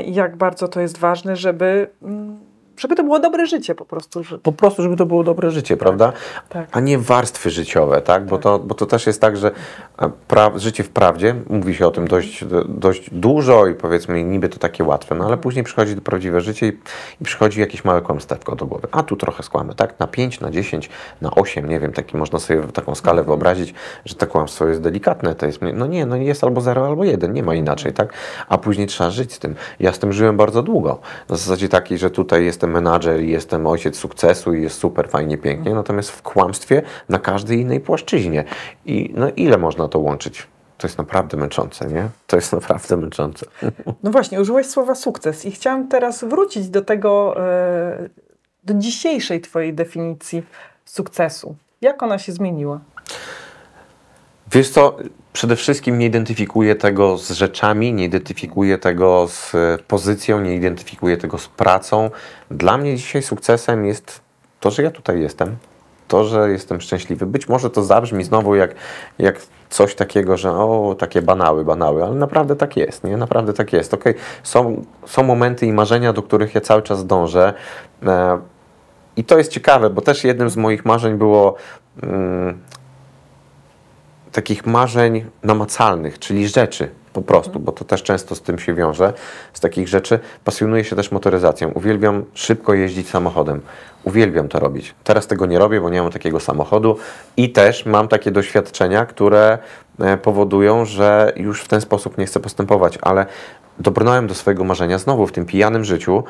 i 0.05 0.15
jak 0.15 0.37
bardzo 0.37 0.69
to 0.69 0.81
jest 0.81 0.99
ważne, 0.99 1.37
żeby, 1.37 1.91
mm, 2.03 2.39
żeby 2.79 2.95
to 2.95 3.03
było 3.03 3.19
dobre 3.21 3.47
życie 3.47 3.75
po 3.75 3.85
prostu. 3.85 4.23
Po 4.43 4.53
prostu, 4.53 4.83
żeby 4.83 4.97
to 4.97 5.07
było 5.07 5.25
dobre 5.25 5.51
życie, 5.51 5.77
prawda? 5.77 6.13
tak. 6.49 6.69
A 6.73 6.81
nie 6.81 6.99
warstwy 6.99 7.51
życiowe, 7.51 8.01
tak? 8.01 8.27
Bo, 8.27 8.39
To, 8.39 8.59
bo 8.59 8.75
to 8.75 8.87
też 8.87 9.07
jest 9.07 9.21
tak, 9.21 9.37
że 9.37 9.51
e, 9.99 10.11
pra, 10.29 10.59
życie 10.59 10.83
w 10.83 10.89
prawdzie, 10.89 11.35
mówi 11.49 11.75
się 11.75 11.87
o 11.87 11.91
tym 11.91 12.09
dość, 12.09 12.45
dość 12.69 13.11
dużo 13.11 13.67
i 13.67 13.75
powiedzmy 13.75 14.25
niby 14.25 14.49
to 14.49 14.59
takie 14.59 14.85
łatwe, 14.85 15.15
no 15.15 15.27
ale 15.27 15.37
później 15.37 15.65
przychodzi 15.65 15.95
do 15.95 16.01
prawdziwe 16.01 16.41
życie 16.41 16.69
i, 16.69 16.79
i 17.21 17.25
przychodzi 17.25 17.61
jakieś 17.61 17.85
małe 17.85 18.03
kłamstewko 18.03 18.57
do 18.57 18.67
głowy. 18.67 18.89
A 18.93 19.03
tu 19.03 19.17
trochę 19.17 19.43
skłamy, 19.43 19.75
tak? 19.75 19.99
Na 19.99 20.07
5, 20.07 20.41
na 20.41 20.51
10, 20.51 20.91
na 21.21 21.31
8, 21.31 21.69
nie 21.69 21.81
wiem, 21.81 21.93
taki 21.93 22.17
można 22.17 22.39
sobie 22.39 22.63
taką 22.63 22.95
skalę 22.95 23.25
wyobrazić, 23.25 23.75
że 24.05 24.15
to 24.15 24.27
kłamstwo 24.27 24.67
jest 24.67 24.81
delikatne, 24.81 25.35
to 25.35 25.47
jest, 25.47 25.59
no 25.75 25.87
nie, 25.87 26.07
no 26.07 26.17
jest 26.17 26.45
albo 26.45 26.61
0, 26.61 26.87
albo 26.87 27.05
1, 27.05 27.33
nie 27.33 27.43
ma 27.43 27.55
inaczej, 27.55 27.93
tak? 27.93 28.13
A 28.49 28.59
później 28.59 28.87
trzeba 28.87 29.11
żyć 29.11 29.33
z 29.33 29.39
tym. 29.39 29.55
Ja 29.81 29.93
z 29.93 29.99
tym 29.99 30.13
żyłem 30.13 30.37
bardzo 30.37 30.63
długo. 30.63 30.99
Na 31.29 31.37
zasadzie 31.37 31.69
takiej, 31.69 31.99
że 31.99 32.11
tutaj 32.11 32.45
jestem 32.45 32.66
menadżer 32.67 33.21
i 33.23 33.31
jestem 33.31 33.67
ojciec 33.67 33.97
sukcesu 33.97 34.55
i 34.55 34.63
jest 34.63 34.79
super, 34.79 35.09
fajnie, 35.09 35.39
pięknie, 35.39 35.75
natomiast 35.75 36.11
w 36.11 36.23
kłamstwie 36.23 36.83
na 37.09 37.19
każdej 37.19 37.61
innej 37.61 37.81
płaszczyźnie. 37.81 38.45
I 38.87 39.13
no 39.15 39.31
ile 39.37 39.59
można 39.59 39.89
to 39.89 39.99
łączyć? 39.99 40.47
To 40.79 40.87
jest 40.87 40.99
naprawdę 40.99 41.37
męczące, 41.37 41.87
nie? 41.87 42.09
To 42.27 42.37
jest 42.37 42.53
naprawdę 42.53 42.97
męczące. 42.97 43.47
No 44.03 44.11
właśnie, 44.11 44.41
użyłeś 44.41 44.67
słowa 44.67 44.95
sukces 44.95 45.45
i 45.45 45.51
chciałam 45.51 45.89
teraz 45.89 46.25
wrócić 46.25 46.69
do 46.69 46.83
tego, 46.83 47.35
e, 47.47 48.09
do 48.65 48.75
dzisiejszej 48.75 49.41
twojej 49.41 49.75
definicji 49.75 50.43
sukcesu. 50.85 51.57
Jak 51.81 52.03
ona 52.03 52.19
się 52.19 52.33
zmieniła? 52.33 52.81
Wiesz 54.53 54.71
co, 54.71 54.97
przede 55.37 55.57
wszystkim 55.57 55.99
nie 55.99 56.07
identyfikuję 56.07 56.75
tego 56.75 57.19
z 57.19 57.31
rzeczami, 57.31 57.93
nie 57.93 58.05
identyfikuję 58.05 58.79
tego 58.79 59.29
z 59.29 59.55
e, 59.55 59.79
pozycją, 59.89 60.41
nie 60.41 60.55
identyfikuję 60.55 61.17
tego 61.17 61.39
z 61.39 61.49
pracą. 61.49 62.11
Dla 62.51 62.79
mnie 62.79 62.97
dzisiaj 62.97 63.23
sukcesem 63.23 63.87
jest 63.87 64.21
to, 64.61 64.71
że 64.71 64.83
ja 64.83 64.91
tutaj 64.91 65.21
jestem, 65.21 65.57
to, 66.09 66.25
że 66.25 66.51
jestem 66.51 66.81
szczęśliwy. 66.81 67.27
Być 67.27 67.49
może 67.49 67.71
to 67.71 67.83
zabrzmi 67.83 68.25
znowu 68.25 68.55
jak, 68.55 68.75
jak 69.19 69.41
coś 69.71 69.95
takiego, 69.95 70.37
że 70.37 70.53
o, 70.53 70.97
takie 70.99 71.23
banały, 71.23 71.65
banały, 71.65 72.05
ale 72.05 72.15
naprawdę 72.15 72.57
tak 72.57 72.77
jest, 72.77 73.05
nie? 73.05 73.17
Naprawdę 73.17 73.53
tak 73.53 73.73
jest. 73.73 73.95
Okej, 73.95 74.15
są, 74.43 74.85
są 75.07 75.23
momenty 75.23 75.67
i 75.67 75.73
marzenia, 75.73 76.13
do 76.13 76.23
których 76.23 76.55
ja 76.55 76.61
cały 76.61 76.83
czas 76.83 77.07
dążę. 77.07 77.55
E, 78.07 78.39
I 79.17 79.25
to 79.25 79.39
jest 79.39 79.53
ciekawe, 79.53 79.91
bo 79.91 80.01
też 80.01 80.25
jednym 80.25 80.51
z 80.51 80.57
moich 80.57 80.85
marzeń 80.85 81.15
było 81.15 81.55
mm, 82.03 82.59
takich 84.37 84.67
marzeń 84.67 85.25
namacalnych, 85.43 86.19
czyli 86.19 86.49
rzeczy 86.49 86.89
po 87.13 87.23
prostu, 87.23 87.61
bo 87.61 87.73
to 87.73 87.85
też 87.85 88.03
często 88.03 88.35
z 88.35 88.43
tym 88.43 88.59
się 88.59 88.75
wiąże, 88.75 89.13
z 89.53 89.61
takich 89.61 89.89
rzeczy. 89.89 90.19
Pasjonuję 90.45 90.85
się 90.85 90.97
też 90.97 91.13
motoryzacją. 91.13 91.71
Uwielbiam 91.75 92.25
szybko 92.35 92.75
jeździć 92.75 93.09
samochodem. 93.09 93.61
Uwielbiam 94.05 94.49
to 94.49 94.61
robić. 94.61 94.95
Teraz 95.05 95.27
tego 95.27 95.47
nie 95.47 95.59
robię, 95.59 95.81
bo 95.81 95.91
nie 95.91 96.03
mam 96.03 96.13
takiego 96.13 96.41
samochodu 96.41 96.97
i 97.37 97.51
też 97.51 97.87
mam 97.87 98.09
takie 98.09 98.31
doświadczenia, 98.31 99.07
które 99.07 99.59
e, 100.01 100.17
powodują, 100.17 100.85
że 100.85 101.33
już 101.37 101.63
w 101.63 101.69
ten 101.69 101.81
sposób 101.81 102.19
nie 102.19 102.27
chcę 102.27 102.41
postępować, 102.41 102.99
ale 103.03 103.27
dobrnąłem 103.79 104.27
do 104.27 104.35
swojego 104.35 104.65
marzenia 104.65 104.99
znowu 104.99 105.27
w 105.27 105.33
tym 105.33 105.47
pijanym 105.47 105.85
życiu, 105.85 106.25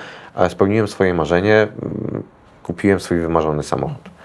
spełniłem 0.48 0.88
swoje 0.88 1.14
marzenie. 1.14 1.68
mm, 1.82 2.22
kupiłem 2.62 3.00
swój 3.00 3.18
wymarzony 3.18 3.62
samochód. 3.62 4.15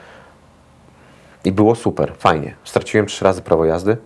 I 1.45 1.51
było 1.51 1.75
super, 1.75 2.13
fajnie. 2.17 2.55
Straciłem 2.63 3.05
trzy 3.05 3.25
razy 3.25 3.41
prawo 3.41 3.65
jazdy. 3.65 3.97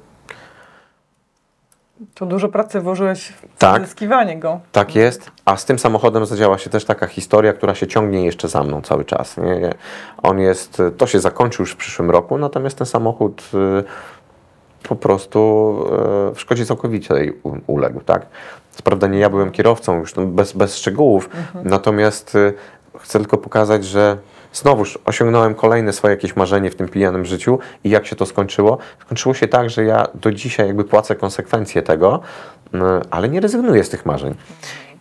To 2.13 2.25
dużo 2.25 2.49
pracy 2.49 2.81
włożyłeś 2.81 3.27
w 3.27 3.57
Tak. 3.57 3.81
pozyskiwanie 3.81 4.37
go. 4.39 4.59
Tak 4.71 4.95
jest, 4.95 5.31
a 5.45 5.57
z 5.57 5.65
tym 5.65 5.79
samochodem 5.79 6.25
zadziała 6.25 6.57
się 6.57 6.69
też 6.69 6.85
taka 6.85 7.07
historia, 7.07 7.53
która 7.53 7.75
się 7.75 7.87
ciągnie 7.87 8.25
jeszcze 8.25 8.47
za 8.47 8.63
mną 8.63 8.81
cały 8.81 9.05
czas. 9.05 9.37
Nie? 9.37 9.73
On 10.23 10.39
jest, 10.39 10.81
to 10.97 11.07
się 11.07 11.19
zakończy 11.19 11.61
już 11.61 11.71
w 11.71 11.75
przyszłym 11.75 12.11
roku, 12.11 12.37
natomiast 12.37 12.77
ten 12.77 12.87
samochód 12.87 13.41
y, 13.53 14.87
po 14.87 14.95
prostu 14.95 15.39
y, 16.31 16.35
w 16.35 16.39
szkodzie 16.41 16.65
całkowicie 16.65 17.13
u- 17.43 17.57
uległ. 17.67 18.01
Tak? 18.01 18.25
Co 18.71 18.83
prawda 18.83 19.07
nie 19.07 19.19
ja 19.19 19.29
byłem 19.29 19.51
kierowcą, 19.51 19.99
już 19.99 20.15
no 20.15 20.25
bez, 20.25 20.53
bez 20.53 20.77
szczegółów, 20.77 21.29
natomiast 21.63 22.35
y, 22.35 22.53
chcę 22.99 23.19
tylko 23.19 23.37
pokazać, 23.37 23.85
że 23.85 24.17
znowuż 24.55 24.99
osiągnąłem 25.05 25.55
kolejne 25.55 25.93
swoje 25.93 26.13
jakieś 26.13 26.35
marzenie 26.35 26.71
w 26.71 26.75
tym 26.75 26.87
pijanym 26.87 27.25
życiu 27.25 27.59
i 27.83 27.89
jak 27.89 28.07
się 28.07 28.15
to 28.15 28.25
skończyło? 28.25 28.77
Skończyło 29.01 29.35
się 29.35 29.47
tak, 29.47 29.69
że 29.69 29.83
ja 29.83 30.07
do 30.13 30.31
dzisiaj 30.31 30.67
jakby 30.67 30.83
płacę 30.83 31.15
konsekwencje 31.15 31.81
tego, 31.81 32.19
y, 32.73 32.77
ale 33.11 33.29
nie 33.29 33.39
rezygnuję 33.39 33.83
z 33.83 33.89
tych 33.89 34.05
marzeń. 34.05 34.35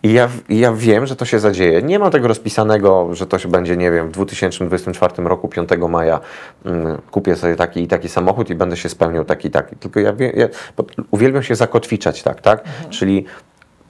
I 0.03 0.13
ja, 0.13 0.29
ja 0.49 0.73
wiem, 0.73 1.05
że 1.05 1.15
to 1.15 1.25
się 1.25 1.39
zadzieje. 1.39 1.81
Nie 1.81 1.99
mam 1.99 2.11
tego 2.11 2.27
rozpisanego, 2.27 3.09
że 3.11 3.27
to 3.27 3.39
się 3.39 3.49
będzie, 3.49 3.77
nie 3.77 3.91
wiem, 3.91 4.07
w 4.07 4.11
2024 4.11 5.23
roku, 5.23 5.47
5 5.47 5.69
maja 5.89 6.19
mm, 6.65 7.01
kupię 7.11 7.35
sobie 7.35 7.55
taki 7.55 7.81
i 7.81 7.87
taki 7.87 8.09
samochód 8.09 8.49
i 8.49 8.55
będę 8.55 8.77
się 8.77 8.89
spełniał 8.89 9.25
taki 9.25 9.47
i 9.47 9.51
taki. 9.51 9.75
Tylko 9.75 9.99
ja, 9.99 10.13
ja 10.35 10.47
uwielbiam 11.11 11.43
się 11.43 11.55
zakotwiczać, 11.55 12.23
tak, 12.23 12.41
tak? 12.41 12.63
Czyli 12.89 13.25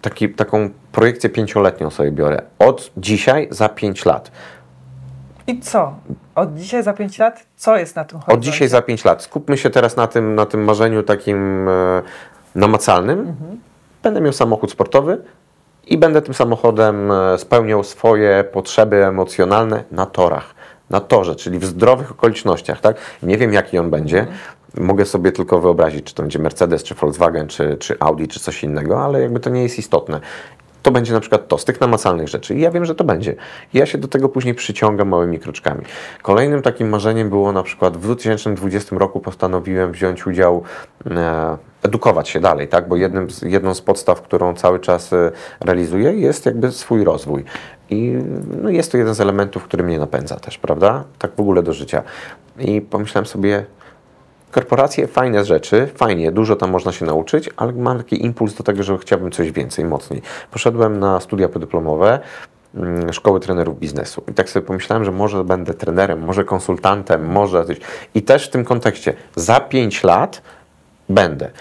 taki, 0.01 0.30
taką 0.30 0.70
projekcję 0.91 1.30
pięcioletnią 1.30 1.89
sobie 1.89 2.11
biorę. 2.11 2.41
Od 2.59 2.91
dzisiaj 2.97 3.47
za 3.51 3.70
5 3.70 4.05
lat. 4.05 4.32
I 5.48 5.60
co? 5.60 5.93
Od 6.36 6.54
dzisiaj 6.54 6.84
za 6.84 6.93
5 6.93 7.20
lat? 7.20 7.46
Co 7.56 7.78
jest 7.78 7.96
na 7.96 8.06
tym 8.06 8.18
Od 8.18 8.26
horyzoncie? 8.26 8.52
dzisiaj 8.52 8.68
za 8.68 8.82
5 8.82 9.06
lat. 9.06 9.24
Skupmy 9.24 9.58
się 9.58 9.70
teraz 9.70 9.96
na 9.96 10.08
tym, 10.08 10.36
na 10.36 10.46
tym 10.46 10.64
marzeniu 10.64 11.04
takim 11.04 11.70
e, 11.70 12.02
namacalnym. 12.56 13.36
Będę 14.04 14.22
miał 14.22 14.34
samochód 14.34 14.72
sportowy 14.72 15.18
i 15.88 15.98
będę 15.98 16.22
tym 16.22 16.34
samochodem 16.34 17.12
e, 17.12 17.38
spełniał 17.38 17.84
swoje 17.84 18.43
potrzeby 18.43 19.06
emocjonalne 19.06 19.84
na 19.91 20.06
torach. 20.06 20.56
Na 20.89 21.00
torze, 21.00 21.36
czyli 21.36 21.60
w 21.60 21.66
zdrowych 21.66 22.12
okolicznościach, 22.12 22.82
tak? 22.82 22.98
Nie 23.24 23.38
wiem, 23.38 23.54
jaki 23.54 23.78
on 23.78 23.89
będzie. 23.89 24.28
Mogę 24.78 25.06
sobie 25.06 25.32
tylko 25.32 25.62
wyobrazić, 25.62 26.06
czy 26.06 26.16
to 26.16 26.24
będzie 26.24 26.39
Mercedes, 26.39 26.84
czy 26.84 26.96
Volkswagen, 26.96 27.48
czy, 27.48 27.78
czy 27.80 28.00
Audi, 28.00 28.26
czy 28.28 28.39
coś 28.39 28.64
innego, 28.64 29.04
ale 29.04 29.22
jakby 29.22 29.39
to 29.39 29.50
nie 29.50 29.64
jest 29.64 29.80
istotne. 29.80 30.20
To 30.86 30.92
będzie 30.92 31.14
na 31.14 31.20
przykład 31.20 31.48
to, 31.48 31.58
z 31.58 31.66
tych 31.66 31.82
namacalnych 31.82 32.28
rzeczy. 32.28 32.56
I 32.56 32.62
ja 32.62 32.72
wiem, 32.72 32.86
że 32.86 32.96
to 32.96 33.04
będzie. 33.04 33.36
I 33.74 33.78
ja 33.78 33.86
się 33.86 33.98
do 33.98 34.08
tego 34.08 34.30
później 34.30 34.56
przyciągam 34.56 35.10
małymi 35.10 35.40
kroczkami. 35.40 35.82
Kolejnym 36.22 36.62
takim 36.62 36.90
marzeniem 36.90 37.30
było 37.30 37.52
na 37.52 37.64
przykład 37.64 37.98
w 37.98 38.02
2020 38.02 38.96
roku 38.96 39.20
postanowiłem 39.20 39.92
wziąć 39.92 40.28
udział, 40.28 40.64
e, 41.12 41.58
edukować 41.84 42.30
się 42.30 42.40
dalej, 42.40 42.68
tak? 42.68 42.88
Bo 42.88 42.96
jednym 42.96 43.28
jedną 43.42 43.74
z 43.74 43.82
podstaw, 43.82 44.22
którą 44.22 44.54
cały 44.54 44.80
czas 44.80 45.14
e, 45.14 45.32
realizuję, 45.60 46.14
jest 46.14 46.46
jakby 46.46 46.72
swój 46.72 47.04
rozwój. 47.04 47.44
I 47.90 48.14
no, 48.62 48.70
jest 48.70 48.92
to 48.92 48.98
jeden 48.98 49.14
z 49.14 49.22
elementów, 49.22 49.64
który 49.64 49.84
mnie 49.84 50.00
napędza 50.00 50.36
też, 50.36 50.58
prawda? 50.58 51.04
Tak 51.20 51.32
w 51.36 51.40
ogóle 51.40 51.64
do 51.64 51.74
życia. 51.74 52.04
I 52.60 52.82
pomyślałem 52.82 53.26
sobie, 53.26 53.66
Korporacje, 54.56 55.08
fajne 55.08 55.45
rzeczy, 55.45 55.88
fajnie, 55.95 56.32
dużo 56.32 56.56
tam 56.56 56.72
można 56.72 56.91
się 56.91 57.06
nauczyć, 57.06 57.49
ale 57.58 57.74
mam 57.74 57.97
taki 57.97 58.26
impuls 58.26 58.53
do 58.53 58.64
tego, 58.64 58.84
że 58.84 58.97
chciałbym 58.97 59.32
coś 59.32 59.51
więcej, 59.51 59.86
mocniej. 59.86 60.22
Poszedłem 60.51 60.99
na 60.99 61.20
studia 61.20 61.49
podyplomowe 61.49 62.20
mm, 62.76 63.14
Szkoły 63.14 63.39
Trenerów 63.39 63.80
Biznesu 63.80 64.24
i 64.32 64.34
tak 64.34 64.49
sobie 64.49 64.66
pomyślałem, 64.66 65.06
że 65.06 65.12
może 65.12 65.43
będę 65.43 65.74
trenerem, 65.74 66.26
może 66.26 66.43
konsultantem, 66.43 67.26
może 67.26 67.66
coś. 67.66 67.78
I 68.14 68.22
też 68.22 68.47
w 68.47 68.49
tym 68.49 68.66
kontekście, 68.66 69.14
za 69.36 69.60
5 69.60 70.03
lat 70.03 70.41
będę. 71.10 71.51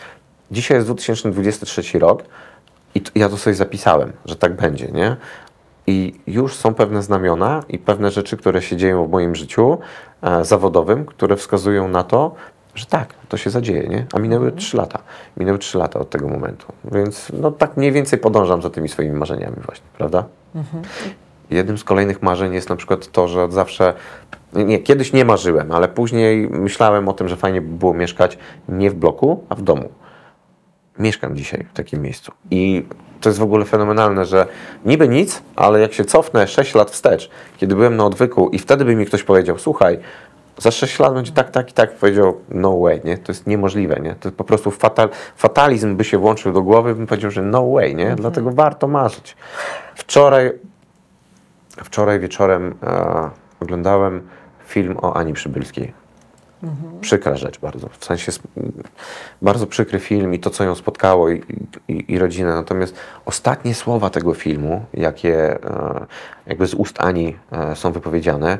Dzisiaj 0.50 0.76
jest 0.76 0.86
2023 0.86 1.98
rok 1.98 2.22
i 2.94 3.02
ja 3.14 3.28
to 3.28 3.36
sobie 3.36 3.54
zapisałem, 3.54 4.12
że 4.26 4.36
tak 4.36 4.56
będzie, 4.56 4.86
nie? 4.86 5.16
I 5.86 6.20
już 6.26 6.56
są 6.56 6.74
pewne 6.74 7.02
znamiona 7.02 7.62
i 7.68 7.78
pewne 7.78 8.10
rzeczy, 8.10 8.36
które 8.36 8.62
się 8.62 8.76
dzieją 8.76 9.06
w 9.06 9.10
moim 9.10 9.34
życiu 9.34 9.78
e, 10.22 10.44
zawodowym, 10.44 11.06
które 11.06 11.36
wskazują 11.36 11.88
na 11.88 12.04
to, 12.04 12.34
że 12.74 12.86
tak, 12.86 13.14
to 13.28 13.36
się 13.36 13.50
zadzieje, 13.50 13.88
nie? 13.88 14.06
A 14.12 14.18
minęły 14.18 14.52
trzy 14.52 14.76
lata. 14.76 14.98
Minęły 15.36 15.58
trzy 15.58 15.78
lata 15.78 16.00
od 16.00 16.10
tego 16.10 16.28
momentu. 16.28 16.66
Więc 16.92 17.32
no 17.40 17.50
tak 17.50 17.76
mniej 17.76 17.92
więcej 17.92 18.18
podążam 18.18 18.62
za 18.62 18.70
tymi 18.70 18.88
swoimi 18.88 19.16
marzeniami 19.16 19.56
właśnie, 19.64 19.86
prawda? 19.98 20.24
Jednym 21.50 21.78
z 21.78 21.84
kolejnych 21.84 22.22
marzeń 22.22 22.54
jest 22.54 22.68
na 22.68 22.76
przykład 22.76 23.06
to, 23.06 23.28
że 23.28 23.44
od 23.44 23.52
zawsze, 23.52 23.94
nie, 24.52 24.78
kiedyś 24.78 25.12
nie 25.12 25.24
marzyłem, 25.24 25.72
ale 25.72 25.88
później 25.88 26.48
myślałem 26.48 27.08
o 27.08 27.12
tym, 27.12 27.28
że 27.28 27.36
fajnie 27.36 27.60
by 27.60 27.78
było 27.78 27.94
mieszkać 27.94 28.38
nie 28.68 28.90
w 28.90 28.94
bloku, 28.94 29.44
a 29.48 29.54
w 29.54 29.62
domu. 29.62 29.88
Mieszkam 30.98 31.36
dzisiaj 31.36 31.66
w 31.72 31.76
takim 31.76 32.02
miejscu. 32.02 32.32
I 32.50 32.86
to 33.20 33.28
jest 33.28 33.38
w 33.38 33.42
ogóle 33.42 33.64
fenomenalne, 33.64 34.24
że 34.24 34.46
niby 34.84 35.08
nic, 35.08 35.42
ale 35.56 35.80
jak 35.80 35.92
się 35.92 36.04
cofnę 36.04 36.46
6 36.46 36.74
lat 36.74 36.90
wstecz, 36.90 37.30
kiedy 37.56 37.74
byłem 37.74 37.96
na 37.96 38.04
odwyku 38.04 38.48
i 38.48 38.58
wtedy 38.58 38.84
by 38.84 38.96
mi 38.96 39.06
ktoś 39.06 39.22
powiedział, 39.22 39.58
słuchaj, 39.58 39.98
za 40.58 40.70
6 40.70 40.98
lat 40.98 41.14
będzie 41.14 41.32
tak, 41.32 41.50
tak 41.50 41.70
i 41.70 41.72
tak, 41.72 41.94
powiedział, 41.94 42.40
no 42.48 42.78
way, 42.78 43.00
nie? 43.04 43.18
To 43.18 43.32
jest 43.32 43.46
niemożliwe, 43.46 44.00
nie? 44.00 44.14
To 44.14 44.32
po 44.32 44.44
prostu 44.44 44.70
fatal, 44.70 45.08
fatalizm 45.36 45.96
by 45.96 46.04
się 46.04 46.18
włączył 46.18 46.52
do 46.52 46.62
głowy, 46.62 46.94
bym 46.94 47.06
powiedział, 47.06 47.30
że 47.30 47.42
no 47.42 47.70
way, 47.70 47.94
nie? 47.94 48.16
Dlatego 48.16 48.50
warto 48.50 48.88
marzyć. 48.88 49.36
Wczoraj 49.94 50.52
Wczoraj 51.76 52.20
wieczorem 52.20 52.74
e, 52.82 53.30
oglądałem 53.60 54.28
film 54.66 54.96
o 55.02 55.16
Ani 55.16 55.32
Przybylskiej. 55.32 55.92
Przykra 57.00 57.36
rzecz 57.36 57.60
bardzo. 57.60 57.88
W 57.88 58.04
sensie 58.04 58.32
bardzo 59.42 59.66
przykry 59.66 60.00
film 60.00 60.34
i 60.34 60.38
to, 60.38 60.50
co 60.50 60.64
ją 60.64 60.74
spotkało 60.74 61.30
i, 61.30 61.42
i, 61.88 62.12
i 62.12 62.18
rodzinę. 62.18 62.54
Natomiast 62.54 62.96
ostatnie 63.24 63.74
słowa 63.74 64.10
tego 64.10 64.34
filmu, 64.34 64.84
jakie 64.94 65.64
e, 65.64 66.06
jakby 66.46 66.66
z 66.66 66.74
ust 66.74 67.00
Ani 67.00 67.36
e, 67.52 67.76
są 67.76 67.92
wypowiedziane, 67.92 68.58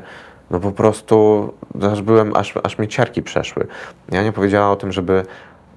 no 0.51 0.59
po 0.59 0.71
prostu 0.71 1.53
aż 1.91 2.01
byłem, 2.01 2.35
aż, 2.35 2.53
aż 2.63 2.77
mnie 2.77 2.87
ciarki 2.87 3.23
przeszły. 3.23 3.67
Ania 4.11 4.31
powiedziała 4.31 4.71
o 4.71 4.75
tym, 4.75 4.91
żeby 4.91 5.25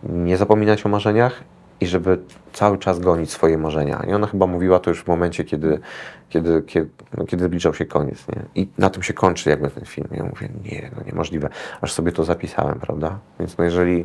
nie 0.02 0.36
zapominać 0.36 0.86
o 0.86 0.88
marzeniach 0.88 1.44
i 1.80 1.86
żeby 1.86 2.18
cały 2.52 2.78
czas 2.78 2.98
gonić 2.98 3.30
swoje 3.30 3.58
marzenia. 3.58 4.04
I 4.08 4.12
ona 4.12 4.26
chyba 4.26 4.46
mówiła 4.46 4.78
to 4.78 4.90
już 4.90 5.02
w 5.02 5.06
momencie, 5.06 5.44
kiedy, 5.44 5.80
kiedy, 6.28 6.62
kiedy, 6.62 6.90
no, 7.16 7.24
kiedy 7.24 7.44
zbliżał 7.44 7.74
się 7.74 7.86
koniec. 7.86 8.28
Nie? 8.28 8.62
I 8.62 8.68
na 8.78 8.90
tym 8.90 9.02
się 9.02 9.12
kończy 9.12 9.50
jakby 9.50 9.70
ten 9.70 9.84
film. 9.84 10.08
Ja 10.10 10.24
mówię, 10.24 10.48
nie, 10.64 10.90
no 10.96 11.02
niemożliwe. 11.06 11.48
Aż 11.80 11.92
sobie 11.92 12.12
to 12.12 12.24
zapisałem, 12.24 12.80
prawda? 12.80 13.18
Więc 13.40 13.58
no 13.58 13.64
jeżeli 13.64 14.04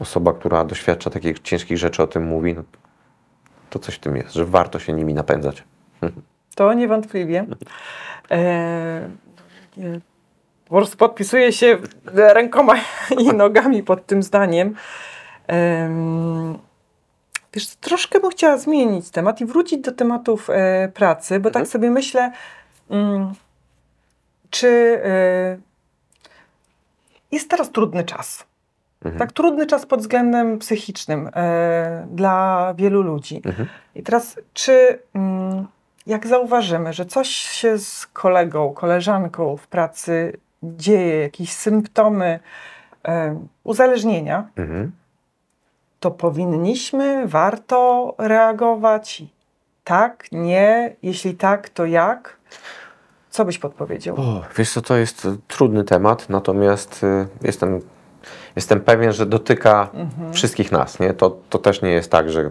osoba, 0.00 0.32
która 0.32 0.64
doświadcza 0.64 1.10
takich 1.10 1.40
ciężkich 1.40 1.78
rzeczy 1.78 2.02
o 2.02 2.06
tym 2.06 2.22
mówi, 2.26 2.54
no, 2.54 2.62
to 3.70 3.78
coś 3.78 3.94
w 3.94 3.98
tym 3.98 4.16
jest, 4.16 4.32
że 4.32 4.44
warto 4.44 4.78
się 4.78 4.92
nimi 4.92 5.14
napędzać. 5.14 5.64
To 6.54 6.72
niewątpliwie. 6.72 7.46
E, 8.30 9.08
po 10.68 10.74
prostu 10.76 10.96
podpisuję 10.96 11.52
się 11.52 11.78
rękoma 12.14 12.74
i 13.18 13.26
nogami 13.26 13.82
pod 13.82 14.06
tym 14.06 14.22
zdaniem. 14.22 14.74
Em, 15.46 16.58
Wiesz, 17.52 17.76
troszkę 17.76 18.20
bym 18.20 18.30
chciała 18.30 18.58
zmienić 18.58 19.10
temat 19.10 19.40
i 19.40 19.46
wrócić 19.46 19.80
do 19.80 19.92
tematów 19.92 20.50
e, 20.50 20.88
pracy, 20.94 21.40
bo 21.40 21.48
Mhm. 21.48 21.52
tak 21.52 21.72
sobie 21.72 21.90
myślę, 21.90 22.32
mm, 22.90 23.32
czy 24.50 24.68
e, 25.04 25.58
jest 27.32 27.50
teraz 27.50 27.70
trudny 27.70 28.04
czas. 28.04 28.44
Mhm. 29.04 29.18
Tak, 29.18 29.32
trudny 29.32 29.66
czas 29.66 29.86
pod 29.86 30.00
względem 30.00 30.58
psychicznym 30.58 31.30
e, 31.34 32.06
dla 32.10 32.74
wielu 32.76 33.02
ludzi. 33.02 33.42
Mhm. 33.44 33.68
I 33.94 34.02
teraz, 34.02 34.40
czy 34.54 34.98
mm, 35.14 35.66
jak 36.08 36.26
zauważymy, 36.26 36.92
że 36.92 37.06
coś 37.06 37.28
się 37.28 37.78
z 37.78 38.06
kolegą, 38.06 38.72
koleżanką 38.74 39.56
w 39.56 39.66
pracy 39.66 40.32
dzieje, 40.62 41.20
jakieś 41.20 41.52
symptomy 41.52 42.40
e, 43.08 43.40
uzależnienia, 43.64 44.48
Mhm. 44.56 44.92
to 46.00 46.10
powinniśmy, 46.10 47.26
warto 47.26 48.14
reagować? 48.18 49.22
Tak, 49.84 50.24
nie? 50.32 50.96
Jeśli 51.02 51.34
tak, 51.34 51.68
to 51.68 51.86
jak? 51.86 52.36
Co 53.30 53.44
byś 53.44 53.58
podpowiedział? 53.58 54.16
O, 54.20 54.42
wiesz 54.56 54.72
co, 54.72 54.82
to 54.82 54.96
jest 54.96 55.28
trudny 55.48 55.84
temat, 55.84 56.28
natomiast 56.28 57.04
y, 57.04 57.26
jestem, 57.42 57.80
jestem 58.56 58.80
pewien, 58.80 59.12
że 59.12 59.26
dotyka 59.26 59.88
wszystkich 60.32 60.72
nas. 60.72 61.00
Nie? 61.00 61.14
To, 61.14 61.36
to 61.50 61.58
też 61.58 61.82
nie 61.82 61.90
jest 61.90 62.10
tak, 62.10 62.30
że 62.30 62.50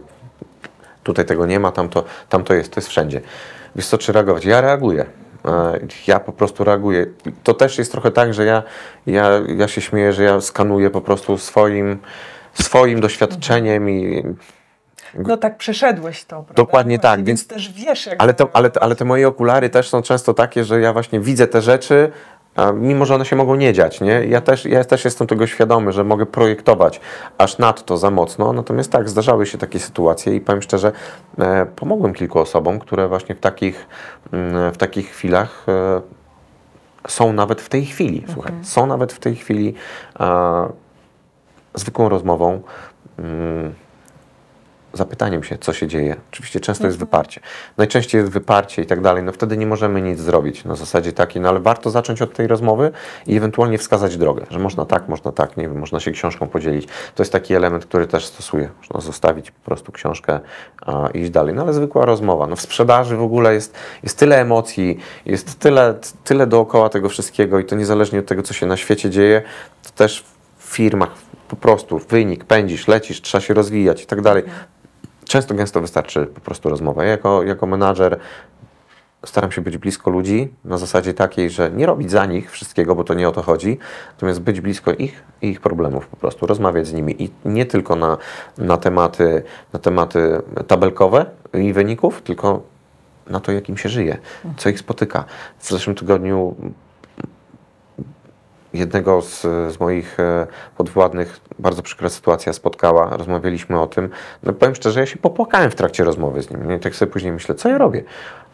tutaj 1.08 1.26
tego 1.26 1.46
nie 1.46 1.60
ma, 1.60 1.72
tam 1.72 1.90
to, 1.90 2.04
tam 2.30 2.44
to 2.44 2.54
jest, 2.54 2.72
to 2.74 2.80
jest 2.80 2.90
wszędzie. 2.90 3.22
Wiesz 3.76 3.88
co, 3.88 3.98
czy 3.98 4.12
reagować? 4.12 4.46
Ja 4.46 4.62
reaguję. 4.62 5.06
E, 5.46 5.80
Ja 6.08 6.20
po 6.20 6.32
prostu 6.32 6.64
reaguję. 6.64 7.06
To 7.44 7.54
też 7.54 7.78
jest 7.78 7.92
trochę 7.92 8.12
tak, 8.12 8.34
że 8.34 8.46
ja, 8.46 8.64
ja, 9.06 9.30
ja 9.58 9.68
się 9.68 9.82
śmieję, 9.82 10.14
że 10.14 10.24
ja 10.24 10.42
skanuję 10.42 10.90
po 10.90 11.02
prostu 11.02 11.38
swoim, 11.38 12.00
swoim 12.54 13.00
doświadczeniem 13.02 13.90
i 13.90 14.24
No 15.14 15.38
tak, 15.38 15.58
przeszedłeś 15.58 16.24
to. 16.26 16.36
Prawda? 16.36 16.54
Dokładnie 16.54 17.00
tak, 17.00 17.12
Właśnie, 17.12 17.24
więc- 17.24 17.48
też 17.48 17.72
wiesz, 17.74 18.06
jak 18.06 18.16
Ale 18.24 18.34
te, 18.34 18.46
ale, 18.54 18.70
te, 18.70 18.84
ale 18.84 18.96
te 18.96 19.06
moje 19.06 19.28
okulary 19.28 19.70
też 19.70 19.90
są 19.90 20.02
często 20.02 20.34
takie, 20.34 20.64
że 20.64 20.82
ja 20.82 20.94
właśnie 20.94 21.20
widzę 21.20 21.48
te 21.48 21.62
rzeczy, 21.62 22.12
mimo 22.74 23.06
że 23.06 23.16
one 23.16 23.26
się 23.26 23.36
mogą 23.36 23.56
nie 23.56 23.74
dziać, 23.74 24.02
nie? 24.02 24.26
Ja 24.26 24.42
też, 24.42 24.66
ja 24.66 24.84
też 24.84 25.06
jestem 25.06 25.28
tego 25.28 25.48
świadomy, 25.48 25.92
że 25.92 26.04
mogę 26.04 26.26
projektować 26.26 27.00
aż 27.38 27.58
nadto 27.58 27.98
za 27.98 28.12
mocno, 28.12 28.54
natomiast 28.54 28.92
tak, 28.92 29.10
zdarzały 29.10 29.46
się 29.46 29.58
takie 29.58 29.80
sytuacje 29.80 30.36
i 30.36 30.42
powiem 30.42 30.62
szczerze, 30.62 30.92
e, 31.40 31.66
pomogłem 31.66 32.14
kilku 32.14 32.40
osobom, 32.40 32.80
które 32.80 33.08
właśnie 33.08 33.36
w 33.36 33.40
takich, 33.40 33.88
mm, 34.32 34.74
w 34.74 34.78
takich 34.78 35.10
chwilach 35.10 35.66
e, 35.68 36.02
są 37.08 37.34
nawet 37.34 37.62
w 37.62 37.70
tej 37.70 37.86
chwili, 37.86 38.24
słuchaj, 38.34 38.54
są 38.62 38.88
nawet 38.88 39.14
w 39.14 39.20
tej 39.20 39.36
chwili 39.36 39.74
zwykłą 41.76 42.10
rozmową, 42.10 42.62
mm, 43.20 43.74
zapytaniem 44.94 45.44
się, 45.44 45.58
co 45.58 45.74
się 45.74 45.88
dzieje. 45.88 46.16
Oczywiście 46.32 46.60
często 46.60 46.86
jest 46.86 47.00
wyparcie. 47.00 47.42
Najczęściej 47.78 48.20
jest 48.20 48.32
wyparcie 48.32 48.82
i 48.82 48.86
tak 48.86 49.02
dalej. 49.02 49.24
No 49.24 49.32
wtedy 49.32 49.58
nie 49.58 49.68
możemy 49.68 50.02
nic 50.02 50.20
zrobić 50.20 50.66
na 50.66 50.76
zasadzie 50.76 51.14
takiej, 51.14 51.42
no 51.42 51.50
ale 51.50 51.60
warto 51.60 51.90
zacząć 51.90 52.22
od 52.22 52.34
tej 52.34 52.48
rozmowy 52.48 52.92
i 53.28 53.38
ewentualnie 53.38 53.78
wskazać 53.78 54.18
drogę, 54.18 54.46
że 54.50 54.60
można 54.60 54.86
tak, 54.86 55.08
można 55.08 55.32
tak, 55.32 55.58
nie 55.58 55.68
wiem, 55.68 55.80
można 55.80 56.00
się 56.00 56.12
książką 56.12 56.48
podzielić. 56.48 56.88
To 57.16 57.24
jest 57.24 57.32
taki 57.32 57.54
element, 57.54 57.86
który 57.86 58.08
też 58.08 58.26
stosuję. 58.26 58.70
Można 58.78 59.02
zostawić 59.02 59.52
po 59.52 59.66
prostu 59.66 59.92
książkę 59.92 60.40
a, 60.82 61.10
i 61.14 61.20
iść 61.20 61.32
dalej. 61.32 61.56
No 61.56 61.62
ale 61.62 61.74
zwykła 61.74 62.06
rozmowa. 62.06 62.48
No 62.48 62.56
w 62.56 62.62
sprzedaży 62.62 63.18
w 63.18 63.22
ogóle 63.22 63.54
jest, 63.54 63.76
jest 64.04 64.18
tyle 64.18 64.42
emocji, 64.42 65.00
jest 65.26 65.60
tyle, 65.60 65.94
tyle 66.24 66.48
dookoła 66.48 66.90
tego 66.90 67.10
wszystkiego 67.10 67.60
i 67.60 67.66
to 67.66 67.76
niezależnie 67.76 68.20
od 68.20 68.26
tego, 68.26 68.44
co 68.44 68.54
się 68.54 68.66
na 68.66 68.78
świecie 68.78 69.10
dzieje, 69.10 69.42
to 69.84 69.90
też 69.90 70.24
w 70.58 70.76
firmach 70.76 71.28
po 71.48 71.56
prostu 71.56 72.00
wynik, 72.00 72.44
pędzisz, 72.44 72.88
lecisz, 72.88 73.22
trzeba 73.22 73.42
się 73.42 73.54
rozwijać 73.54 74.04
i 74.04 74.06
tak 74.06 74.22
dalej. 74.22 74.44
Często 75.28 75.54
gęsto 75.54 75.82
wystarczy 75.82 76.26
po 76.26 76.42
prostu 76.42 76.70
rozmowa. 76.70 77.04
Ja 77.04 77.10
jako, 77.10 77.44
jako 77.44 77.66
menadżer 77.66 78.20
staram 79.26 79.52
się 79.52 79.62
być 79.62 79.78
blisko 79.78 80.12
ludzi 80.12 80.54
na 80.66 80.78
zasadzie 80.78 81.14
takiej, 81.14 81.50
że 81.50 81.72
nie 81.72 81.86
robić 81.86 82.12
za 82.12 82.26
nich 82.26 82.52
wszystkiego, 82.52 82.96
bo 82.96 83.04
to 83.04 83.14
nie 83.14 83.30
o 83.30 83.32
to 83.32 83.42
chodzi, 83.42 83.78
natomiast 84.12 84.42
być 84.42 84.62
blisko 84.62 84.92
ich 84.92 85.24
i 85.42 85.50
ich 85.50 85.62
problemów 85.62 86.08
po 86.08 86.18
prostu, 86.18 86.46
rozmawiać 86.46 86.88
z 86.88 86.94
nimi 86.94 87.24
i 87.24 87.30
nie 87.46 87.66
tylko 87.66 87.96
na, 87.96 88.18
na, 88.58 88.78
tematy, 88.78 89.44
na 89.74 89.80
tematy 89.80 90.42
tabelkowe 90.68 91.26
i 91.54 91.74
wyników, 91.74 92.22
tylko 92.22 92.62
na 93.28 93.40
to, 93.40 93.52
jak 93.52 93.70
im 93.70 93.78
się 93.78 93.90
żyje, 93.90 94.18
co 94.58 94.70
ich 94.70 94.80
spotyka. 94.80 95.26
W 95.60 95.70
zeszłym 95.70 95.96
tygodniu 95.96 96.56
jednego 98.78 99.22
z, 99.22 99.42
z 99.74 99.80
moich 99.80 100.20
e, 100.20 100.48
podwładnych 100.78 101.40
bardzo 101.60 101.82
przykra 101.82 102.10
sytuacja 102.10 102.54
spotkała, 102.54 103.18
rozmawialiśmy 103.18 103.80
o 103.80 103.88
tym. 103.88 104.10
No 104.44 104.54
powiem 104.54 104.76
szczerze, 104.76 105.00
ja 105.00 105.06
się 105.06 105.18
popłakałem 105.18 105.72
w 105.72 105.76
trakcie 105.76 106.04
rozmowy 106.04 106.42
z 106.42 106.52
nim. 106.52 106.68
Nie? 106.68 106.80
Tak 106.80 106.96
sobie 106.96 107.12
później 107.12 107.34
myślę, 107.34 107.56
co 107.56 107.70
ja 107.70 107.78
robię. 107.78 108.04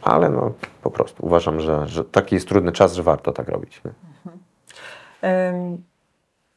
Ale 0.01 0.29
no 0.29 0.51
po 0.81 0.91
prostu 0.91 1.25
uważam, 1.25 1.59
że, 1.59 1.87
że 1.87 2.05
taki 2.05 2.35
jest 2.35 2.47
trudny 2.47 2.71
czas, 2.71 2.93
że 2.93 3.03
warto 3.03 3.31
tak 3.31 3.49
robić. 3.49 3.81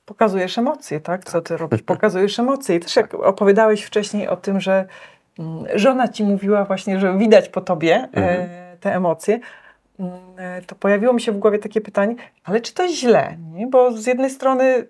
Pokazujesz 0.07 0.59
emocje, 0.59 1.01
tak? 1.01 1.25
Co 1.25 1.43
ty 1.43 1.57
robisz? 1.57 1.83
Pokazujesz 1.93 2.39
emocje. 2.39 2.77
I 2.77 2.81
też 2.81 2.97
jak 2.97 3.15
opowiadałeś 3.15 3.83
wcześniej 3.83 4.29
o 4.29 4.37
tym, 4.37 4.61
że 4.61 4.85
mm, 5.39 5.65
żona 5.75 6.09
ci 6.09 6.25
mówiła 6.25 6.65
właśnie, 6.65 7.01
że 7.01 7.19
widać 7.19 7.49
po 7.49 7.61
tobie 7.61 8.09
e, 8.15 8.77
te 8.81 8.95
emocje, 8.95 9.41
to 10.67 10.75
pojawiło 10.75 11.13
mi 11.13 11.21
się 11.21 11.33
w 11.33 11.39
głowie 11.39 11.59
takie 11.59 11.81
pytanie, 11.81 12.15
ale 12.45 12.61
czy 12.61 12.75
to 12.75 12.89
źle? 12.89 13.37
Nie? 13.53 13.67
Bo 13.67 13.93
z 13.93 14.07
jednej 14.07 14.31
strony 14.31 14.87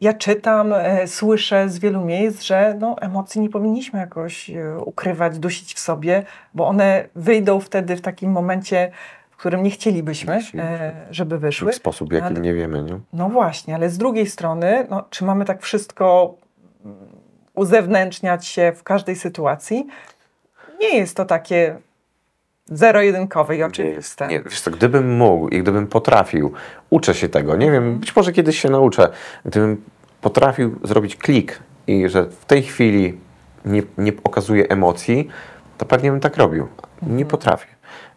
ja 0.00 0.12
czytam, 0.12 0.72
e, 0.72 1.06
słyszę 1.06 1.68
z 1.68 1.78
wielu 1.78 2.04
miejsc, 2.04 2.42
że 2.42 2.76
no, 2.80 2.96
emocji 3.00 3.40
nie 3.40 3.50
powinniśmy 3.50 3.98
jakoś 3.98 4.50
e, 4.50 4.78
ukrywać, 4.78 5.38
dusić 5.38 5.74
w 5.74 5.78
sobie, 5.78 6.22
bo 6.54 6.66
one 6.66 7.08
wyjdą 7.14 7.60
wtedy 7.60 7.96
w 7.96 8.00
takim 8.00 8.32
momencie, 8.32 8.90
w 9.30 9.36
którym 9.36 9.62
nie 9.62 9.70
chcielibyśmy, 9.70 10.40
e, 10.54 10.92
żeby 11.10 11.38
wyszły. 11.38 11.72
W 11.72 11.74
sposób, 11.74 12.12
jaki 12.12 12.26
Ale- 12.26 12.40
nie 12.40 12.54
wiemy. 12.54 12.82
Nie? 12.82 13.00
No 13.12 13.28
właśnie, 13.28 13.74
ale 13.74 13.90
z 13.90 13.98
drugiej 13.98 14.26
strony, 14.26 14.86
no, 14.90 15.04
czy 15.10 15.24
mamy 15.24 15.44
tak 15.44 15.62
wszystko 15.62 16.34
mm, 16.84 16.96
uzewnętrzniać 17.54 18.46
się 18.46 18.72
w 18.76 18.82
każdej 18.82 19.16
sytuacji? 19.16 19.86
Nie 20.80 20.96
jest 20.96 21.16
to 21.16 21.24
takie 21.24 21.78
zero-jedynkowe 22.70 23.56
i 23.56 23.62
oczywiste. 23.62 24.26
Nie, 24.26 24.40
wiesz 24.40 24.60
co, 24.60 24.70
gdybym 24.70 25.16
mógł 25.16 25.48
i 25.48 25.62
gdybym 25.62 25.86
potrafił, 25.86 26.52
uczę 26.90 27.14
się 27.14 27.28
tego, 27.28 27.56
nie 27.56 27.70
wiem, 27.70 27.98
być 27.98 28.16
może 28.16 28.32
kiedyś 28.32 28.60
się 28.60 28.70
nauczę, 28.70 29.08
gdybym 29.44 29.82
potrafił 30.20 30.78
zrobić 30.84 31.16
klik 31.16 31.58
i 31.86 32.08
że 32.08 32.24
w 32.24 32.44
tej 32.44 32.62
chwili 32.62 33.18
nie, 33.64 33.82
nie 33.98 34.12
pokazuję 34.12 34.68
emocji, 34.68 35.28
to 35.78 35.86
pewnie 35.86 36.10
bym 36.10 36.20
tak 36.20 36.36
robił. 36.36 36.68
Nie 37.02 37.24
potrafię. 37.26 37.66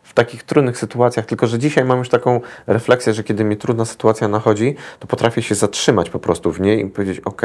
W 0.04 0.14
takich 0.14 0.44
trudnych 0.44 0.78
sytuacjach, 0.78 1.26
tylko 1.26 1.48
że 1.48 1.60
dzisiaj 1.60 1.86
mam 1.86 2.00
już 2.00 2.10
taką 2.10 2.42
refleksję, 2.68 3.14
że 3.14 3.24
kiedy 3.24 3.44
mi 3.44 3.58
trudna 3.58 3.86
sytuacja 3.86 4.28
nachodzi, 4.28 4.76
to 5.00 5.08
potrafię 5.08 5.42
się 5.42 5.56
zatrzymać 5.56 6.10
po 6.10 6.20
prostu 6.20 6.52
w 6.52 6.62
niej 6.62 6.86
i 6.86 6.90
powiedzieć, 6.90 7.20
ok, 7.20 7.42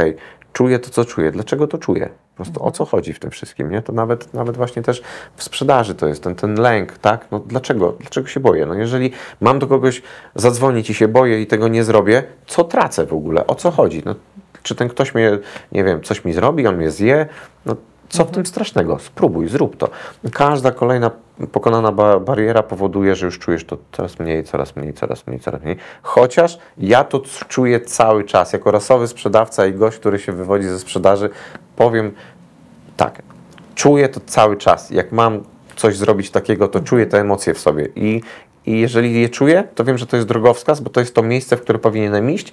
czuję 0.53 0.79
to, 0.79 0.91
co 0.91 1.05
czuję. 1.05 1.31
Dlaczego 1.31 1.67
to 1.67 1.79
czuję? 1.79 2.09
Po 2.37 2.45
prostu 2.45 2.65
o 2.65 2.71
co 2.71 2.85
chodzi 2.85 3.13
w 3.13 3.19
tym 3.19 3.31
wszystkim, 3.31 3.71
nie? 3.71 3.83
To 3.83 3.93
nawet, 3.93 4.35
nawet 4.35 4.57
właśnie 4.57 4.83
też 4.83 5.03
w 5.37 5.43
sprzedaży 5.43 5.95
to 5.95 6.07
jest 6.07 6.23
ten, 6.23 6.35
ten 6.35 6.55
lęk, 6.55 6.99
tak? 6.99 7.27
No 7.31 7.39
dlaczego? 7.39 7.95
Dlaczego 8.01 8.29
się 8.29 8.41
boję? 8.41 8.67
No 8.67 8.75
jeżeli 8.75 9.11
mam 9.41 9.59
do 9.59 9.67
kogoś 9.67 10.03
zadzwonić 10.35 10.91
i 10.91 10.95
się 10.95 11.09
boję 11.09 11.43
i 11.43 11.47
tego 11.47 11.69
nie 11.69 11.85
zrobię, 11.85 12.23
co 12.47 12.65
tracę 12.65 13.07
w 13.07 13.13
ogóle? 13.13 13.47
O 13.47 13.55
co 13.55 13.71
chodzi? 13.71 14.03
No, 14.05 14.15
czy 14.63 14.75
ten 14.75 14.89
ktoś 14.89 15.15
mnie, 15.15 15.39
nie 15.73 15.85
wiem, 15.85 16.03
coś 16.03 16.25
mi 16.25 16.33
zrobi, 16.33 16.67
on 16.67 16.77
mnie 16.77 16.91
zje? 16.91 17.27
No 17.67 17.77
co 18.09 18.25
w 18.25 18.31
tym 18.31 18.47
strasznego? 18.47 18.99
Spróbuj, 18.99 19.49
zrób 19.49 19.77
to. 19.77 19.91
Każda 20.33 20.73
kolejna 20.73 21.11
pokonana 21.53 21.93
ba 21.93 22.21
bariera 22.21 22.63
powoduje, 22.63 23.15
że 23.15 23.27
już 23.27 23.39
czujesz 23.39 23.65
to 23.65 23.79
coraz 23.93 24.19
mniej, 24.19 24.45
coraz 24.45 24.77
mniej, 24.77 24.95
coraz 24.95 25.27
mniej, 25.27 25.41
coraz 25.41 25.63
mniej. 25.63 25.77
Chociaż 26.03 26.59
ja 26.79 27.05
to 27.05 27.23
czuję 27.49 27.81
cały 27.81 28.25
czas. 28.25 28.53
Jako 28.53 28.71
rasowy 28.71 29.09
sprzedawca 29.09 29.67
i 29.67 29.73
gość, 29.73 29.99
który 29.99 30.19
się 30.19 30.33
wywodzi 30.33 30.69
ze 30.69 30.79
sprzedaży, 30.79 31.31
powiem 31.77 32.13
tak, 32.97 33.23
czuję 33.75 34.09
to 34.09 34.21
cały 34.27 34.57
czas. 34.57 34.91
Jak 34.91 35.13
mam 35.13 35.43
coś 35.77 35.97
zrobić 35.97 36.31
takiego, 36.31 36.69
to 36.69 36.81
czuję 36.81 37.07
te 37.07 37.21
emocje 37.21 37.55
w 37.55 37.59
sobie. 37.59 37.89
I, 37.97 38.23
I 38.67 38.81
jeżeli 38.81 39.21
je 39.21 39.29
czuję, 39.29 39.65
to 39.75 39.85
wiem, 39.85 39.99
że 39.99 40.07
to 40.07 40.17
jest 40.17 40.29
drogowskaz, 40.29 40.81
bo 40.81 40.91
to 40.91 41.01
jest 41.01 41.15
to 41.15 41.23
miejsce, 41.23 41.57
w 41.57 41.61
które 41.61 41.79
powinienem 41.79 42.31
iść, 42.31 42.53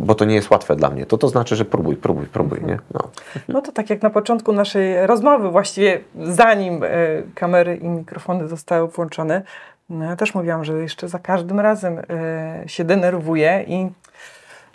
bo 0.00 0.14
to 0.14 0.24
nie 0.24 0.34
jest 0.34 0.50
łatwe 0.50 0.76
dla 0.76 0.90
mnie. 0.90 1.06
To 1.06 1.18
to 1.18 1.28
znaczy, 1.28 1.56
że 1.56 1.64
próbuj, 1.64 1.96
próbuj, 1.96 2.26
próbuj, 2.26 2.60
nie? 2.66 2.78
No. 2.94 3.00
No 3.48 3.62
to 3.62 3.72
tak 3.72 3.90
jak 3.90 4.02
na 4.02 4.10
początku 4.10 4.52
naszej 4.52 5.06
rozmowy, 5.06 5.50
właściwie 5.50 6.00
zanim 6.20 6.84
e, 6.84 6.88
kamery 7.34 7.76
i 7.76 7.88
mikrofony 7.88 8.48
zostały 8.48 8.88
włączone, 8.88 9.42
no 9.90 10.04
ja 10.04 10.16
też 10.16 10.34
mówiłam, 10.34 10.64
że 10.64 10.72
jeszcze 10.72 11.08
za 11.08 11.18
każdym 11.18 11.60
razem 11.60 11.98
e, 11.98 12.62
się 12.66 12.84
denerwuję 12.84 13.64
i 13.66 13.90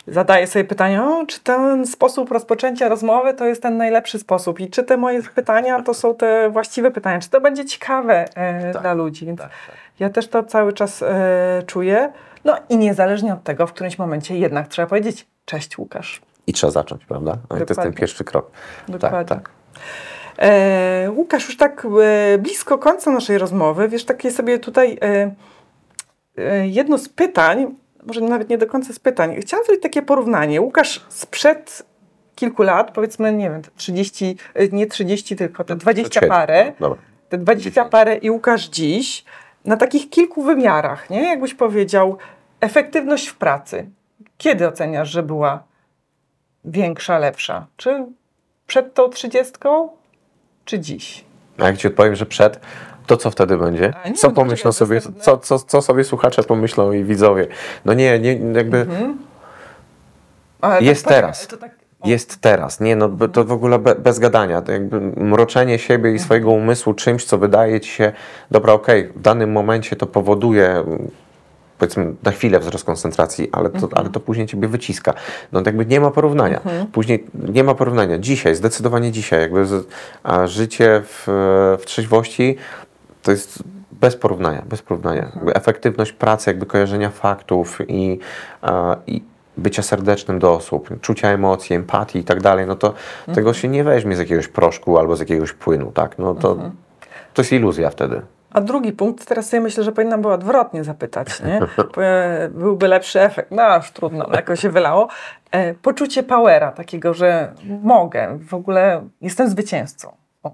zadaję 0.08 0.46
sobie 0.46 0.64
pytanie, 0.64 1.02
o, 1.02 1.26
czy 1.26 1.40
ten 1.40 1.86
sposób 1.86 2.30
rozpoczęcia 2.30 2.88
rozmowy 2.88 3.34
to 3.34 3.44
jest 3.44 3.62
ten 3.62 3.76
najlepszy 3.76 4.18
sposób 4.18 4.60
i 4.60 4.70
czy 4.70 4.82
te 4.82 4.96
moje 4.96 5.22
pytania 5.22 5.82
to 5.82 5.94
są 5.94 6.14
te 6.14 6.50
właściwe 6.50 6.90
pytania, 6.90 7.18
czy 7.20 7.30
to 7.30 7.40
będzie 7.40 7.64
ciekawe 7.64 8.24
e, 8.36 8.72
Tak, 8.72 8.82
dla 8.82 8.94
ludzi. 8.94 9.26
Więc 9.26 9.40
tak. 9.40 9.50
ja 10.00 10.10
też 10.10 10.28
to 10.28 10.42
cały 10.42 10.72
czas 10.72 11.02
e, 11.02 11.62
czuję. 11.66 12.12
No 12.46 12.56
i 12.68 12.76
niezależnie 12.78 13.32
od 13.32 13.42
tego, 13.42 13.66
w 13.66 13.72
którymś 13.72 13.98
momencie 13.98 14.38
jednak 14.38 14.68
trzeba 14.68 14.88
powiedzieć, 14.88 15.26
cześć 15.44 15.78
Łukasz. 15.78 16.22
I 16.46 16.52
trzeba 16.52 16.70
zacząć, 16.70 17.04
prawda? 17.04 17.38
A 17.48 17.54
to 17.54 17.64
jest 17.68 17.80
ten 17.80 17.92
pierwszy 17.92 18.24
krok. 18.24 18.50
Dokładnie. 18.88 19.18
Tak, 19.18 19.28
tak. 19.28 19.50
E, 20.38 21.10
Łukasz, 21.10 21.46
już 21.46 21.56
tak 21.56 21.86
e, 22.02 22.38
blisko 22.38 22.78
końca 22.78 23.10
naszej 23.10 23.38
rozmowy, 23.38 23.88
wiesz, 23.88 24.04
takie 24.04 24.30
sobie 24.30 24.58
tutaj 24.58 24.98
e, 25.02 25.34
e, 26.38 26.68
jedno 26.68 26.98
z 26.98 27.08
pytań, 27.08 27.74
może 28.06 28.20
nawet 28.20 28.48
nie 28.48 28.58
do 28.58 28.66
końca 28.66 28.92
z 28.92 28.98
pytań, 28.98 29.36
chciałam 29.40 29.66
zrobić 29.66 29.82
takie 29.82 30.02
porównanie. 30.02 30.60
Łukasz 30.60 31.04
sprzed 31.08 31.82
kilku 32.34 32.62
lat, 32.62 32.90
powiedzmy, 32.90 33.32
nie 33.32 33.50
wiem, 33.50 33.62
te 33.62 33.70
30, 33.76 34.36
e, 34.54 34.68
nie 34.68 34.86
30, 34.86 35.36
tylko 35.36 35.64
te 35.64 35.76
20 35.76 36.10
Przedsięwzięć. 36.10 36.30
parę, 36.30 36.72
Dobra. 36.80 36.98
te 37.28 37.38
20 37.38 37.70
10. 37.70 37.90
parę 37.90 38.16
i 38.16 38.30
Łukasz 38.30 38.68
dziś, 38.68 39.24
na 39.64 39.76
takich 39.76 40.10
kilku 40.10 40.42
wymiarach, 40.42 41.10
nie? 41.10 41.22
Jakbyś 41.22 41.54
powiedział, 41.54 42.18
efektywność 42.60 43.26
w 43.28 43.36
pracy. 43.36 43.90
Kiedy 44.38 44.68
oceniasz, 44.68 45.08
że 45.10 45.22
była 45.22 45.62
większa, 46.64 47.18
lepsza? 47.18 47.66
Czy 47.76 48.06
przed 48.66 48.94
tą 48.94 49.08
trzydziestką, 49.08 49.88
czy 50.64 50.78
dziś? 50.78 51.24
A 51.58 51.64
jak 51.66 51.76
ci 51.76 51.86
odpowiem, 51.88 52.14
że 52.16 52.26
przed, 52.26 52.60
to 53.06 53.16
co 53.16 53.30
wtedy 53.30 53.56
będzie? 53.58 53.92
A 54.04 54.12
Co 54.12 54.28
no 54.28 54.34
pomyślą 54.34 54.72
sobie, 54.72 55.00
co, 55.20 55.38
co, 55.38 55.58
co 55.58 55.82
sobie 55.82 56.04
słuchacze 56.04 56.42
pomyślą 56.42 56.92
i 56.92 57.04
widzowie? 57.04 57.46
No 57.84 57.94
nie, 57.94 58.18
nie 58.18 58.32
jakby 58.52 58.78
Mhm. 58.78 59.18
Ale 60.60 60.82
Jest 60.82 61.04
poczekaj, 61.04 61.22
teraz. 61.22 61.46
tak, 61.60 61.74
jest 62.04 62.40
teraz. 62.40 62.80
Nie, 62.80 62.96
no 62.96 63.08
to 63.32 63.44
w 63.44 63.52
ogóle 63.52 63.78
be, 63.78 63.94
bez 63.94 64.18
gadania. 64.18 64.62
To 64.62 64.72
jakby 64.72 65.00
mroczenie 65.00 65.78
siebie 65.78 66.12
i 66.14 66.18
swojego 66.18 66.50
umysłu 66.50 66.94
czymś, 66.94 67.24
co 67.24 67.38
wydaje 67.38 67.80
ci 67.80 67.90
się, 67.90 68.12
dobra, 68.50 68.72
okej, 68.72 69.08
w 69.08 69.20
danym 69.20 69.52
momencie 69.52 69.96
to 69.96 70.06
powoduje 70.06 70.84
powiedzmy 71.78 72.14
na 72.22 72.30
chwilę 72.30 72.60
wzrost 72.60 72.84
koncentracji, 72.84 73.48
ale 73.52 73.70
to, 73.70 73.88
ale 73.92 74.10
to 74.10 74.20
później 74.20 74.46
ciebie 74.46 74.68
wyciska. 74.68 75.14
No 75.52 75.62
jakby 75.66 75.86
nie 75.86 76.00
ma 76.00 76.10
porównania. 76.10 76.60
Później 76.92 77.26
nie 77.34 77.64
ma 77.64 77.74
porównania. 77.74 78.18
Dzisiaj, 78.18 78.54
zdecydowanie 78.54 79.12
dzisiaj, 79.12 79.40
jakby 79.40 79.66
z, 79.66 79.88
a 80.22 80.46
życie 80.46 81.02
w, 81.04 81.24
w 81.80 81.86
trzeźwości 81.86 82.56
to 83.22 83.30
jest 83.30 83.62
bez 83.92 84.16
porównania, 84.16 84.62
bez 84.68 84.82
porównania. 84.82 85.30
Jakby 85.34 85.54
efektywność 85.54 86.12
pracy, 86.12 86.50
jakby 86.50 86.66
kojarzenia 86.66 87.10
faktów 87.10 87.78
i, 87.88 88.18
a, 88.62 88.96
i 89.06 89.22
bycia 89.56 89.82
serdecznym 89.82 90.38
do 90.38 90.54
osób, 90.54 91.00
czucia 91.00 91.28
emocji, 91.28 91.76
empatii 91.76 92.18
i 92.18 92.24
tak 92.24 92.40
dalej, 92.42 92.66
no 92.66 92.76
to 92.76 92.94
tego 93.34 93.54
się 93.54 93.68
nie 93.68 93.84
weźmie 93.84 94.16
z 94.16 94.18
jakiegoś 94.18 94.48
proszku 94.48 94.98
albo 94.98 95.16
z 95.16 95.20
jakiegoś 95.20 95.52
płynu, 95.52 95.92
tak? 95.92 96.18
No 96.18 96.34
to, 96.34 96.56
to 97.34 97.42
jest 97.42 97.52
iluzja 97.52 97.90
wtedy. 97.90 98.22
A 98.50 98.60
drugi 98.60 98.92
punkt, 98.92 99.26
teraz 99.26 99.48
sobie 99.48 99.60
myślę, 99.60 99.84
że 99.84 99.92
powinnam 99.92 100.22
była 100.22 100.34
odwrotnie 100.34 100.84
zapytać, 100.84 101.42
nie? 101.42 101.60
Powie- 101.92 102.48
Byłby 102.50 102.88
lepszy 102.88 103.20
efekt, 103.20 103.50
no 103.50 103.62
aż 103.62 103.90
trudno, 103.90 104.26
no, 104.28 104.34
jakoś 104.36 104.60
się 104.60 104.70
wylało. 104.70 105.08
E, 105.50 105.74
poczucie 105.74 106.22
powera, 106.22 106.72
takiego, 106.72 107.14
że 107.14 107.52
mogę, 107.82 108.38
w 108.48 108.54
ogóle 108.54 109.08
jestem 109.20 109.48
zwycięzcą. 109.50 110.12
O. 110.42 110.50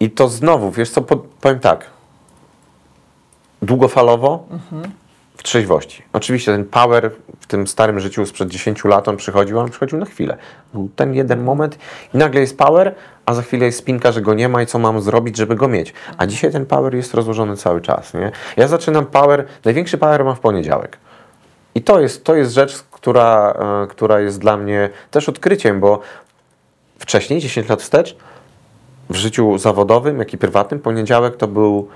I 0.00 0.10
to 0.10 0.28
znowu, 0.28 0.70
wiesz 0.70 0.90
co, 0.90 1.02
po, 1.02 1.16
powiem 1.16 1.60
tak. 1.60 1.86
Długofalowo 3.62 4.46
w 4.70 4.88
trzeźwości. 5.44 6.02
Oczywiście 6.12 6.52
ten 6.52 6.64
power 6.64 7.10
w 7.40 7.46
tym 7.46 7.66
starym 7.66 8.00
życiu 8.00 8.26
sprzed 8.26 8.48
10 8.48 8.84
lat 8.84 9.08
on 9.08 9.16
przychodził, 9.16 9.58
on 9.58 9.70
przychodził 9.70 9.98
na 9.98 10.06
chwilę. 10.06 10.36
Był 10.72 10.88
ten 10.96 11.14
jeden 11.14 11.42
moment 11.42 11.78
i 12.14 12.18
nagle 12.18 12.40
jest 12.40 12.58
power, 12.58 12.94
a 13.26 13.34
za 13.34 13.42
chwilę 13.42 13.66
jest 13.66 13.78
spinka, 13.78 14.12
że 14.12 14.20
go 14.20 14.34
nie 14.34 14.48
ma 14.48 14.62
i 14.62 14.66
co 14.66 14.78
mam 14.78 15.00
zrobić, 15.00 15.36
żeby 15.36 15.56
go 15.56 15.68
mieć. 15.68 15.94
A 16.18 16.26
dzisiaj 16.26 16.52
ten 16.52 16.66
power 16.66 16.94
jest 16.94 17.14
rozłożony 17.14 17.56
cały 17.56 17.80
czas. 17.80 18.14
Nie? 18.14 18.32
Ja 18.56 18.68
zaczynam 18.68 19.06
power, 19.06 19.44
największy 19.64 19.98
power 19.98 20.24
mam 20.24 20.36
w 20.36 20.40
poniedziałek. 20.40 20.98
I 21.74 21.82
to 21.82 22.00
jest, 22.00 22.24
to 22.24 22.34
jest 22.34 22.52
rzecz, 22.52 22.82
która, 22.90 23.54
e, 23.84 23.86
która 23.86 24.20
jest 24.20 24.38
dla 24.38 24.56
mnie 24.56 24.90
też 25.10 25.28
odkryciem, 25.28 25.80
bo 25.80 26.00
wcześniej, 26.98 27.40
10 27.40 27.68
lat 27.68 27.82
wstecz, 27.82 28.16
w 29.10 29.16
życiu 29.16 29.58
zawodowym, 29.58 30.18
jak 30.18 30.32
i 30.32 30.38
prywatnym, 30.38 30.80
poniedziałek 30.80 31.36
to 31.36 31.48
był 31.48 31.88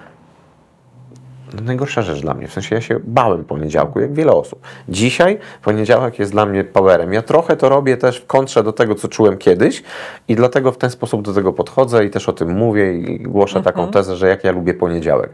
najgorsza 1.64 2.03
rzecz 2.03 2.20
dla 2.20 2.34
mnie. 2.34 2.49
W 2.49 2.53
sensie 2.53 2.74
ja 2.74 2.80
się 2.80 3.01
bałem 3.05 3.44
poniedziałku, 3.44 4.01
jak 4.01 4.12
wiele 4.12 4.32
osób. 4.32 4.61
Dzisiaj 4.88 5.38
poniedziałek 5.62 6.18
jest 6.18 6.32
dla 6.32 6.46
mnie 6.46 6.64
powerem. 6.64 7.12
Ja 7.12 7.22
trochę 7.22 7.57
to 7.57 7.68
robię 7.68 7.96
też 7.96 8.20
w 8.20 8.26
kontrze 8.26 8.62
do 8.62 8.72
tego, 8.72 8.94
co 8.94 9.09
czułem 9.09 9.38
kiedyś 9.38 9.82
i 10.28 10.36
dlatego 10.36 10.72
w 10.72 10.78
ten 10.78 10.90
sposób 10.90 11.22
do 11.22 11.34
tego 11.34 11.53
podchodzę 11.53 12.05
i 12.05 12.11
też 12.11 12.28
o 12.28 12.32
tym 12.32 12.57
mówię 12.57 12.94
i 12.94 13.20
głoszę 13.20 13.62
taką 13.62 13.88
tezę, 13.88 14.16
że 14.16 14.28
jak 14.28 14.44
ja 14.44 14.53
lubię 14.53 14.74
poniedziałek. 14.74 15.30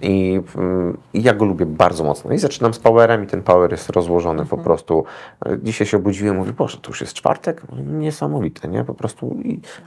I, 0.00 0.40
mm, 0.56 0.98
I 1.14 1.22
ja 1.22 1.34
go 1.34 1.44
lubię 1.44 1.66
bardzo 1.66 2.04
mocno. 2.04 2.32
I 2.32 2.38
zaczynam 2.38 2.74
z 2.74 2.78
powerem 2.78 3.24
i 3.24 3.26
ten 3.26 3.42
power 3.42 3.70
jest 3.70 3.90
rozłożony 3.90 4.46
po 4.46 4.58
prostu. 4.58 5.04
Dzisiaj 5.62 5.86
się 5.86 5.96
obudziłem, 5.96 6.36
mówię, 6.36 6.52
Boże, 6.52 6.78
to 6.78 6.90
już 6.90 7.00
jest 7.00 7.14
czwartek? 7.14 7.62
Niesamowite, 7.86 8.68
nie? 8.68 8.84
Po 8.84 8.94
prostu 8.94 9.36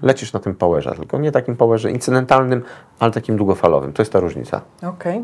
lecisz 0.02 0.34
na 0.34 0.40
tym 0.40 0.56
powerze, 0.56 0.96
tylko 0.96 1.18
nie 1.18 1.32
takim 1.32 1.56
powerze 1.56 1.92
incydentalnym, 1.92 2.64
ale 3.00 3.12
takim 3.12 3.38
długofalowym. 3.38 3.94
To 3.94 4.02
jest 4.02 4.14
ta 4.14 4.20
różnica. 4.20 4.62
Okej. 4.84 5.24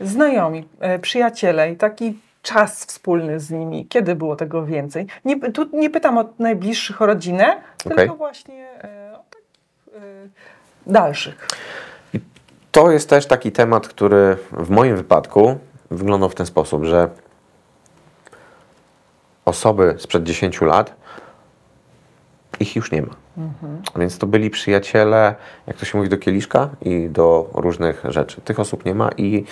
Znajomi, 0.00 0.68
e, 0.80 0.98
przyjaciele 0.98 1.72
i 1.72 1.76
taki 1.76 2.18
czas 2.42 2.84
wspólny 2.84 3.40
z 3.40 3.50
nimi. 3.50 3.86
Kiedy 3.86 4.14
było 4.14 4.36
tego 4.36 4.66
więcej? 4.66 5.06
Nie, 5.24 5.52
tu 5.52 5.68
nie 5.72 5.90
pytam 5.90 6.18
o 6.18 6.24
najbliższych, 6.38 7.02
o 7.02 7.06
rodzinę, 7.06 7.56
Okej. 7.84 7.96
tylko 7.96 8.14
właśnie 8.14 8.68
e, 8.84 9.12
o 9.14 9.24
takich 9.30 10.02
e, 10.02 10.28
dalszych. 10.86 11.48
To 12.72 12.90
jest 12.90 13.08
też 13.08 13.26
taki 13.26 13.52
temat, 13.52 13.88
który 13.88 14.36
w 14.52 14.70
moim 14.70 14.96
wypadku 14.96 15.58
wyglądał 15.90 16.28
w 16.28 16.34
ten 16.34 16.46
sposób, 16.46 16.84
że 16.84 17.08
osoby 19.44 19.94
sprzed 19.98 20.22
10 20.22 20.60
lat, 20.60 20.94
ich 22.60 22.76
już 22.76 22.92
nie 22.92 23.02
ma. 23.02 23.14
Więc 23.96 24.18
to 24.18 24.26
byli 24.26 24.50
przyjaciele, 24.50 25.34
jak 25.66 25.76
to 25.76 25.84
się 25.84 25.98
mówi, 25.98 26.10
do 26.10 26.18
kieliszka 26.18 26.68
i 26.82 27.08
do 27.10 27.50
różnych 27.54 28.02
rzeczy. 28.08 28.40
Tych 28.40 28.60
osób 28.60 28.84
nie 28.84 28.94
ma 28.94 29.10
i 29.16 29.44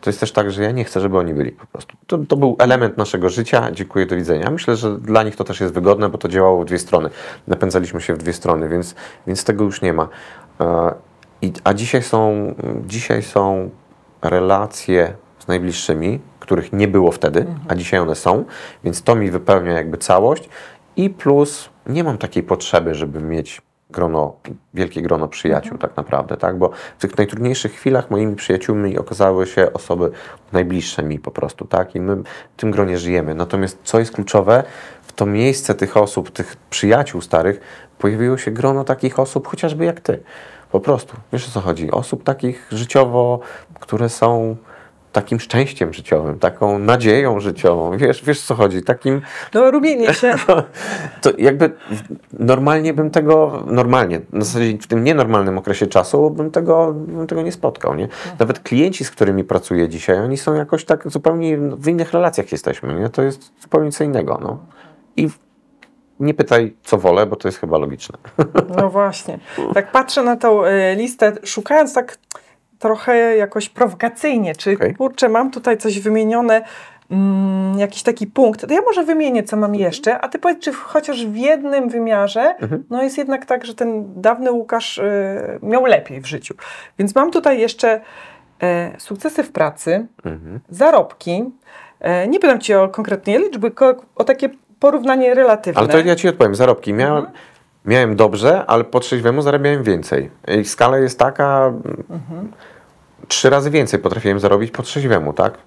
to 0.00 0.10
jest 0.10 0.20
też 0.20 0.32
tak, 0.32 0.50
że 0.50 0.62
ja 0.62 0.70
nie 0.70 0.84
chcę, 0.84 1.00
żeby 1.00 1.18
oni 1.18 1.34
byli 1.34 1.52
po 1.52 1.66
prostu. 1.66 1.96
To, 2.06 2.18
to 2.18 2.36
był 2.36 2.56
element 2.58 2.96
naszego 2.96 3.28
życia. 3.28 3.70
Dziękuję, 3.72 4.06
do 4.06 4.16
widzenia. 4.16 4.50
Myślę, 4.50 4.76
że 4.76 4.98
dla 4.98 5.22
nich 5.22 5.36
to 5.36 5.44
też 5.44 5.60
jest 5.60 5.74
wygodne, 5.74 6.08
bo 6.08 6.18
to 6.18 6.28
działało 6.28 6.62
w 6.62 6.64
dwie 6.64 6.78
strony. 6.78 7.10
Napędzaliśmy 7.46 8.00
się 8.00 8.14
w 8.14 8.18
dwie 8.18 8.32
strony, 8.32 8.68
więc, 8.68 8.94
więc 9.26 9.44
tego 9.44 9.64
już 9.64 9.82
nie 9.82 9.92
ma. 9.92 10.08
E, 10.60 10.94
I, 11.42 11.52
a 11.64 11.74
dzisiaj 11.74 12.02
są, 12.02 12.54
dzisiaj 12.86 13.22
są 13.22 13.70
relacje 14.22 15.14
z 15.38 15.48
najbliższymi, 15.48 16.20
których 16.40 16.72
nie 16.72 16.88
było 16.88 17.12
wtedy, 17.12 17.46
a 17.68 17.74
dzisiaj 17.74 18.00
one 18.00 18.14
są, 18.14 18.44
więc 18.84 19.02
to 19.02 19.14
mi 19.14 19.30
wypełnia 19.30 19.72
jakby 19.72 19.98
całość. 19.98 20.48
I 20.96 21.10
plus 21.10 21.68
nie 21.86 22.04
mam 22.04 22.18
takiej 22.18 22.42
potrzeby, 22.42 22.94
żeby 22.94 23.20
mieć 23.20 23.62
grono, 23.90 24.36
wielkie 24.74 25.02
grono 25.02 25.28
przyjaciół 25.28 25.78
tak 25.78 25.96
naprawdę, 25.96 26.36
tak? 26.36 26.58
Bo 26.58 26.70
w 26.98 27.00
tych 27.00 27.18
najtrudniejszych 27.18 27.72
chwilach 27.72 28.10
moimi 28.10 28.36
przyjaciółmi 28.36 28.98
okazały 28.98 29.46
się 29.46 29.72
osoby 29.72 30.10
najbliższe 30.52 31.02
mi 31.02 31.18
po 31.18 31.30
prostu, 31.30 31.64
tak? 31.64 31.94
I 31.94 32.00
my 32.00 32.16
w 32.16 32.56
tym 32.56 32.70
gronie 32.70 32.98
żyjemy. 32.98 33.34
Natomiast 33.34 33.78
co 33.82 33.98
jest 33.98 34.12
kluczowe, 34.12 34.64
w 35.02 35.12
to 35.12 35.26
miejsce 35.26 35.74
tych 35.74 35.96
osób, 35.96 36.30
tych 36.30 36.56
przyjaciół 36.70 37.20
starych, 37.20 37.60
pojawiło 37.98 38.38
się 38.38 38.50
grono 38.50 38.84
takich 38.84 39.18
osób, 39.18 39.48
chociażby 39.48 39.84
jak 39.84 40.00
ty. 40.00 40.22
Po 40.72 40.80
prostu. 40.80 41.16
Wiesz 41.32 41.48
o 41.48 41.50
co 41.50 41.60
chodzi? 41.60 41.90
Osób 41.90 42.24
takich 42.24 42.68
życiowo, 42.72 43.40
które 43.80 44.08
są 44.08 44.56
takim 45.12 45.40
szczęściem 45.40 45.92
życiowym, 45.92 46.38
taką 46.38 46.78
nadzieją 46.78 47.40
życiową. 47.40 47.96
Wiesz, 47.96 48.24
wiesz 48.24 48.40
co 48.40 48.54
chodzi? 48.54 48.82
Takim, 48.82 49.22
No, 49.54 49.70
rumienie 49.70 50.14
się. 50.14 50.34
to 51.22 51.30
jakby 51.38 51.70
normalnie 52.32 52.94
bym 52.94 53.10
tego, 53.10 53.64
normalnie, 53.66 54.20
na 54.32 54.44
zasadzie 54.44 54.78
w 54.78 54.86
tym 54.86 55.04
nienormalnym 55.04 55.58
okresie 55.58 55.86
czasu 55.86 56.30
bym 56.30 56.50
tego, 56.50 56.92
bym 56.92 57.26
tego 57.26 57.42
nie 57.42 57.52
spotkał, 57.52 57.94
nie? 57.94 58.08
Nawet 58.38 58.60
klienci, 58.60 59.04
z 59.04 59.10
którymi 59.10 59.44
pracuję 59.44 59.88
dzisiaj, 59.88 60.18
oni 60.18 60.36
są 60.36 60.54
jakoś 60.54 60.84
tak 60.84 61.10
zupełnie 61.10 61.58
w 61.58 61.88
innych 61.88 62.12
relacjach 62.12 62.52
jesteśmy, 62.52 62.94
nie? 62.94 63.08
To 63.08 63.22
jest 63.22 63.52
zupełnie 63.62 63.92
co 63.92 64.04
innego, 64.04 64.38
no. 64.42 64.58
I 65.16 65.28
nie 66.20 66.34
pytaj, 66.34 66.76
co 66.82 66.98
wolę, 66.98 67.26
bo 67.26 67.36
to 67.36 67.48
jest 67.48 67.58
chyba 67.58 67.78
logiczne. 67.78 68.18
No 68.76 68.90
właśnie. 68.90 69.38
Tak 69.74 69.92
patrzę 69.92 70.22
na 70.22 70.36
tą 70.36 70.64
e, 70.64 70.96
listę, 70.96 71.32
szukając 71.44 71.94
tak 71.94 72.18
trochę 72.78 73.36
jakoś 73.36 73.68
prowokacyjnie, 73.68 74.54
czy 74.54 74.72
Okej. 74.72 74.94
kurczę, 74.94 75.28
mam 75.28 75.50
tutaj 75.50 75.78
coś 75.78 76.00
wymienione, 76.00 76.62
mm, 77.10 77.78
jakiś 77.78 78.02
taki 78.02 78.26
punkt. 78.26 78.66
To 78.66 78.74
ja 78.74 78.80
może 78.80 79.04
wymienię, 79.04 79.42
co 79.42 79.56
mam 79.56 79.74
jeszcze, 79.74 80.18
a 80.20 80.28
ty 80.28 80.38
powiedz, 80.38 80.58
czy 80.58 80.72
chociaż 80.72 81.26
w 81.26 81.36
jednym 81.36 81.88
wymiarze, 81.88 82.54
no 82.90 83.02
jest 83.02 83.18
jednak 83.18 83.46
tak, 83.46 83.64
że 83.64 83.74
ten 83.74 84.20
dawny 84.20 84.52
Łukasz 84.52 84.98
e, 84.98 85.58
miał 85.62 85.84
lepiej 85.84 86.20
w 86.20 86.26
życiu. 86.26 86.54
Więc 86.98 87.14
mam 87.14 87.30
tutaj 87.30 87.60
jeszcze 87.60 88.00
e, 88.62 88.92
sukcesy 88.98 89.42
w 89.42 89.52
pracy, 89.52 90.06
Mhm. 90.24 90.60
zarobki. 90.68 91.44
E, 92.00 92.28
nie 92.28 92.40
pytam 92.40 92.60
cię 92.60 92.80
o 92.80 92.88
konkretnie 92.88 93.38
liczby, 93.38 93.72
o 94.16 94.24
takie 94.24 94.48
porównanie 94.80 95.34
relatywne. 95.34 95.80
Ale 95.80 95.88
to 95.88 95.98
ja 95.98 96.16
ci 96.16 96.28
odpowiem, 96.28 96.54
zarobki. 96.54 96.92
Miałem, 96.92 97.26
miałem 97.84 98.16
dobrze, 98.16 98.66
ale 98.66 98.84
po 98.84 99.00
trzeźwemu 99.00 99.42
zarabiałem 99.42 99.82
więcej. 99.82 100.30
I 100.60 100.64
skala 100.64 100.98
jest 100.98 101.18
taka, 101.18 101.72
trzy 103.28 103.50
razy 103.50 103.70
więcej 103.70 104.00
potrafiłem 104.00 104.40
zarobić 104.40 104.70
po 104.70 104.82
trzeźwemu, 104.82 105.32
tak? 105.32 105.58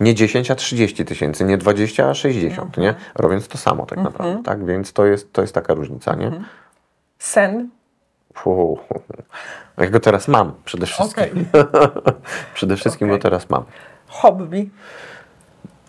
Nie 0.00 0.14
10, 0.14 0.50
a 0.50 0.54
30 0.54 1.04
tysięcy, 1.04 1.44
nie 1.44 1.58
20, 1.58 2.08
a 2.08 2.14
60, 2.14 2.76
nie? 2.76 2.94
Robiąc 3.14 3.48
to 3.48 3.58
samo 3.58 3.86
tak 3.86 3.98
naprawdę, 3.98 4.42
tak? 4.42 4.66
Więc 4.66 4.92
to 4.92 5.06
jest, 5.06 5.32
to 5.32 5.42
jest 5.42 5.54
taka 5.54 5.74
różnica, 5.74 6.14
nie? 6.14 6.32
Sen. 7.18 7.70
Fu. 8.34 8.78
Jak 9.78 9.90
go 9.90 10.00
teraz 10.00 10.28
mam 10.28 10.52
przede 10.64 10.86
wszystkim. 10.86 11.24
Okej. 11.24 11.62
przede 12.54 12.76
wszystkim 12.76 13.08
Okej. 13.08 13.18
go 13.18 13.22
teraz 13.22 13.50
mam. 13.50 13.64
Hobby. 14.08 14.70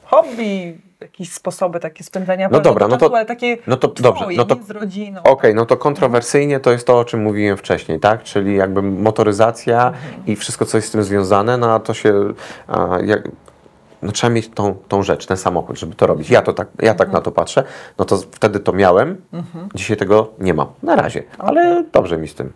Hobby, 0.03 0.81
jakieś 1.01 1.31
sposoby 1.33 1.79
takie 1.79 2.03
spędzania 2.03 2.49
No 2.51 2.59
dobra, 2.59 2.87
no 2.87 2.97
to- 2.97 3.15
ale 3.15 3.25
takie 3.25 3.57
no 3.67 3.77
to 3.77 3.87
twoje, 3.87 4.03
dobrze, 4.03 4.25
no 4.37 4.45
to- 4.45 4.63
z 4.63 4.69
rodziną. 4.71 5.21
Okej, 5.23 5.55
no 5.55 5.65
to 5.65 5.77
kontrowersyjnie 5.77 6.59
to 6.59 6.71
jest 6.71 6.87
to, 6.87 6.99
o 6.99 7.05
czym 7.05 7.21
mówiłem 7.23 7.57
wcześniej, 7.57 7.99
tak? 7.99 8.23
Czyli 8.23 8.55
jakby 8.55 8.81
motoryzacja 8.81 9.91
i 10.27 10.35
wszystko, 10.35 10.65
co 10.65 10.77
jest 10.77 10.87
z 10.87 10.91
tym 10.91 11.03
związane, 11.03 11.57
no 11.57 11.73
a 11.73 11.79
to 11.79 11.93
się, 11.93 12.33
a, 12.67 12.97
jak, 13.05 13.21
no 14.01 14.11
trzeba 14.11 14.33
mieć 14.33 14.49
tą, 14.49 14.75
tą 14.87 15.03
rzecz, 15.03 15.25
ten 15.25 15.37
samochód, 15.37 15.79
żeby 15.79 15.95
to 15.95 16.07
robić. 16.07 16.29
Ja, 16.29 16.41
to 16.41 16.53
tak, 16.53 16.67
ja 16.81 16.93
tak 16.93 17.11
na 17.11 17.21
to 17.21 17.31
patrzę, 17.31 17.63
no 17.97 18.05
to 18.05 18.17
wtedy 18.17 18.59
to 18.59 18.73
miałem, 18.73 19.21
dzisiaj 19.75 19.97
tego 19.97 20.29
nie 20.39 20.53
mam, 20.53 20.67
na 20.83 20.95
razie, 20.95 21.23
ale 21.37 21.83
dobrze 21.93 22.17
mi 22.17 22.27
z 22.27 22.35
tym. 22.35 22.53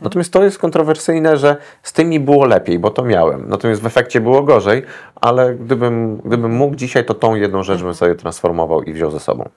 Natomiast 0.00 0.32
to 0.32 0.44
jest 0.44 0.58
kontrowersyjne, 0.58 1.36
że 1.36 1.56
z 1.82 1.92
tym 1.92 2.08
mi 2.08 2.20
było 2.20 2.44
lepiej, 2.44 2.78
bo 2.78 2.90
to 2.90 3.04
miałem, 3.04 3.48
natomiast 3.48 3.82
w 3.82 3.86
efekcie 3.86 4.20
było 4.20 4.42
gorzej, 4.42 4.82
ale 5.14 5.54
gdybym, 5.54 6.16
gdybym 6.24 6.52
mógł 6.56 6.76
dzisiaj, 6.76 7.04
to 7.04 7.14
tą 7.14 7.34
jedną 7.34 7.62
rzecz 7.62 7.82
bym 7.82 7.94
sobie 7.94 8.14
transformował 8.14 8.82
i 8.82 8.92
wziął 8.92 9.10
ze 9.10 9.20
sobą. 9.20 9.48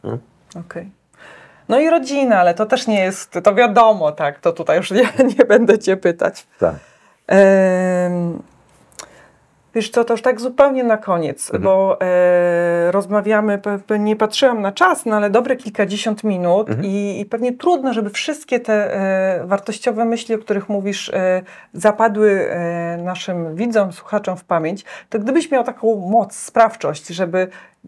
Okej. 0.55 0.91
No 1.69 1.79
i 1.79 1.89
rodzina, 1.89 2.39
ale 2.39 2.53
to 2.53 2.65
też 2.65 2.87
nie 2.87 2.99
jest, 2.99 3.39
to 3.43 3.55
wiadomo, 3.55 4.11
tak, 4.11 4.39
to 4.39 4.53
tutaj 4.53 4.77
już 4.77 4.91
nie, 4.91 5.03
nie 5.37 5.45
będę 5.45 5.79
cię 5.79 5.97
pytać. 5.97 6.47
Tak. 6.59 6.75
Wiesz 9.75 9.89
co, 9.89 10.03
to 10.05 10.13
już 10.13 10.21
tak 10.21 10.41
zupełnie 10.41 10.83
na 10.83 10.97
koniec, 10.97 11.45
Mhm. 11.45 11.63
bo 11.63 11.97
e, 12.01 12.91
rozmawiamy, 12.91 13.59
nie 13.99 14.15
patrzyłam 14.15 14.61
na 14.61 14.71
czas, 14.71 15.05
no 15.05 15.15
ale 15.15 15.29
dobre 15.29 15.55
kilkadziesiąt 15.55 16.23
minut 16.23 16.69
Mhm. 16.69 16.87
i, 16.87 17.19
i 17.19 17.25
pewnie 17.25 17.53
trudno, 17.53 17.93
żeby 17.93 18.09
wszystkie 18.09 18.59
te 18.59 18.93
e, 18.95 19.47
wartościowe 19.47 20.05
myśli, 20.05 20.35
o 20.35 20.37
których 20.39 20.69
mówisz, 20.69 21.09
e, 21.09 21.41
zapadły 21.73 22.49
e, 22.51 22.97
naszym 23.03 23.55
widzom, 23.55 23.91
słuchaczom 23.91 24.37
w 24.37 24.43
pamięć. 24.43 24.85
To 25.09 25.19
gdybyś 25.19 25.51
miał 25.51 25.63
taką 25.63 25.95
moc, 25.95 26.35
sprawczość, 26.35 27.07
żeby 27.07 27.47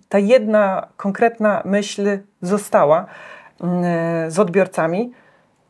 ta 0.10 0.20
jedna 0.20 0.88
konkretna 0.98 1.62
myśl 1.66 2.20
została 2.42 3.06
mm, 3.64 3.84
e, 3.84 4.32
z 4.32 4.40
odbiorcami, 4.40 5.12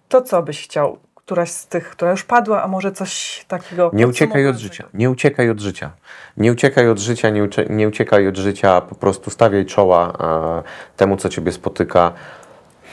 to 0.09 0.22
co 0.22 0.43
byś 0.43 0.64
chciał? 0.64 0.97
Któraś 1.32 1.52
z 1.52 1.68
tych, 1.68 1.90
która 1.90 2.12
już 2.12 2.24
padła, 2.24 2.64
a 2.64 2.68
może 2.68 2.92
coś 2.92 3.46
takiego 3.48 3.92
Nie 3.94 4.08
uciekaj 4.08 4.48
od 4.48 4.58
życia. 4.58 4.84
Nie 4.94 5.10
uciekaj 5.10 5.50
od 5.50 5.60
życia. 5.60 5.92
Nie 6.38 6.52
uciekaj 6.52 6.90
od 6.90 7.00
życia, 7.00 7.30
nie, 7.30 7.44
ucie, 7.44 7.66
nie 7.70 7.88
uciekaj 7.88 8.28
od 8.28 8.38
życia, 8.38 8.82
po 8.82 8.96
prostu 8.96 9.30
stawiaj 9.30 9.66
czoła 9.66 10.14
e, 10.20 10.98
temu, 10.98 11.18
co 11.18 11.30
ciebie 11.30 11.52
spotyka. 11.52 12.12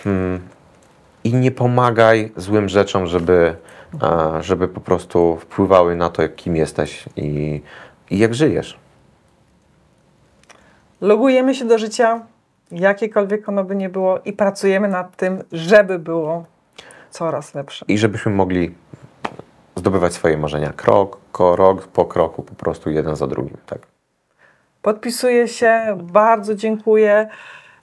Hmm. 0.05 0.41
I 1.24 1.34
nie 1.34 1.51
pomagaj 1.51 2.32
złym 2.36 2.68
rzeczom, 2.68 3.07
żeby, 3.07 3.57
e, 4.03 4.43
żeby 4.43 4.68
po 4.68 4.80
prostu 4.80 5.36
wpływały 5.36 5.97
na 5.97 6.11
to, 6.11 6.28
kim 6.28 6.57
jesteś 6.57 7.05
i, 7.16 7.62
i 8.11 8.18
jak 8.18 8.34
żyjesz. 8.34 8.78
Logujemy 11.01 11.55
się 11.55 11.64
do 11.64 11.78
życia, 11.78 12.20
jakiekolwiek 12.70 13.49
ono 13.49 13.64
by 13.64 13.76
nie 13.76 13.89
było, 13.89 14.18
i 14.24 14.32
pracujemy 14.32 14.89
nad 14.89 15.16
tym, 15.16 15.45
żeby 15.53 15.99
było 15.99 16.45
coraz 17.11 17.54
lepsze. 17.54 17.84
I 17.88 17.98
żebyśmy 17.98 18.32
mogli 18.32 18.74
zdobywać 19.76 20.12
swoje 20.12 20.38
marzenia 20.38 20.72
krok, 20.72 21.18
krok 21.32 21.86
po 21.86 22.04
kroku, 22.04 22.42
po 22.42 22.54
prostu 22.54 22.90
jeden 22.90 23.16
za 23.16 23.26
drugim. 23.26 23.56
Tak. 23.66 23.78
Podpisuję 24.82 25.48
się, 25.48 25.98
bardzo 26.02 26.54
dziękuję 26.54 27.28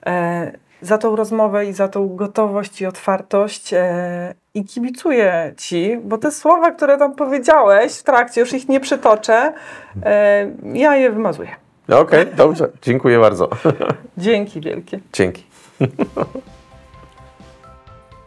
e, 0.06 0.52
za 0.80 0.98
tą 0.98 1.16
rozmowę 1.16 1.66
i 1.66 1.72
za 1.72 1.88
tą 1.88 2.16
gotowość 2.16 2.80
i 2.80 2.86
otwartość. 2.86 3.72
E, 3.72 4.34
I 4.54 4.64
kibicuję 4.64 5.54
Ci, 5.56 5.98
bo 6.04 6.18
te 6.18 6.30
słowa, 6.32 6.70
które 6.70 6.98
tam 6.98 7.14
powiedziałeś 7.14 7.98
w 7.98 8.02
trakcie, 8.02 8.40
już 8.40 8.52
ich 8.52 8.68
nie 8.68 8.80
przytoczę, 8.80 9.52
e, 10.02 10.50
ja 10.72 10.96
je 10.96 11.10
wymazuję. 11.10 11.50
Okej, 11.88 12.26
dobrze. 12.36 12.68
Dziękuję 12.82 13.18
bardzo. 13.18 13.48
Dzięki 14.18 14.60
wielkie. 14.60 15.00
Dzięki. 15.12 15.44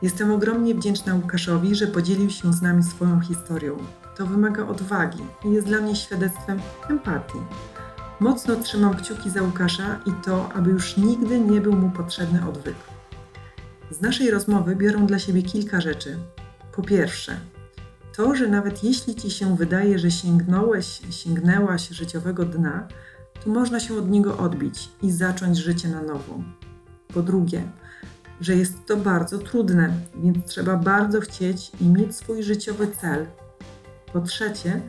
Jestem 0.02 0.32
ogromnie 0.32 0.76
wdzięczna 0.76 1.16
Łukaszowi, 1.16 1.76
że 1.76 1.88
podzielił 1.88 2.30
się 2.30 2.54
z 2.54 2.62
nami 2.62 2.84
swoją 2.84 3.20
historią. 3.20 3.78
To 4.18 4.26
wymaga 4.26 4.68
odwagi 4.68 5.24
i 5.46 5.52
jest 5.52 5.68
dla 5.68 5.82
mnie 5.82 5.96
świadectwem 5.96 6.60
empatii. 6.90 7.40
Mocno 8.20 8.56
trzymam 8.56 8.96
kciuki 8.96 9.30
za 9.30 9.42
Łukasza 9.42 10.00
i 10.06 10.12
to, 10.26 10.54
aby 10.54 10.70
już 10.70 10.98
nigdy 10.98 11.40
nie 11.40 11.62
był 11.62 11.74
mu 11.74 11.90
potrzebny 11.90 12.48
odwyk. 12.50 12.76
Z 13.92 14.02
naszej 14.02 14.32
rozmowy 14.32 14.76
biorą 14.76 15.08
dla 15.08 15.20
siebie 15.20 15.42
kilka 15.42 15.82
rzeczy. 15.82 16.18
Po 16.76 16.82
pierwsze, 16.82 17.40
to, 18.16 18.36
że 18.36 18.48
nawet 18.48 18.84
jeśli 18.84 19.16
ci 19.16 19.32
się 19.32 19.56
wydaje, 19.56 20.00
że 20.00 20.12
sięgnąłeś, 20.12 21.02
sięgnęłaś 21.10 21.90
życiowego 21.90 22.46
dna, 22.46 22.88
to 23.44 23.50
można 23.50 23.80
się 23.80 23.98
od 23.98 24.10
niego 24.10 24.38
odbić 24.38 24.90
i 25.02 25.12
zacząć 25.12 25.58
życie 25.58 25.88
na 25.88 26.02
nowo. 26.02 26.44
Po 27.14 27.22
drugie, 27.22 27.64
że 28.42 28.56
jest 28.56 28.86
to 28.86 28.98
bardzo 28.98 29.38
trudne, 29.38 29.94
więc 30.16 30.46
trzeba 30.46 30.78
bardzo 30.78 31.22
chcieć 31.22 31.72
i 31.82 31.86
mieć 31.86 32.16
swój 32.16 32.44
życiowy 32.44 32.88
cel. 33.02 33.26
Po 34.14 34.22
trzecie, 34.22 34.82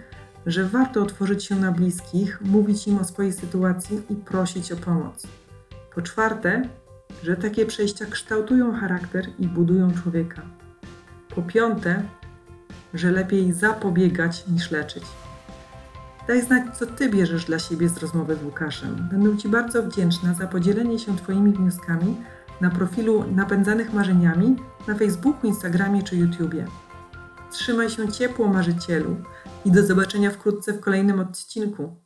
że 0.47 0.65
warto 0.65 1.03
otworzyć 1.03 1.45
się 1.45 1.57
na 1.57 1.73
bliskich, 1.73 2.41
mówić 2.41 2.87
im 2.87 2.99
o 2.99 3.05
swojej 3.05 3.33
sytuacji 3.33 4.03
i 4.11 4.17
prosić 4.17 4.73
o 4.73 4.77
pomoc. 4.77 5.27
Po 5.95 6.03
czwarte, 6.03 6.63
że 7.23 7.37
takie 7.37 7.67
przejścia 7.67 8.07
kształtują 8.07 8.73
charakter 8.73 9.27
i 9.39 9.49
budują 9.49 9.93
człowieka. 10.03 10.43
Po 11.35 11.43
piąte, 11.43 12.03
że 12.95 13.11
lepiej 13.11 13.53
zapobiegać 13.53 14.47
niż 14.49 14.71
leczyć. 14.71 15.05
Daj 16.29 16.43
znać, 16.43 16.77
co 16.79 16.87
Ty 16.87 17.09
bierzesz 17.09 17.45
dla 17.45 17.59
siebie 17.59 17.89
z 17.89 17.99
rozmowy 17.99 18.37
z 18.37 18.45
Łukaszem. 18.45 19.09
Będę 19.11 19.39
Ci 19.39 19.49
bardzo 19.49 19.83
wdzięczna 19.83 20.35
za 20.35 20.47
podzielenie 20.47 20.99
się 20.99 21.17
Twoimi 21.17 21.53
wnioskami 21.53 22.17
na 22.61 22.71
profilu 22.71 23.25
Napędzanych 23.35 23.93
Marzeniami 23.93 24.57
na 24.89 24.95
Facebooku, 24.95 25.47
Instagramie 25.47 26.03
czy 26.03 26.17
YouTubie. 26.17 26.67
Trzymaj 27.51 27.91
się 27.91 28.13
ciepło, 28.13 28.49
marzycielu, 28.49 29.17
i 29.65 29.71
do 29.71 29.87
zobaczenia 29.87 30.31
wkrótce 30.31 30.73
w 30.73 30.81
kolejnym 30.81 31.21
odcinku. 31.21 31.97